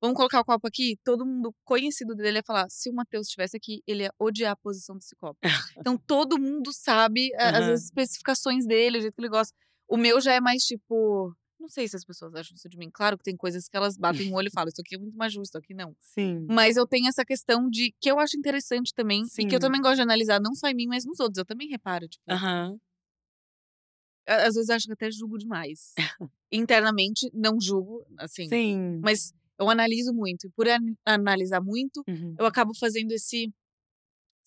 Vamos 0.00 0.16
colocar 0.18 0.40
o 0.40 0.44
copo 0.44 0.66
aqui, 0.66 0.98
todo 1.02 1.24
mundo 1.24 1.54
conhecido 1.64 2.14
dele 2.14 2.38
ia 2.38 2.42
falar: 2.46 2.66
se 2.68 2.90
o 2.90 2.94
Matheus 2.94 3.26
estivesse 3.26 3.56
aqui, 3.56 3.82
ele 3.86 4.02
ia 4.02 4.12
odiar 4.18 4.52
a 4.52 4.56
posição 4.56 4.96
desse 4.96 5.16
copo. 5.16 5.38
então 5.78 5.96
todo 6.06 6.38
mundo 6.38 6.72
sabe 6.74 7.34
as 7.36 7.64
Aham. 7.64 7.74
especificações 7.74 8.66
dele, 8.66 8.98
o 8.98 9.00
jeito 9.00 9.14
que 9.14 9.20
ele 9.22 9.30
gosta. 9.30 9.54
O 9.88 9.96
meu 9.96 10.20
já 10.20 10.34
é 10.34 10.40
mais 10.40 10.62
tipo. 10.62 11.34
Não 11.58 11.68
sei 11.68 11.88
se 11.88 11.96
as 11.96 12.04
pessoas 12.04 12.34
acham 12.34 12.54
isso 12.54 12.68
de 12.68 12.76
mim. 12.76 12.90
Claro 12.92 13.16
que 13.16 13.24
tem 13.24 13.34
coisas 13.36 13.66
que 13.66 13.74
elas 13.76 13.96
batem 13.96 14.30
o 14.30 14.34
olho 14.34 14.48
e 14.48 14.52
falam: 14.52 14.68
isso 14.68 14.82
aqui 14.82 14.96
é 14.96 14.98
muito 14.98 15.16
mais 15.16 15.32
justo, 15.32 15.56
aqui 15.56 15.72
não. 15.72 15.96
Sim. 16.00 16.44
Mas 16.50 16.76
eu 16.76 16.86
tenho 16.86 17.08
essa 17.08 17.24
questão 17.24 17.70
de 17.70 17.94
que 17.98 18.10
eu 18.10 18.18
acho 18.18 18.36
interessante 18.36 18.92
também. 18.94 19.22
E 19.38 19.46
que 19.46 19.54
eu 19.54 19.58
Sim. 19.58 19.66
também 19.66 19.80
gosto 19.80 19.96
de 19.96 20.02
analisar, 20.02 20.38
não 20.38 20.54
só 20.54 20.68
em 20.68 20.74
mim, 20.74 20.86
mas 20.86 21.06
nos 21.06 21.18
outros. 21.20 21.38
Eu 21.38 21.46
também 21.46 21.68
reparo, 21.68 22.06
tipo. 22.06 22.22
A- 22.28 22.70
Às 24.26 24.54
vezes 24.54 24.68
eu 24.68 24.74
acho 24.76 24.86
que 24.86 24.92
até 24.92 25.10
julgo 25.10 25.38
demais. 25.38 25.94
Internamente, 26.50 27.30
não 27.32 27.60
julgo, 27.60 28.04
assim. 28.18 28.48
Sim. 28.48 29.00
Mas 29.02 29.32
eu 29.58 29.68
analiso 29.68 30.12
muito. 30.12 30.46
E 30.46 30.50
por 30.50 30.68
an- 30.68 30.94
analisar 31.04 31.60
muito, 31.60 32.02
Uhum. 32.08 32.34
eu 32.38 32.46
acabo 32.46 32.72
fazendo 32.74 33.12
esse. 33.12 33.52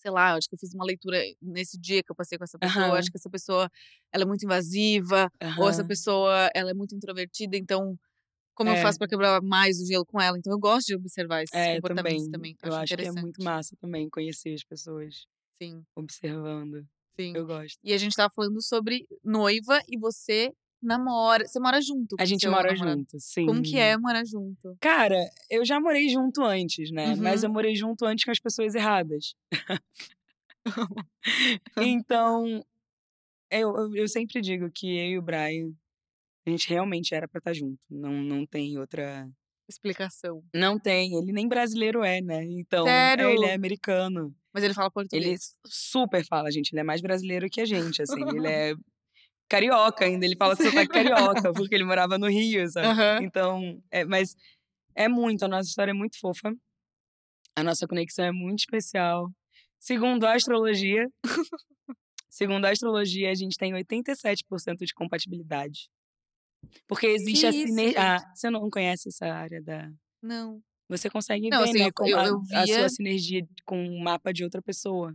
Sei 0.00 0.10
lá, 0.12 0.34
acho 0.34 0.48
que 0.48 0.54
eu 0.54 0.58
fiz 0.58 0.72
uma 0.74 0.84
leitura 0.84 1.18
nesse 1.42 1.76
dia 1.76 2.02
que 2.04 2.10
eu 2.12 2.14
passei 2.14 2.38
com 2.38 2.44
essa 2.44 2.56
pessoa. 2.58 2.84
Aham. 2.86 2.98
Acho 2.98 3.10
que 3.10 3.16
essa 3.18 3.28
pessoa 3.28 3.68
ela 4.12 4.22
é 4.22 4.26
muito 4.26 4.44
invasiva, 4.44 5.30
ou 5.58 5.68
essa 5.68 5.84
pessoa 5.84 6.48
ela 6.54 6.70
é 6.70 6.74
muito 6.74 6.94
introvertida, 6.94 7.56
então 7.56 7.98
como 8.54 8.70
eu 8.70 8.74
É. 8.74 8.82
faço 8.82 8.96
pra 8.98 9.06
quebrar 9.08 9.40
mais 9.42 9.80
o 9.80 9.86
gelo 9.86 10.04
com 10.06 10.20
ela? 10.20 10.38
Então 10.38 10.52
eu 10.52 10.58
gosto 10.58 10.86
de 10.88 10.94
observar 10.96 11.42
esses 11.42 11.54
É, 11.54 11.74
comportamentos 11.76 12.26
também. 12.28 12.54
também. 12.54 12.56
Eu 12.62 12.74
acho 12.76 12.96
que 12.96 13.02
é 13.02 13.12
muito 13.12 13.42
massa 13.42 13.76
também 13.80 14.08
conhecer 14.08 14.54
as 14.54 14.62
pessoas 14.64 15.26
Sim, 15.60 15.84
observando. 15.96 16.86
Sim. 17.18 17.32
Eu 17.34 17.46
gosto. 17.46 17.78
E 17.82 17.92
a 17.92 17.98
gente 17.98 18.14
tava 18.16 18.32
falando 18.34 18.62
sobre 18.62 19.06
noiva 19.24 19.80
e 19.88 19.98
você 19.98 20.52
namora. 20.82 21.46
Você 21.46 21.58
mora 21.58 21.80
junto 21.80 22.16
com 22.16 22.22
A 22.22 22.24
gente 22.24 22.46
mora 22.48 22.72
namorado. 22.72 22.98
junto, 23.00 23.18
sim. 23.20 23.46
Como 23.46 23.62
que 23.62 23.76
é 23.78 23.96
morar 23.96 24.24
junto? 24.24 24.76
Cara, 24.80 25.16
eu 25.50 25.64
já 25.64 25.80
morei 25.80 26.08
junto 26.08 26.42
antes, 26.44 26.90
né? 26.92 27.16
Mas 27.16 27.42
Uhum. 27.42 27.48
eu 27.48 27.52
morei 27.52 27.74
junto 27.74 28.04
antes 28.04 28.24
com 28.24 28.30
as 28.30 28.38
pessoas 28.38 28.74
erradas. 28.74 29.34
então, 31.76 32.64
eu, 33.50 33.76
eu, 33.76 33.94
eu 33.96 34.08
sempre 34.08 34.40
digo 34.40 34.70
que 34.70 34.86
eu 34.96 35.06
e 35.12 35.18
o 35.18 35.22
Brian, 35.22 35.72
a 36.46 36.50
gente 36.50 36.68
realmente 36.68 37.14
era 37.14 37.26
pra 37.28 37.38
estar 37.38 37.52
junto. 37.52 37.80
Não, 37.90 38.12
não 38.12 38.46
tem 38.46 38.78
outra. 38.78 39.28
Explicação. 39.68 40.42
Não 40.54 40.78
tem. 40.78 41.14
Ele 41.14 41.32
nem 41.32 41.46
brasileiro 41.46 42.02
é, 42.02 42.20
né? 42.20 42.42
Então, 42.44 42.84
Sério? 42.86 43.28
ele 43.28 43.44
é 43.44 43.54
americano. 43.54 44.34
Mas 44.52 44.64
ele 44.64 44.74
fala 44.74 44.86
Ele 44.86 44.92
português. 44.94 45.56
super 45.66 46.24
fala, 46.24 46.50
gente. 46.50 46.72
Ele 46.72 46.80
é 46.80 46.84
mais 46.84 47.00
brasileiro 47.00 47.48
que 47.50 47.60
a 47.60 47.66
gente, 47.66 48.00
assim. 48.02 48.20
ele 48.34 48.46
é 48.48 48.74
carioca 49.48 50.04
ainda. 50.04 50.24
Ele 50.24 50.36
fala 50.36 50.56
sotaque 50.56 50.88
carioca, 50.88 51.52
porque 51.52 51.74
ele 51.74 51.84
morava 51.84 52.18
no 52.18 52.28
Rio, 52.28 52.68
sabe? 52.70 52.86
Aham. 52.86 53.18
Então, 53.22 53.82
é, 53.90 54.04
mas 54.04 54.34
é 54.94 55.06
muito, 55.08 55.44
a 55.44 55.48
nossa 55.48 55.68
história 55.68 55.90
é 55.90 55.94
muito 55.94 56.18
fofa. 56.18 56.52
A 57.54 57.62
nossa 57.62 57.86
conexão 57.86 58.24
é 58.24 58.32
muito 58.32 58.60
especial. 58.60 59.30
Segundo 59.78 60.24
a 60.24 60.34
astrologia, 60.34 61.06
segundo 62.28 62.64
a 62.64 62.70
astrologia, 62.70 63.30
a 63.30 63.34
gente 63.34 63.56
tem 63.56 63.72
87% 63.72 64.84
de 64.84 64.94
compatibilidade. 64.94 65.88
Porque 66.86 67.06
existe 67.06 67.46
a 67.46 67.52
sinergia. 67.52 68.18
você 68.34 68.50
não 68.50 68.68
conhece 68.70 69.08
essa 69.08 69.26
área 69.26 69.60
da. 69.62 69.90
Não. 70.22 70.60
Você 70.88 71.10
consegue 71.10 71.50
Não, 71.50 71.58
ver, 71.62 71.68
assim, 71.68 71.78
né? 71.78 71.90
eu- 72.00 72.06
eu- 72.06 72.18
a, 72.18 72.26
eu 72.26 72.36
a 72.54 72.64
via- 72.64 72.78
sua 72.78 72.88
sinergia 72.88 73.46
com 73.64 73.86
o 73.86 74.02
mapa 74.02 74.32
de 74.32 74.42
outra 74.42 74.62
pessoa. 74.62 75.14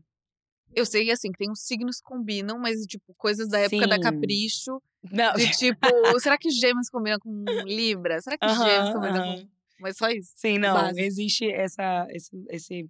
Eu 0.76 0.86
sei 0.86 1.10
assim, 1.12 1.32
que 1.32 1.38
tem 1.38 1.52
os 1.52 1.62
signos 1.62 1.98
que 1.98 2.04
combinam, 2.04 2.58
mas, 2.60 2.80
tipo, 2.86 3.14
coisas 3.16 3.48
da 3.50 3.60
época 3.60 3.88
da 3.88 3.96
Sim. 3.96 4.02
capricho. 4.02 4.82
Não. 5.12 5.34
De 5.34 5.44
tipo, 5.60 6.20
será 6.20 6.38
que 6.38 6.50
gêmeos 6.50 6.90
combinam 6.90 7.20
com 7.20 7.44
Libra? 7.66 8.20
Será 8.22 8.38
que 8.38 8.48
gêmeos 8.48 8.90
Aham, 8.90 8.94
combinam 8.94 9.24
aham. 9.24 9.42
com. 9.42 9.50
Mas 9.80 9.98
só 9.98 10.10
isso. 10.10 10.32
Sim, 10.36 10.58
não. 10.60 10.74
básico. 10.74 11.00
Existe 11.00 11.52
essa, 11.52 12.08
esse, 12.12 12.32
esse. 12.50 12.90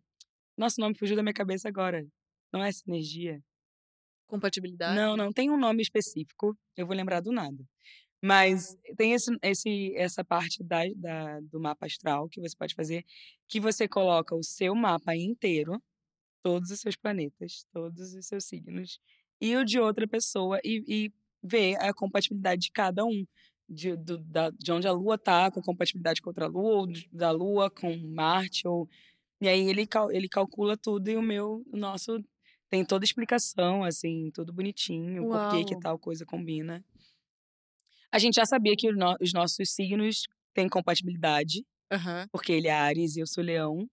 Nossa, 0.57 0.75
o 0.79 0.83
nome 0.83 0.95
fugiu 0.97 1.15
da 1.15 1.23
minha 1.23 1.33
cabeça 1.33 1.67
agora. 1.67 2.05
Não 2.53 2.63
é 2.63 2.71
sinergia. 2.71 3.41
Compatibilidade. 4.27 4.95
Não, 4.95 5.15
não 5.17 5.31
tem 5.31 5.49
um 5.49 5.57
nome 5.57 5.81
específico. 5.81 6.57
Eu 6.77 6.85
vou 6.87 6.95
lembrar 6.95 7.19
do 7.21 7.31
nada. 7.31 7.63
Mas 8.23 8.77
tem 8.95 9.11
esse, 9.11 9.37
esse, 9.41 9.93
essa 9.97 10.23
parte 10.23 10.63
da, 10.63 10.83
da, 10.95 11.41
do 11.41 11.59
mapa 11.59 11.85
astral 11.85 12.29
que 12.29 12.39
você 12.39 12.55
pode 12.55 12.73
fazer, 12.73 13.03
que 13.49 13.59
você 13.59 13.85
coloca 13.85 14.33
o 14.33 14.41
seu 14.41 14.73
mapa 14.73 15.13
inteiro, 15.13 15.77
todos 16.41 16.71
os 16.71 16.79
seus 16.79 16.95
planetas, 16.95 17.65
todos 17.73 18.13
os 18.13 18.25
seus 18.25 18.45
signos, 18.45 18.97
e 19.41 19.57
o 19.57 19.65
de 19.65 19.77
outra 19.77 20.07
pessoa, 20.07 20.57
e, 20.63 20.81
e 20.87 21.13
vê 21.43 21.75
a 21.75 21.93
compatibilidade 21.93 22.61
de 22.61 22.71
cada 22.71 23.03
um. 23.03 23.25
De, 23.67 23.95
do, 23.97 24.17
da, 24.19 24.51
de 24.51 24.71
onde 24.71 24.87
a 24.87 24.91
Lua 24.91 25.17
tá, 25.17 25.51
com 25.51 25.61
compatibilidade 25.61 26.21
com 26.21 26.29
outra 26.29 26.47
Lua, 26.47 26.81
ou 26.81 26.87
da 27.11 27.31
Lua 27.31 27.69
com 27.69 27.97
Marte, 27.97 28.65
ou... 28.65 28.87
E 29.41 29.49
aí 29.49 29.67
ele, 29.67 29.85
cal, 29.85 30.09
ele 30.11 30.29
calcula 30.29 30.77
tudo 30.77 31.09
e 31.09 31.17
o 31.17 31.21
meu, 31.21 31.61
o 31.71 31.75
nosso 31.75 32.23
tem 32.69 32.85
toda 32.85 33.03
explicação, 33.03 33.83
assim, 33.83 34.31
tudo 34.33 34.53
bonitinho, 34.53 35.27
por 35.27 35.51
que 35.51 35.65
que 35.65 35.73
Uau. 35.73 35.81
tal 35.81 35.99
coisa 35.99 36.25
combina. 36.25 36.83
A 38.13 38.19
gente 38.19 38.35
já 38.35 38.45
sabia 38.45 38.75
que 38.77 38.87
os 38.89 38.95
no- 38.95 39.17
os 39.19 39.33
nossos 39.33 39.71
signos 39.71 40.27
têm 40.53 40.69
compatibilidade, 40.69 41.65
Aham. 41.91 42.27
porque 42.31 42.51
ele 42.53 42.67
é 42.67 42.71
Ares 42.71 43.15
e 43.15 43.21
eu 43.21 43.27
sou 43.27 43.43
Leão. 43.43 43.89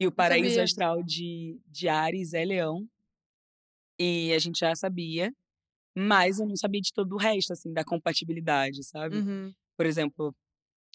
E 0.00 0.06
o 0.06 0.12
paraíso 0.12 0.60
astral 0.60 1.02
de, 1.02 1.60
de 1.66 1.86
Ares 1.88 2.32
é 2.32 2.44
Leão. 2.44 2.88
E 4.00 4.32
a 4.32 4.38
gente 4.38 4.60
já 4.60 4.74
sabia. 4.74 5.32
Mas 5.96 6.38
eu 6.38 6.46
não 6.46 6.56
sabia 6.56 6.80
de 6.80 6.92
todo 6.92 7.12
o 7.14 7.18
resto, 7.18 7.52
assim, 7.52 7.72
da 7.72 7.84
compatibilidade, 7.84 8.84
sabe? 8.84 9.16
Uhum. 9.16 9.52
Por 9.76 9.84
exemplo, 9.84 10.34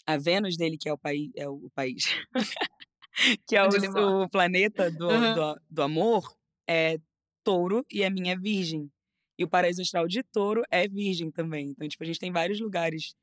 a 0.06 0.16
Vênus 0.16 0.56
dele, 0.56 0.78
que 0.78 0.88
é 0.88 0.92
o 0.92 0.98
país. 0.98 1.30
É 1.36 1.48
o 1.48 1.70
país. 1.74 2.06
que 3.46 3.56
é 3.56 3.62
o, 3.62 4.22
o 4.22 4.28
planeta 4.28 4.90
do, 4.90 5.10
Aham. 5.10 5.34
do, 5.34 5.60
do 5.70 5.82
amor, 5.82 6.36
é 6.68 6.98
touro 7.44 7.84
e 7.90 8.02
a 8.02 8.10
minha 8.10 8.32
é 8.32 8.36
virgem. 8.38 8.90
E 9.38 9.44
o 9.44 9.48
paraíso 9.48 9.82
astral 9.82 10.06
de 10.06 10.22
touro 10.22 10.62
é 10.70 10.86
virgem 10.88 11.30
também. 11.30 11.70
Então, 11.70 11.88
tipo, 11.88 12.02
a 12.02 12.06
gente 12.06 12.18
tem 12.20 12.30
vários 12.32 12.60
lugares 12.60 13.14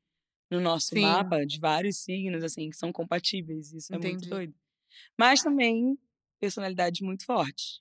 no 0.50 0.60
nosso 0.60 0.94
Sim. 0.94 1.00
mapa 1.00 1.44
de 1.46 1.58
vários 1.58 1.98
signos, 1.98 2.44
assim, 2.44 2.68
que 2.70 2.76
são 2.76 2.92
compatíveis. 2.92 3.72
Isso 3.72 3.92
é 3.94 3.96
muito 3.96 4.08
Entendi. 4.16 4.28
doido. 4.28 4.54
Mas 5.18 5.42
também 5.42 5.96
personalidades 6.40 7.00
muito 7.00 7.24
fortes. 7.24 7.80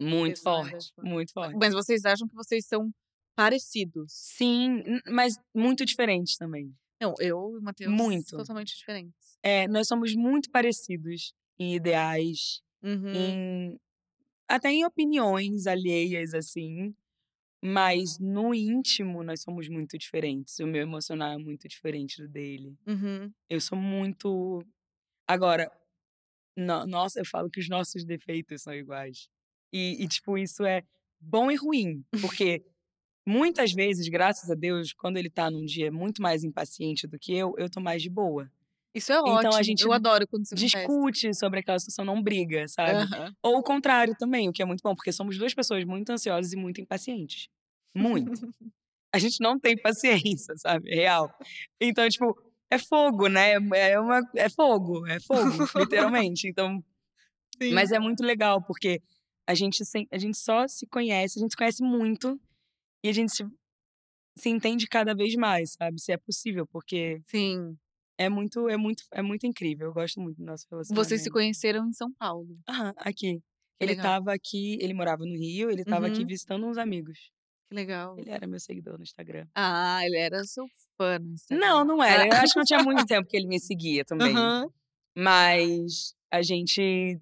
Muito 0.00 0.34
Personalidade 0.42 0.70
forte, 0.72 0.94
forte. 0.94 1.08
muito 1.10 1.32
forte. 1.32 1.56
Mas 1.58 1.74
vocês 1.74 2.04
acham 2.04 2.26
que 2.26 2.34
vocês 2.34 2.66
são 2.66 2.90
parecidos? 3.36 4.12
Sim, 4.12 4.82
mas 5.06 5.36
muito 5.54 5.84
diferentes 5.84 6.36
também. 6.36 6.74
Não, 7.00 7.14
eu 7.18 7.52
e 7.54 7.58
o 7.58 7.62
Matheus 7.62 7.92
Muito. 7.92 8.36
totalmente 8.36 8.76
diferentes. 8.76 9.38
É, 9.42 9.68
nós 9.68 9.86
somos 9.88 10.14
muito 10.14 10.50
parecidos 10.50 11.32
em 11.58 11.74
ideais, 11.74 12.60
Uhum. 12.82 13.12
em 13.14 13.78
até 14.48 14.70
em 14.70 14.84
opiniões 14.84 15.66
alheias 15.66 16.34
assim, 16.34 16.94
mas 17.62 18.18
no 18.18 18.54
íntimo 18.54 19.22
nós 19.22 19.42
somos 19.42 19.68
muito 19.68 19.98
diferentes. 19.98 20.58
O 20.60 20.66
meu 20.66 20.82
emocional 20.82 21.32
é 21.32 21.38
muito 21.38 21.68
diferente 21.68 22.22
do 22.22 22.28
dele. 22.28 22.76
Uhum. 22.86 23.30
Eu 23.48 23.60
sou 23.60 23.76
muito 23.78 24.64
agora, 25.26 25.70
no- 26.56 26.86
nossa, 26.86 27.20
eu 27.20 27.24
falo 27.26 27.50
que 27.50 27.60
os 27.60 27.68
nossos 27.68 28.04
defeitos 28.04 28.62
são 28.62 28.74
iguais. 28.74 29.28
E, 29.72 30.02
e, 30.02 30.08
tipo, 30.08 30.36
isso 30.36 30.64
é 30.64 30.82
bom 31.20 31.50
e 31.50 31.56
ruim, 31.56 32.04
porque 32.20 32.64
muitas 33.26 33.72
vezes, 33.72 34.08
graças 34.08 34.50
a 34.50 34.54
Deus, 34.54 34.92
quando 34.92 35.16
ele 35.18 35.30
tá 35.30 35.50
num 35.50 35.64
dia 35.64 35.92
muito 35.92 36.22
mais 36.22 36.42
impaciente 36.42 37.06
do 37.06 37.18
que 37.18 37.32
eu, 37.34 37.54
eu 37.58 37.70
tô 37.70 37.80
mais 37.80 38.02
de 38.02 38.10
boa. 38.10 38.50
Isso 38.94 39.12
é 39.12 39.16
Então, 39.18 39.30
a 39.32 39.38
ótimo. 39.38 39.62
gente 39.64 39.82
eu 39.84 39.92
adoro 39.92 40.26
quando 40.26 40.44
isso 40.44 40.54
acontece. 40.54 40.76
Discute 40.76 41.34
sobre 41.34 41.60
aquela 41.60 41.78
situação, 41.78 42.04
não 42.04 42.20
briga, 42.22 42.66
sabe? 42.68 43.02
Aham. 43.02 43.32
Ou 43.42 43.58
o 43.58 43.62
contrário 43.62 44.14
também, 44.18 44.48
o 44.48 44.52
que 44.52 44.62
é 44.62 44.64
muito 44.64 44.80
bom, 44.82 44.94
porque 44.94 45.12
somos 45.12 45.38
duas 45.38 45.54
pessoas 45.54 45.84
muito 45.84 46.10
ansiosas 46.10 46.52
e 46.52 46.56
muito 46.56 46.80
impacientes. 46.80 47.48
Muito. 47.94 48.32
A 49.12 49.18
gente 49.18 49.40
não 49.40 49.58
tem 49.58 49.76
paciência, 49.76 50.54
sabe? 50.56 50.88
Real. 50.94 51.28
Então, 51.80 52.08
tipo, 52.08 52.36
é 52.70 52.78
fogo, 52.78 53.26
né? 53.28 53.54
É, 53.74 53.98
uma, 53.98 54.20
é 54.36 54.48
fogo, 54.48 55.04
é 55.06 55.18
fogo, 55.18 55.40
literalmente. 55.76 56.46
Então, 56.48 56.82
Sim. 57.60 57.72
mas 57.74 57.90
é 57.90 57.98
muito 57.98 58.22
legal, 58.24 58.62
porque 58.62 59.02
a 59.48 59.54
gente, 59.54 59.84
se- 59.84 60.06
a 60.12 60.18
gente 60.18 60.38
só 60.38 60.68
se 60.68 60.86
conhece, 60.86 61.38
a 61.38 61.42
gente 61.42 61.50
se 61.50 61.56
conhece 61.56 61.82
muito 61.82 62.40
e 63.02 63.08
a 63.08 63.12
gente 63.12 63.34
se, 63.34 63.44
se 64.38 64.48
entende 64.48 64.86
cada 64.86 65.12
vez 65.12 65.34
mais, 65.34 65.72
sabe? 65.72 66.00
Se 66.00 66.12
é 66.12 66.16
possível, 66.16 66.64
porque 66.68 67.20
Sim. 67.26 67.76
É 68.24 68.28
muito, 68.28 68.68
é 68.68 68.76
muito, 68.76 69.02
é 69.12 69.22
muito 69.22 69.46
incrível. 69.46 69.86
Eu 69.88 69.92
gosto 69.94 70.20
muito 70.20 70.36
do 70.38 70.44
nosso 70.44 70.66
relacionamento. 70.70 71.04
Vocês 71.08 71.22
se 71.22 71.30
conheceram 71.30 71.86
em 71.88 71.92
São 71.92 72.12
Paulo. 72.12 72.58
Aham, 72.68 72.92
aqui. 72.98 73.38
Que 73.38 73.84
Ele 73.84 73.92
legal. 73.92 74.04
tava 74.04 74.32
aqui, 74.34 74.76
ele 74.80 74.92
morava 74.92 75.24
no 75.24 75.34
Rio, 75.34 75.70
ele 75.70 75.84
tava 75.84 76.06
aqui 76.06 76.20
Uhum. 76.20 76.26
visitando 76.26 76.66
uns 76.66 76.76
amigos. 76.76 77.18
Que 77.70 77.74
legal. 77.76 78.18
Ele 78.18 78.28
era 78.30 78.46
meu 78.46 78.60
seguidor 78.60 78.98
no 78.98 79.02
Instagram. 79.04 79.46
Ah, 79.54 80.00
ele 80.04 80.16
era 80.18 80.44
seu 80.44 80.66
fã 80.98 81.18
no 81.18 81.32
Instagram. 81.32 81.64
Não, 81.66 81.84
não 81.84 82.02
era. 82.02 82.26
Eu 82.26 82.32
Ah. 82.34 82.42
acho 82.42 82.52
que 82.52 82.58
não 82.58 82.64
tinha 82.64 82.82
muito 82.82 83.06
tempo 83.06 83.26
que 83.28 83.36
ele 83.36 83.46
me 83.46 83.58
seguia 83.60 84.04
também. 84.32 84.36
Aham. 84.36 84.66
Mas 85.16 86.14
a 86.30 86.42
gente. 86.42 87.20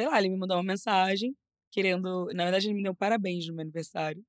Sei 0.00 0.08
lá, 0.08 0.18
ele 0.18 0.28
me 0.30 0.36
mandou 0.38 0.56
uma 0.56 0.62
mensagem 0.62 1.34
querendo. 1.72 2.26
Na 2.34 2.44
verdade, 2.44 2.66
ele 2.68 2.74
me 2.74 2.82
deu 2.82 2.94
parabéns 2.94 3.46
no 3.48 3.54
meu 3.54 3.62
aniversário, 3.62 4.24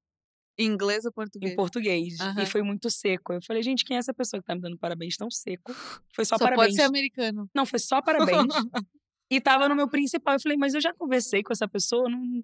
Em 0.59 0.65
inglês 0.65 1.05
ou 1.05 1.11
português? 1.13 1.53
em 1.53 1.55
português. 1.55 2.19
Aham. 2.19 2.43
E 2.43 2.45
foi 2.45 2.61
muito 2.61 2.89
seco. 2.89 3.31
Eu 3.31 3.39
falei, 3.41 3.63
gente, 3.63 3.85
quem 3.85 3.95
é 3.95 3.99
essa 3.99 4.13
pessoa 4.13 4.41
que 4.41 4.45
tá 4.45 4.53
me 4.53 4.59
dando 4.59 4.77
parabéns 4.77 5.15
tão 5.15 5.31
seco? 5.31 5.73
Foi 6.13 6.25
só, 6.25 6.37
Só 6.37 6.43
parabéns. 6.43 6.67
pode 6.67 6.75
ser 6.75 6.81
americano. 6.81 7.49
Não, 7.55 7.65
foi 7.65 7.79
só 7.79 8.01
parabéns. 8.01 8.27
e 9.31 9.39
tava 9.39 9.69
no 9.69 9.75
meu 9.75 9.87
principal. 9.87 10.33
Eu 10.33 10.41
falei, 10.41 10.57
mas 10.57 10.73
eu 10.73 10.81
já 10.81 10.93
conversei 10.93 11.41
com 11.41 11.53
essa 11.53 11.65
pessoa. 11.65 12.09
Não... 12.09 12.43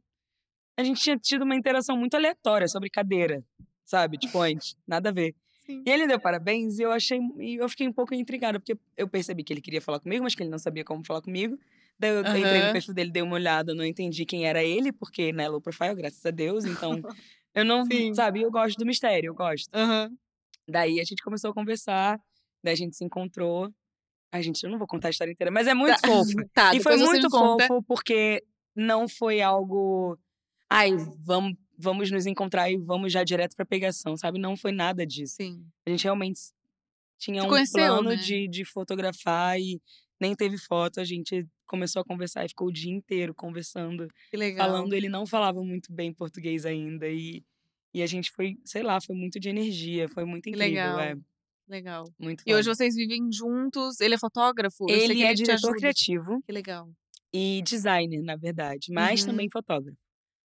A 0.78 0.84
gente 0.84 1.02
tinha 1.02 1.18
tido 1.18 1.44
uma 1.44 1.58
interação 1.58 1.98
muito 1.98 2.16
aleatória 2.16 2.70
sobre 2.70 2.90
cadeira, 2.90 3.44
sabe? 3.84 4.18
Tipo, 4.18 4.40
antes. 4.40 4.78
Nada 4.88 5.10
a 5.10 5.12
ver. 5.12 5.36
Sim. 5.66 5.84
E 5.86 5.90
ele 5.90 6.08
deu 6.08 6.20
parabéns 6.20 6.80
e 6.80 6.84
eu 6.84 6.92
achei. 6.92 7.20
E 7.40 7.56
eu 7.56 7.68
fiquei 7.68 7.88
um 7.88 7.94
pouco 7.94 8.14
intrigada, 8.14 8.60
porque 8.60 8.78
eu 8.96 9.10
percebi 9.10 9.44
que 9.44 9.52
ele 9.52 9.62
queria 9.62 9.82
falar 9.82 10.00
comigo, 10.00 10.24
mas 10.24 10.36
que 10.36 10.44
ele 10.44 10.50
não 10.50 10.60
sabia 10.60 10.86
como 10.86 11.06
falar 11.06 11.22
comigo. 11.22 11.60
Daí 12.00 12.12
eu 12.12 12.20
entrei 12.22 12.66
no 12.66 12.72
perfil 12.72 12.94
dele, 12.94 13.12
dei 13.12 13.22
uma 13.22 13.36
olhada, 13.36 13.74
não 13.74 13.84
entendi 13.84 14.26
quem 14.26 14.46
era 14.46 14.64
ele, 14.64 14.92
porque, 14.92 15.32
né, 15.32 15.48
low 15.48 15.62
profile, 15.62 15.96
graças 15.96 16.26
a 16.26 16.32
Deus. 16.32 16.66
Então, 16.66 16.92
eu 17.56 17.66
não. 17.66 17.86
Sim. 17.86 18.14
Sabe, 18.14 18.42
eu 18.42 18.52
gosto 18.52 18.78
do 18.78 18.86
mistério, 18.86 19.30
eu 19.30 19.34
gosto. 19.36 19.70
Aham. 19.74 20.12
Daí 20.68 21.00
a 21.00 21.04
gente 21.04 21.24
começou 21.24 21.52
a 21.52 21.54
conversar, 21.54 22.20
daí 22.64 22.74
a 22.74 22.78
gente 22.78 22.96
se 22.96 23.04
encontrou. 23.04 23.72
Ai, 24.32 24.44
gente, 24.44 24.64
eu 24.64 24.70
não 24.70 24.78
vou 24.78 24.88
contar 24.88 25.08
a 25.08 25.12
história 25.12 25.32
inteira, 25.32 25.52
mas 25.52 25.68
é 25.68 25.74
muito 25.74 26.00
Tá, 26.02 26.08
fofo. 26.08 26.32
tá, 26.54 26.76
E 26.76 26.82
foi 26.82 26.98
muito 26.98 27.30
fofo 27.30 27.82
porque 27.84 28.44
não 28.76 29.08
foi 29.08 29.42
algo. 29.42 30.18
Ai, 30.70 30.92
vamos, 31.20 31.54
vamos 31.78 32.12
nos 32.12 32.26
encontrar 32.26 32.70
e 32.70 32.78
vamos 32.78 33.14
já 33.14 33.24
direto 33.24 33.56
pra 33.56 33.66
pegação, 33.66 34.18
sabe? 34.18 34.40
Não 34.40 34.58
foi 34.58 34.72
nada 34.72 35.06
disso. 35.06 35.36
Sim. 35.38 35.66
A 35.86 35.90
gente 35.92 36.04
realmente 36.04 36.40
tinha 37.18 37.42
Se 37.42 37.48
um 37.48 37.72
plano 37.72 38.10
né? 38.10 38.16
de, 38.16 38.48
de 38.48 38.66
fotografar 38.66 39.60
e 39.60 39.80
nem 40.26 40.36
teve 40.36 40.58
foto. 40.58 41.00
A 41.00 41.04
gente 41.06 41.46
começou 41.66 42.02
a 42.02 42.06
conversar 42.06 42.46
e 42.46 42.50
ficou 42.50 42.68
o 42.68 42.72
dia 42.74 42.92
inteiro 42.92 43.34
conversando, 43.34 44.08
Que 44.32 44.38
legal. 44.38 44.68
falando. 44.68 44.94
Ele 44.94 45.10
não 45.10 45.26
falava 45.26 45.64
muito 45.64 45.92
bem 45.94 46.14
português 46.14 46.66
ainda 46.66 47.08
e, 47.08 47.44
e 47.94 48.02
a 48.02 48.08
gente 48.08 48.32
foi, 48.32 48.58
sei 48.66 48.84
lá, 48.84 49.00
foi 49.02 49.16
muito 49.16 49.40
de 49.40 49.50
energia, 49.50 50.08
foi 50.10 50.26
muito 50.26 50.44
Que 50.44 50.50
incrível. 50.52 50.70
legal. 50.70 51.00
É, 51.00 51.16
Legal. 51.68 52.04
muito 52.20 52.44
E 52.46 52.54
hoje 52.54 52.68
vocês 52.68 52.96
vivem 52.96 53.32
juntos. 53.32 54.00
Ele 54.00 54.14
é 54.14 54.20
fotógrafo? 54.20 54.86
Eu 54.88 54.96
sei 54.96 55.06
Ele 55.06 55.16
que 55.16 55.24
é 55.24 55.34
diretor 55.34 55.76
criativo 55.76 56.42
Que 56.46 56.52
legal. 56.52 56.88
e 57.34 57.62
designer, 57.64 58.22
na 58.22 58.36
verdade, 58.36 58.92
mas 58.92 59.22
Uhum. 59.22 59.28
também 59.32 59.50
fotógrafo. 59.50 59.98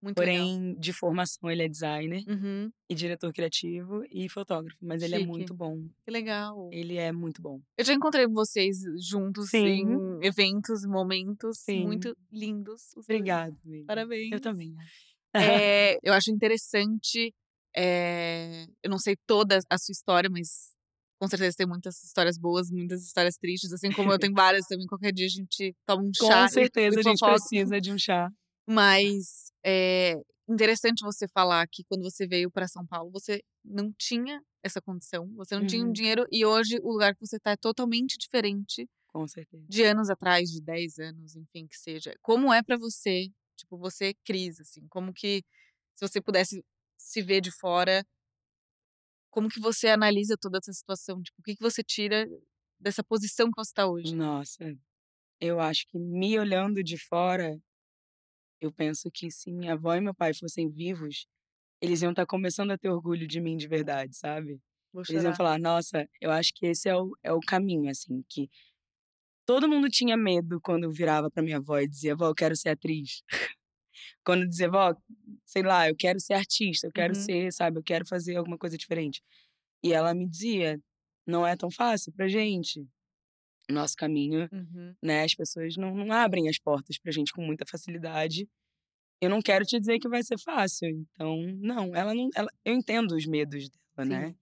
Muito 0.02 0.18
legal. 0.18 0.36
Porém, 0.44 0.74
de 0.80 0.92
formação, 0.92 1.48
ele 1.50 1.62
é 1.62 1.68
designer 1.68 2.24
Uhum. 2.26 2.70
e 2.90 2.94
diretor 2.94 3.32
criativo 3.32 4.02
e 4.10 4.28
fotógrafo. 4.28 4.76
Mas 4.82 5.00
ele 5.02 5.14
é 5.14 5.18
Chique. 5.18 5.30
muito 5.30 5.54
bom. 5.54 5.86
Que 6.04 6.10
legal. 6.10 6.68
Ele 6.72 6.96
é 6.96 7.12
muito 7.12 7.40
bom. 7.40 7.60
Eu 7.78 7.84
já 7.84 7.94
encontrei 7.94 8.26
vocês 8.26 8.78
juntos 9.08 9.50
Sim. 9.50 9.64
em 9.66 10.26
eventos, 10.26 10.84
momentos 10.84 11.58
Sim. 11.60 11.84
muito 11.84 12.16
lindos. 12.32 12.82
amiga. 13.08 13.86
Parabéns. 13.86 14.32
Eu 14.32 14.40
também. 14.40 14.74
É, 15.34 15.34
eu 16.02 16.12
acho 16.12 16.30
interessante. 16.32 17.32
é, 17.74 18.66
eu 18.82 18.90
não 18.90 18.98
sei 18.98 19.16
toda 19.26 19.58
a 19.70 19.78
sua 19.78 19.92
história, 19.92 20.28
mas 20.28 20.72
com 21.18 21.26
certeza 21.28 21.54
tem 21.56 21.66
muitas 21.66 22.02
histórias 22.04 22.36
boas, 22.36 22.68
muitas 22.70 23.02
histórias 23.04 23.36
tristes, 23.36 23.72
assim 23.72 23.90
como 23.92 24.12
eu 24.12 24.18
tenho 24.18 24.34
várias 24.34 24.66
também. 24.66 24.86
Qualquer 24.86 25.12
dia 25.12 25.26
a 25.26 25.28
gente 25.30 25.74
toma 25.86 26.02
um 26.02 26.10
Com 26.18 26.26
chá. 26.26 26.44
e- 26.46 26.48
certeza 26.50 26.98
a 27.00 27.02
gente 27.02 27.20
precisa 27.24 27.80
de 27.80 27.92
um 27.92 27.96
chá. 27.98 28.28
Mas 28.68 29.52
é 29.64 30.14
interessante 30.48 31.02
você 31.04 31.26
falar 31.28 31.66
que 31.68 31.84
quando 31.84 32.02
você 32.02 32.26
veio 32.26 32.50
para 32.50 32.68
São 32.68 32.86
Paulo, 32.86 33.10
você 33.12 33.42
não 33.64 33.92
tinha 33.98 34.40
essa 34.62 34.80
condição, 34.80 35.28
você 35.34 35.56
não 35.56 35.64
tinha 35.66 35.84
um 35.84 35.90
Uhum. 35.90 35.92
dinheiro 35.92 36.24
e 36.30 36.44
hoje 36.44 36.78
o 36.82 36.92
lugar 36.92 37.14
que 37.14 37.26
você 37.26 37.36
está 37.36 37.52
é 37.52 37.56
totalmente 37.56 38.16
diferente 38.18 38.88
Com 39.06 39.28
certeza. 39.28 39.68
de 39.68 39.84
anos 39.84 40.10
atrás, 40.10 40.50
de 40.50 40.60
10 40.62 40.98
anos, 40.98 41.36
enfim, 41.36 41.66
que 41.66 41.76
seja. 41.78 42.14
Como 42.22 42.52
é 42.52 42.62
para 42.62 42.76
você, 42.78 43.28
tipo, 43.56 43.78
você, 43.78 44.14
Cris, 44.24 44.60
assim, 44.60 44.86
como 44.88 45.12
que, 45.14 45.42
se 45.94 46.06
você 46.08 46.20
pudesse 46.22 46.64
se 46.98 47.22
ver 47.22 47.40
de 47.42 47.50
fora, 47.52 48.04
como 49.30 49.48
que 49.48 49.60
você 49.60 49.88
analisa 49.88 50.36
toda 50.40 50.58
essa 50.58 50.72
situação? 50.72 51.22
Tipo, 51.22 51.40
o 51.40 51.42
que, 51.42 51.56
que 51.56 51.62
você 51.62 51.82
tira 51.82 52.26
dessa 52.78 53.02
posição 53.04 53.46
que 53.50 53.56
você 53.56 53.70
está 53.70 53.86
hoje? 53.86 54.14
Nossa, 54.14 54.74
eu 55.40 55.60
acho 55.60 55.86
que 55.88 55.98
me 55.98 56.38
olhando 56.38 56.82
de 56.84 56.98
fora, 56.98 57.58
eu 58.62 58.72
penso 58.72 59.10
que 59.12 59.30
se 59.30 59.52
minha 59.52 59.74
avó 59.74 59.94
e 59.94 60.00
meu 60.00 60.14
pai 60.14 60.34
fossem 60.34 60.70
vivos, 60.70 61.26
eles 61.82 62.02
iam 62.02 62.12
estar 62.12 62.26
começando 62.26 62.72
a 62.72 62.78
ter 62.78 62.90
orgulho 62.90 63.26
de 63.28 63.40
mim 63.40 63.56
de 63.56 63.68
verdade, 63.68 64.16
sabe? 64.16 64.60
Eles 65.08 65.24
iam 65.24 65.34
falar, 65.34 65.58
nossa, 65.60 66.08
eu 66.20 66.30
acho 66.32 66.52
que 66.54 66.66
esse 66.66 66.88
é 66.88 66.96
o, 66.96 67.12
é 67.22 67.32
o 67.32 67.42
caminho, 67.42 67.90
assim, 67.90 68.24
que 68.28 68.50
todo 69.46 69.68
mundo 69.68 69.88
tinha 69.88 70.16
medo 70.16 70.60
quando 70.60 70.84
eu 70.84 70.90
virava 70.92 71.30
pra 71.30 71.42
minha 71.42 71.58
avó 71.58 71.78
e 71.78 71.88
dizia, 71.88 72.16
vó, 72.16 72.28
eu 72.28 72.34
quero 72.34 72.56
ser 72.56 72.70
atriz. 72.70 73.22
quando 74.24 74.42
eu 74.44 74.48
dizia, 74.48 74.70
vó, 74.70 74.94
sei 75.46 75.62
lá, 75.62 75.88
eu 75.88 75.96
quero 75.96 76.20
ser 76.20 76.34
artista, 76.34 76.86
eu 76.88 76.92
quero 76.92 77.14
Uhum. 77.14 77.16
ser, 77.16 77.52
sabe, 77.52 77.78
eu 77.78 77.82
quero 77.84 78.06
fazer 78.06 78.36
alguma 78.36 78.58
coisa 78.58 78.76
diferente. 78.78 79.22
E 79.84 79.92
ela 79.92 80.14
me 80.14 80.28
dizia, 80.28 80.80
não 81.26 81.46
é 81.46 81.56
tão 81.56 81.70
fácil 81.70 82.12
pra 82.14 82.28
gente. 82.28 82.86
Nosso 83.72 83.96
caminho, 83.96 84.48
Uhum. 84.52 84.94
né, 85.02 85.24
as 85.24 85.34
pessoas 85.34 85.76
não, 85.76 85.94
não 85.94 86.12
abrem 86.12 86.48
as 86.48 86.58
portas 86.58 86.98
pra 86.98 87.12
gente 87.12 87.32
com 87.32 87.42
muita 87.44 87.64
facilidade. 87.66 88.48
Eu 89.20 89.30
não 89.30 89.40
quero 89.40 89.64
te 89.64 89.78
dizer 89.78 89.98
que 90.00 90.08
vai 90.08 90.22
ser 90.22 90.38
fácil, 90.38 90.88
então, 90.88 91.36
não, 91.60 91.94
ela 91.94 92.14
não, 92.14 92.28
ela, 92.34 92.50
eu 92.64 92.74
entendo 92.74 93.12
os 93.14 93.26
medos 93.26 93.68
dela, 93.96 94.08
né? 94.08 94.28
Sim. 94.30 94.36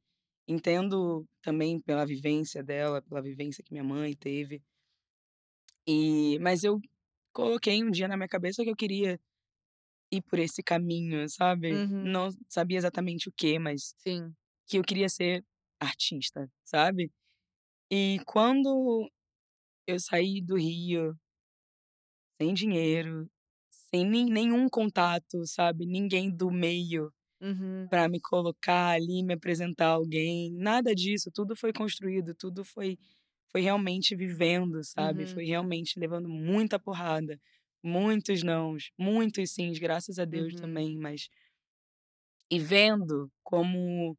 Entendo 0.48 1.26
também 1.42 1.80
pela 1.80 2.04
vivência 2.06 2.62
dela, 2.62 3.02
pela 3.02 3.22
vivência 3.22 3.62
que 3.62 3.72
minha 3.72 3.84
mãe 3.84 4.14
teve. 4.16 4.62
E 5.86 6.38
mas 6.40 6.64
eu 6.64 6.80
coloquei 7.32 7.82
um 7.84 7.90
dia 7.90 8.08
na 8.08 8.16
minha 8.16 8.28
cabeça 8.28 8.62
que 8.64 8.70
eu 8.70 8.76
queria 8.76 9.20
ir 10.12 10.22
por 10.22 10.38
esse 10.38 10.62
caminho, 10.62 11.28
sabe? 11.28 11.72
Uhum. 11.72 12.04
Não 12.04 12.28
sabia 12.48 12.78
exatamente 12.78 13.28
o 13.28 13.32
que, 13.32 13.58
mas 13.58 13.94
Sim. 13.98 14.34
que 14.66 14.78
eu 14.78 14.82
queria 14.82 15.08
ser 15.08 15.44
artista, 15.80 16.50
sabe? 16.64 17.10
E 17.90 18.18
quando 18.26 19.08
eu 19.86 19.98
saí 20.00 20.40
do 20.42 20.56
Rio, 20.56 21.16
sem 22.40 22.54
dinheiro, 22.54 23.28
sem 23.70 24.04
nenhum 24.06 24.68
contato, 24.68 25.44
sabe? 25.46 25.86
Ninguém 25.86 26.30
do 26.34 26.50
meio 26.50 27.12
Uhum. 27.40 27.90
para 27.90 28.08
me 28.08 28.20
colocar 28.20 28.90
ali, 28.92 29.22
me 29.24 29.34
apresentar 29.34 29.88
a 29.88 29.92
alguém, 29.94 30.52
nada 30.52 30.94
disso, 30.94 31.30
tudo 31.34 31.56
foi 31.56 31.72
construído, 31.72 32.34
tudo 32.34 32.64
foi 32.64 32.98
foi 33.52 33.62
realmente 33.62 34.16
vivendo, 34.16 34.84
sabe? 34.84 35.26
Uhum. 35.26 35.28
Foi 35.28 35.44
realmente 35.46 35.98
levando 36.00 36.28
muita 36.28 36.78
porrada, 36.78 37.40
muitos 37.84 38.42
nãos, 38.44 38.90
muitos 38.98 39.52
sims, 39.54 39.78
graças 39.78 40.18
a 40.18 40.24
Deus 40.26 40.54
Uhum. 40.54 40.56
também, 40.56 40.98
mas 40.98 41.28
e 42.50 42.58
vendo 42.58 43.30
como 43.42 44.16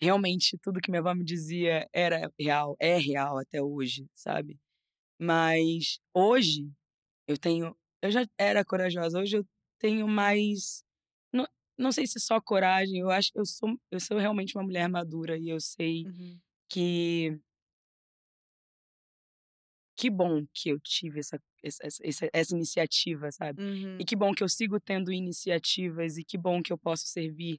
realmente 0.00 0.58
tudo 0.62 0.80
que 0.80 0.90
minha 0.90 1.00
avó 1.00 1.14
me 1.14 1.24
dizia 1.24 1.88
era 1.92 2.30
real, 2.40 2.76
é 2.80 2.96
real 2.98 3.38
até 3.38 3.62
hoje, 3.62 4.06
sabe? 4.14 4.58
Mas 5.20 5.98
hoje 6.14 6.70
eu 7.28 7.38
tenho, 7.38 7.76
eu 8.02 8.10
já 8.12 8.26
era 8.38 8.64
corajosa, 8.64 9.20
hoje 9.20 9.38
eu 9.38 9.46
tenho 9.78 10.08
mais 10.08 10.84
não, 11.32 11.46
não 11.78 11.92
sei 11.92 12.06
se 12.06 12.20
só 12.20 12.40
coragem, 12.40 13.00
eu 13.00 13.10
acho 13.10 13.32
que 13.32 13.40
eu 13.40 13.46
sou 13.46 13.70
eu 13.90 14.00
sou 14.00 14.18
realmente 14.18 14.56
uma 14.56 14.64
mulher 14.64 14.88
madura 14.88 15.38
e 15.38 15.48
eu 15.50 15.60
sei 15.60 16.06
Uhum. 16.06 16.40
que 16.68 17.40
que 19.96 20.10
bom 20.10 20.44
que 20.54 20.70
eu 20.70 20.80
tive 20.80 21.20
essa 21.20 21.38
essa, 21.62 21.82
essa, 22.02 22.30
essa 22.32 22.54
iniciativa, 22.56 23.30
sabe? 23.30 23.58
Uhum. 23.58 23.98
E 23.98 24.04
que 24.04 24.16
bom 24.16 24.32
que 24.32 24.42
eu 24.42 24.48
sigo 24.48 24.80
tendo 24.80 25.12
iniciativas 25.12 26.16
e 26.16 26.24
que 26.24 26.38
bom 26.38 26.62
que 26.62 26.72
eu 26.72 26.78
posso 26.78 27.06
servir 27.06 27.58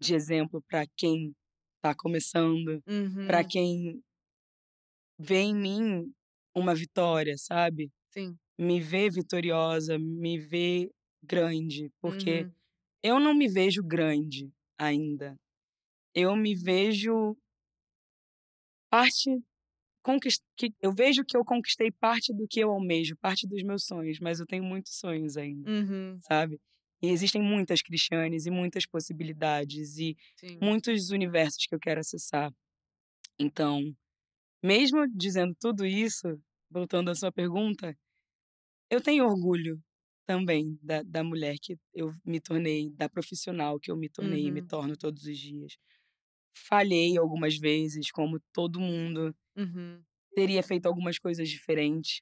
de 0.00 0.14
exemplo 0.14 0.62
para 0.66 0.86
quem 0.96 1.34
tá 1.82 1.94
começando, 1.94 2.82
para 3.26 3.40
Uhum. 3.40 3.48
quem 3.50 4.02
vê 5.18 5.36
em 5.40 5.54
mim 5.54 6.12
uma 6.54 6.74
vitória, 6.74 7.34
sabe? 7.36 7.90
Sim. 8.10 8.38
Me 8.58 8.80
vê 8.80 9.10
vitoriosa, 9.10 9.98
me 9.98 10.38
vê 10.38 10.90
grande, 11.22 11.90
porque 12.00 12.42
Uhum. 12.44 12.52
eu 13.02 13.20
não 13.20 13.34
me 13.34 13.48
vejo 13.48 13.82
grande 13.82 14.50
ainda. 14.78 15.36
Eu 16.14 16.36
me 16.36 16.54
vejo 16.54 17.36
parte 18.90 19.30
conquist... 20.02 20.42
que 20.56 20.72
eu 20.82 20.92
vejo 20.92 21.24
que 21.24 21.36
eu 21.36 21.44
conquistei 21.44 21.90
parte 21.92 22.32
do 22.34 22.46
que 22.48 22.60
eu 22.60 22.70
almejo, 22.70 23.16
parte 23.18 23.46
dos 23.48 23.62
meus 23.62 23.84
sonhos, 23.86 24.18
mas 24.20 24.40
eu 24.40 24.46
tenho 24.46 24.64
muitos 24.64 24.98
sonhos 24.98 25.36
ainda, 25.36 25.70
Uhum. 25.70 26.20
sabe? 26.20 26.60
E 27.02 27.08
existem 27.08 27.42
muitas 27.42 27.82
Cristianes 27.82 28.46
e 28.46 28.50
muitas 28.50 28.86
possibilidades 28.86 29.98
e 29.98 30.16
Sim. 30.36 30.62
muitos 30.62 31.10
universos 31.10 31.66
que 31.66 31.74
eu 31.74 31.80
quero 31.80 32.00
acessar. 32.00 32.52
Então, 33.38 33.82
mesmo 34.64 35.06
dizendo 35.08 35.54
tudo 35.60 35.86
isso, 35.86 36.40
voltando 36.70 37.10
à 37.10 37.14
sua 37.16 37.32
pergunta, 37.32 37.96
eu 38.90 39.00
tenho 39.00 39.24
orgulho 39.26 39.82
também 40.26 40.78
da, 40.82 41.02
da 41.02 41.24
mulher 41.24 41.56
que 41.60 41.78
eu 41.94 42.14
me 42.24 42.40
tornei, 42.40 42.90
da 42.90 43.08
profissional 43.08 43.78
que 43.80 43.90
eu 43.90 43.96
me 43.96 44.08
tornei 44.08 44.46
e 44.46 44.52
me 44.52 44.62
Uhum. 44.62 44.62
torno 44.62 44.96
todos 44.96 45.24
os 45.24 45.38
dias. 45.38 45.74
Falhei 46.56 47.18
algumas 47.18 47.56
vezes, 47.58 48.10
como 48.12 48.40
todo 48.52 48.80
mundo, 48.80 49.34
Uhum. 49.56 50.06
teria 50.34 50.62
feito 50.62 50.86
algumas 50.86 51.18
coisas 51.18 51.48
diferentes, 51.48 52.20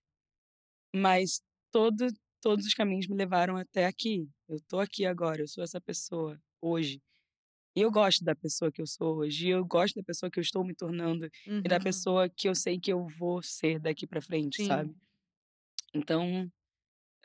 mas 0.95 1.41
todo, 1.73 2.07
todos 2.43 2.67
os 2.67 2.75
caminhos 2.75 3.09
me 3.09 3.17
levaram 3.17 3.57
até 3.57 3.87
aqui. 3.87 4.29
Eu 4.51 4.61
tô 4.69 4.81
aqui 4.81 5.07
agora, 5.07 5.41
eu 5.43 5.47
sou 5.49 5.63
essa 5.63 5.81
pessoa 5.81 6.37
hoje. 6.61 7.01
E 7.77 7.81
eu 7.83 7.91
gosto 7.91 8.25
da 8.25 8.35
pessoa 8.37 8.73
que 8.73 8.83
eu 8.83 8.87
sou 8.87 9.19
hoje, 9.19 9.49
eu 9.51 9.65
gosto 9.65 9.97
da 9.97 10.05
pessoa 10.05 10.31
que 10.31 10.39
eu 10.41 10.43
estou 10.43 10.65
me 10.65 10.75
tornando 10.75 11.29
e 11.65 11.69
da 11.69 11.81
Uhum. 11.81 11.81
pessoa 11.81 12.29
que 12.31 12.49
eu 12.49 12.55
sei 12.57 12.81
que 12.81 12.93
eu 12.93 13.07
vou 13.19 13.43
ser 13.43 13.81
daqui 13.81 14.07
pra 14.07 14.23
frente, 14.23 14.63
sabe? 14.63 14.91
Sim. 14.91 15.01
Então, 15.95 16.51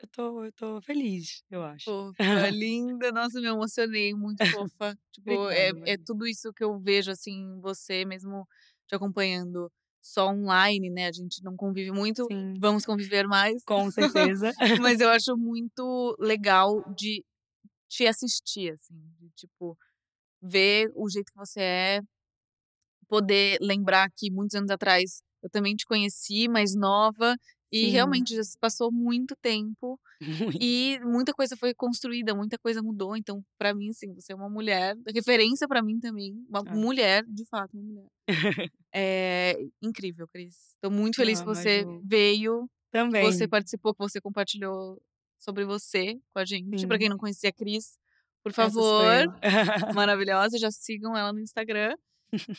eu 0.00 0.08
tô, 0.10 0.44
eu 0.46 0.52
tô 0.52 0.82
feliz, 0.82 1.44
eu 1.50 1.64
acho. 1.64 1.86
Fofa, 1.86 2.48
linda. 2.50 3.12
Nossa, 3.12 3.40
me 3.40 3.46
emocionei. 3.46 4.12
Muito 4.14 4.44
fofa. 4.44 4.98
Tipo, 5.12 5.48
é, 5.50 5.70
Obrigada, 5.70 5.78
é 5.84 5.96
Maria. 5.96 6.04
tudo 6.04 6.26
isso 6.26 6.52
que 6.52 6.64
eu 6.64 6.78
vejo, 6.80 7.10
assim, 7.12 7.60
você, 7.60 8.04
mesmo 8.04 8.46
te 8.88 8.94
acompanhando 8.96 9.70
só 10.06 10.28
online, 10.28 10.88
né? 10.88 11.08
A 11.08 11.12
gente 11.12 11.42
não 11.42 11.56
convive 11.56 11.90
muito. 11.90 12.26
Sim, 12.30 12.54
Vamos 12.58 12.86
conviver 12.86 13.26
mais. 13.26 13.62
com 13.64 13.90
certeza. 13.90 14.52
Mas 14.80 15.00
eu 15.00 15.08
acho 15.10 15.36
muito 15.36 16.16
legal 16.20 16.82
de 16.94 17.24
te 17.88 18.06
assistir, 18.06 18.72
assim. 18.72 18.94
De, 19.18 19.28
tipo, 19.30 19.76
ver 20.40 20.90
o 20.94 21.08
jeito 21.10 21.32
que 21.32 21.38
você 21.38 21.60
é. 21.60 22.00
Poder 23.08 23.58
lembrar 23.60 24.08
que 24.16 24.30
muitos 24.30 24.54
anos 24.56 24.70
atrás 24.70 25.22
eu 25.42 25.50
também 25.50 25.74
te 25.74 25.84
conheci 25.84 26.48
mais 26.48 26.74
nova. 26.74 27.36
E 27.72 27.86
Sim. 27.86 27.90
realmente 27.90 28.34
já 28.36 28.44
se 28.44 28.56
passou 28.58 28.92
muito 28.92 29.34
tempo 29.42 29.98
Muito. 30.56 30.58
e 30.60 30.98
muita 31.02 31.32
coisa 31.34 31.56
foi 31.56 31.74
construída, 31.74 32.34
muita 32.34 32.56
coisa 32.58 32.82
mudou. 32.82 33.16
Então, 33.16 33.44
pra 33.58 33.74
mim, 33.74 33.90
assim, 33.90 34.14
você 34.14 34.32
é 34.32 34.36
uma 34.36 34.48
mulher, 34.48 34.96
referência 35.14 35.66
pra 35.68 35.82
mim 35.82 35.98
também, 36.00 36.32
uma 36.48 36.60
Ah. 36.66 36.74
mulher, 36.74 37.24
de 37.26 37.44
fato, 37.46 37.76
uma 37.76 37.82
mulher. 37.82 38.08
É 38.94 39.56
incrível, 39.82 40.26
Cris. 40.28 40.74
Tô 40.80 40.90
muito 40.90 41.16
feliz 41.16 41.40
Ah, 41.40 41.42
que 41.42 41.48
você 41.48 41.84
veio, 42.04 42.62
que 42.66 42.70
Também. 42.92 43.24
você 43.24 43.46
participou, 43.48 43.92
que 43.94 43.98
você 44.02 44.20
compartilhou 44.20 45.00
sobre 45.38 45.64
você 45.66 46.14
com 46.32 46.38
a 46.40 46.44
gente. 46.44 46.86
Pra 46.86 46.96
Sim. 46.96 47.00
quem 47.00 47.08
não 47.10 47.18
conhecia 47.18 47.50
a 47.50 47.52
Cris, 47.52 47.98
por 48.42 48.52
favor, 48.52 49.12
maravilhosa, 49.94 50.56
já 50.58 50.70
sigam 50.70 51.16
ela 51.16 51.32
no 51.32 51.40
Instagram. 51.40 51.94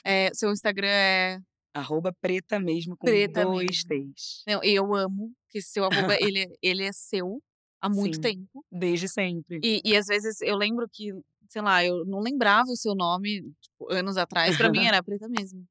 Eh, 0.05 0.29
seu 0.33 0.51
Instagram 0.51 0.87
é 0.89 1.39
Arroba 1.77 2.11
preta 2.21 2.59
mesmo, 2.59 2.95
com 2.97 3.05
Preta 3.05 3.43
2 3.43 3.83
mesmo. 3.85 4.13
T's. 4.13 4.43
Não, 4.47 4.63
eu 4.63 4.95
amo 4.95 5.31
que 5.49 5.61
seu 5.61 5.83
arroba, 5.83 6.15
ele 6.19 6.39
é 6.43 6.47
ele 6.61 6.83
é 6.83 6.91
seu 6.91 7.41
há 7.81 7.87
muito 7.89 8.15
Sim. 8.15 8.21
tempo. 8.21 8.65
Desde 8.71 9.07
sempre. 9.07 9.59
E 9.63 9.81
e 9.85 9.95
às 9.95 10.07
vezes 10.07 10.41
eu 10.41 10.55
lembro 10.55 10.87
que, 10.91 11.11
sei 11.49 11.61
lá, 11.61 11.83
eu 11.85 12.03
não 12.05 12.19
lembrava 12.19 12.69
o 12.69 12.75
seu 12.75 12.95
nome, 12.95 13.41
tipo, 13.61 13.91
anos 13.91 14.17
atrás, 14.17 14.57
pra 14.57 14.69
mim 14.71 14.79
era 14.87 15.03
preta 15.03 15.27
mesmo. 15.29 15.65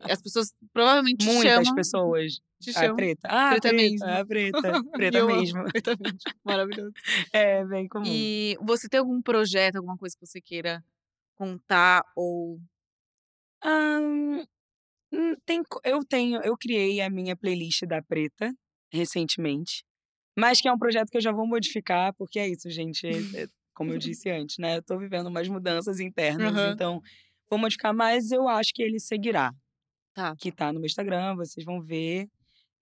As 0.00 0.20
pessoas 0.20 0.52
provavelmente 0.72 1.18
te 1.24 1.32
Muitas 1.32 1.52
chamam 1.54 1.74
pessoas. 1.74 2.32
te 2.60 2.70
A 2.70 2.72
chamam 2.72 2.96
preta. 2.96 3.28
Ah, 3.30 3.50
preta 3.50 3.68
preta, 3.68 3.82
mesmo. 3.82 4.06
a 4.08 4.26
preta. 4.26 4.72
Preta 4.92 5.26
mesmo. 5.26 5.64
preta 5.64 5.96
mesmo. 6.00 6.18
Maravilhoso. 6.44 6.92
É, 7.32 7.64
bem 7.64 7.86
comum. 7.88 8.04
E 8.06 8.56
você 8.60 8.88
tem 8.88 8.98
algum 8.98 9.20
projeto, 9.22 9.76
alguma 9.76 9.96
coisa 9.96 10.16
que 10.18 10.26
você 10.26 10.40
queira 10.40 10.84
contar 11.36 12.02
ou 12.16 12.60
hum, 13.64 14.44
tem 15.46 15.62
co 15.64 15.80
eu 15.84 16.00
tenho 16.06 16.40
eu 16.42 16.56
criei 16.58 17.00
a 17.00 17.10
minha 17.10 17.36
playlist 17.36 17.82
da 17.86 18.02
preta, 18.02 18.52
recentemente, 18.92 19.84
mas 20.38 20.60
que 20.60 20.68
é 20.68 20.72
um 20.72 20.78
projeto 20.78 21.10
que 21.10 21.18
eu 21.18 21.22
já 21.22 21.32
vou 21.32 21.46
modificar, 21.46 22.14
porque 22.16 22.38
é 22.40 22.48
isso, 22.48 22.70
gente, 22.70 23.06
eh 23.06 23.24
eh, 23.34 23.48
como 23.74 23.92
eu 23.92 23.98
disse 23.98 24.30
antes, 24.30 24.56
né, 24.58 24.78
eu 24.78 24.82
tô 24.84 24.98
vivendo 24.98 25.28
umas 25.28 25.48
mudanças 25.48 26.00
internas, 26.00 26.52
Aham. 26.56 26.72
então 26.74 27.00
vou 27.50 27.58
modificar, 27.58 27.94
mas 27.94 28.30
eu 28.32 28.48
acho 28.48 28.72
que 28.74 28.82
ele 28.82 29.00
seguirá. 29.00 29.52
Tá. 30.14 30.36
Que 30.38 30.52
tá 30.52 30.72
no 30.72 30.80
meu 30.80 30.86
Instagram, 30.86 31.36
vocês 31.36 31.64
vão 31.64 31.80
ver. 31.82 32.26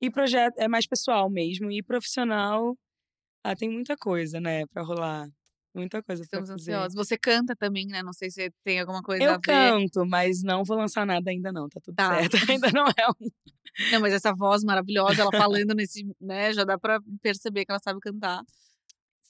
E 0.00 0.10
projeto 0.10 0.58
é 0.58 0.68
mais 0.68 0.86
pessoal 0.88 1.30
mesmo, 1.30 1.70
e 1.72 1.82
profissional, 1.82 2.76
ah, 3.44 3.56
tem 3.56 3.70
muita 3.70 3.96
coisa, 3.96 4.40
né, 4.40 4.66
pra 4.68 4.82
rolar. 4.84 5.28
Muita 5.74 6.02
coisa 6.02 6.20
pra 6.28 6.40
Estamos 6.40 6.48
fazer. 6.62 6.72
ansiosos. 6.72 6.94
Você 6.94 7.16
canta 7.16 7.54
também, 7.54 7.86
né, 7.86 8.02
não 8.02 8.12
sei 8.12 8.30
se 8.30 8.50
tem 8.64 8.80
alguma 8.80 9.02
coisa 9.02 9.22
a 9.22 9.26
Eu 9.26 9.32
ver. 9.34 9.40
canto, 9.40 10.04
mas 10.06 10.42
não 10.42 10.64
vou 10.64 10.76
lançar 10.76 11.06
nada 11.06 11.30
ainda 11.30 11.52
não, 11.52 11.68
tá 11.68 11.80
tudo 11.82 11.94
Tá. 11.94 12.16
certo. 12.18 12.30
Ainda 12.58 12.70
não 12.72 12.86
é 12.86 13.08
um 13.08 13.30
Não, 13.92 14.00
mas 14.00 14.12
essa 14.12 14.34
voz 14.34 14.64
maravilhosa, 14.64 15.22
ela 15.22 15.30
falando 15.30 15.74
nesse 15.74 16.04
né, 16.20 16.52
já 16.52 16.64
dá 16.64 16.76
pra 16.78 17.00
perceber 17.22 17.64
que 17.64 17.70
ela 17.70 17.80
sabe 17.82 18.00
cantar. 18.00 18.42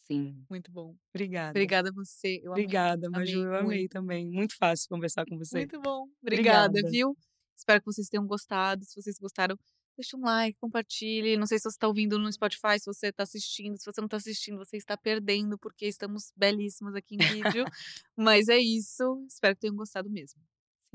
Sim. 0.07 0.43
Muito 0.51 0.73
bom. 0.73 0.97
Obrigada. 1.15 1.51
Obrigada 1.51 1.91
a 1.91 1.93
você, 1.93 2.41
eu 2.43 2.53
amei. 2.53 2.65
Obrigada, 2.65 3.09
Maju, 3.11 3.41
Amei 3.43 3.45
eu 3.53 3.55
amei 3.61 3.79
muito. 3.81 3.93
também. 3.93 4.27
Muito 4.31 4.57
fácil 4.57 4.89
conversar 4.89 5.25
com 5.27 5.37
você. 5.39 5.59
Muito 5.59 5.81
bom. 5.81 6.07
Obrigada, 6.23 6.69
Obrigada. 6.71 6.91
viu. 6.91 7.17
Espero 7.57 7.81
que 7.81 7.87
vocês 7.87 8.09
tenham 8.09 8.27
gostado. 8.27 8.85
Se 8.85 9.01
vocês 9.01 9.17
gostaram, 9.21 9.57
deixa 10.01 10.17
um 10.17 10.23
like, 10.23 10.59
compartilhe. 10.59 11.37
Não 11.37 11.47
sei 11.47 11.59
se 11.59 11.71
você 11.71 11.79
tá 11.79 11.87
ouvindo 11.87 12.19
no 12.19 12.33
Spotify, 12.33 12.79
se 12.79 12.87
você 12.87 13.13
tá 13.13 13.23
assistindo. 13.23 13.79
Se 13.79 13.85
você 13.85 14.01
não 14.01 14.09
tá 14.09 14.17
assistindo, 14.17 14.57
você 14.59 14.77
está 14.77 14.97
perdendo, 14.97 15.59
porque 15.59 15.87
estamos 15.87 16.33
belíssimas 16.37 16.95
aqui 16.95 17.15
em 17.15 17.19
vídeo. 17.19 17.65
Mas 18.17 18.49
é 18.49 18.59
isso. 18.59 19.25
Espero 19.29 19.55
que 19.55 19.61
tenham 19.61 19.77
gostado 19.77 20.11
mesmo. 20.11 20.41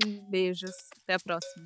Sim, 0.02 0.20
beijos. 0.28 0.72
Até 1.02 1.14
a 1.14 1.18
próxima. 1.18 1.64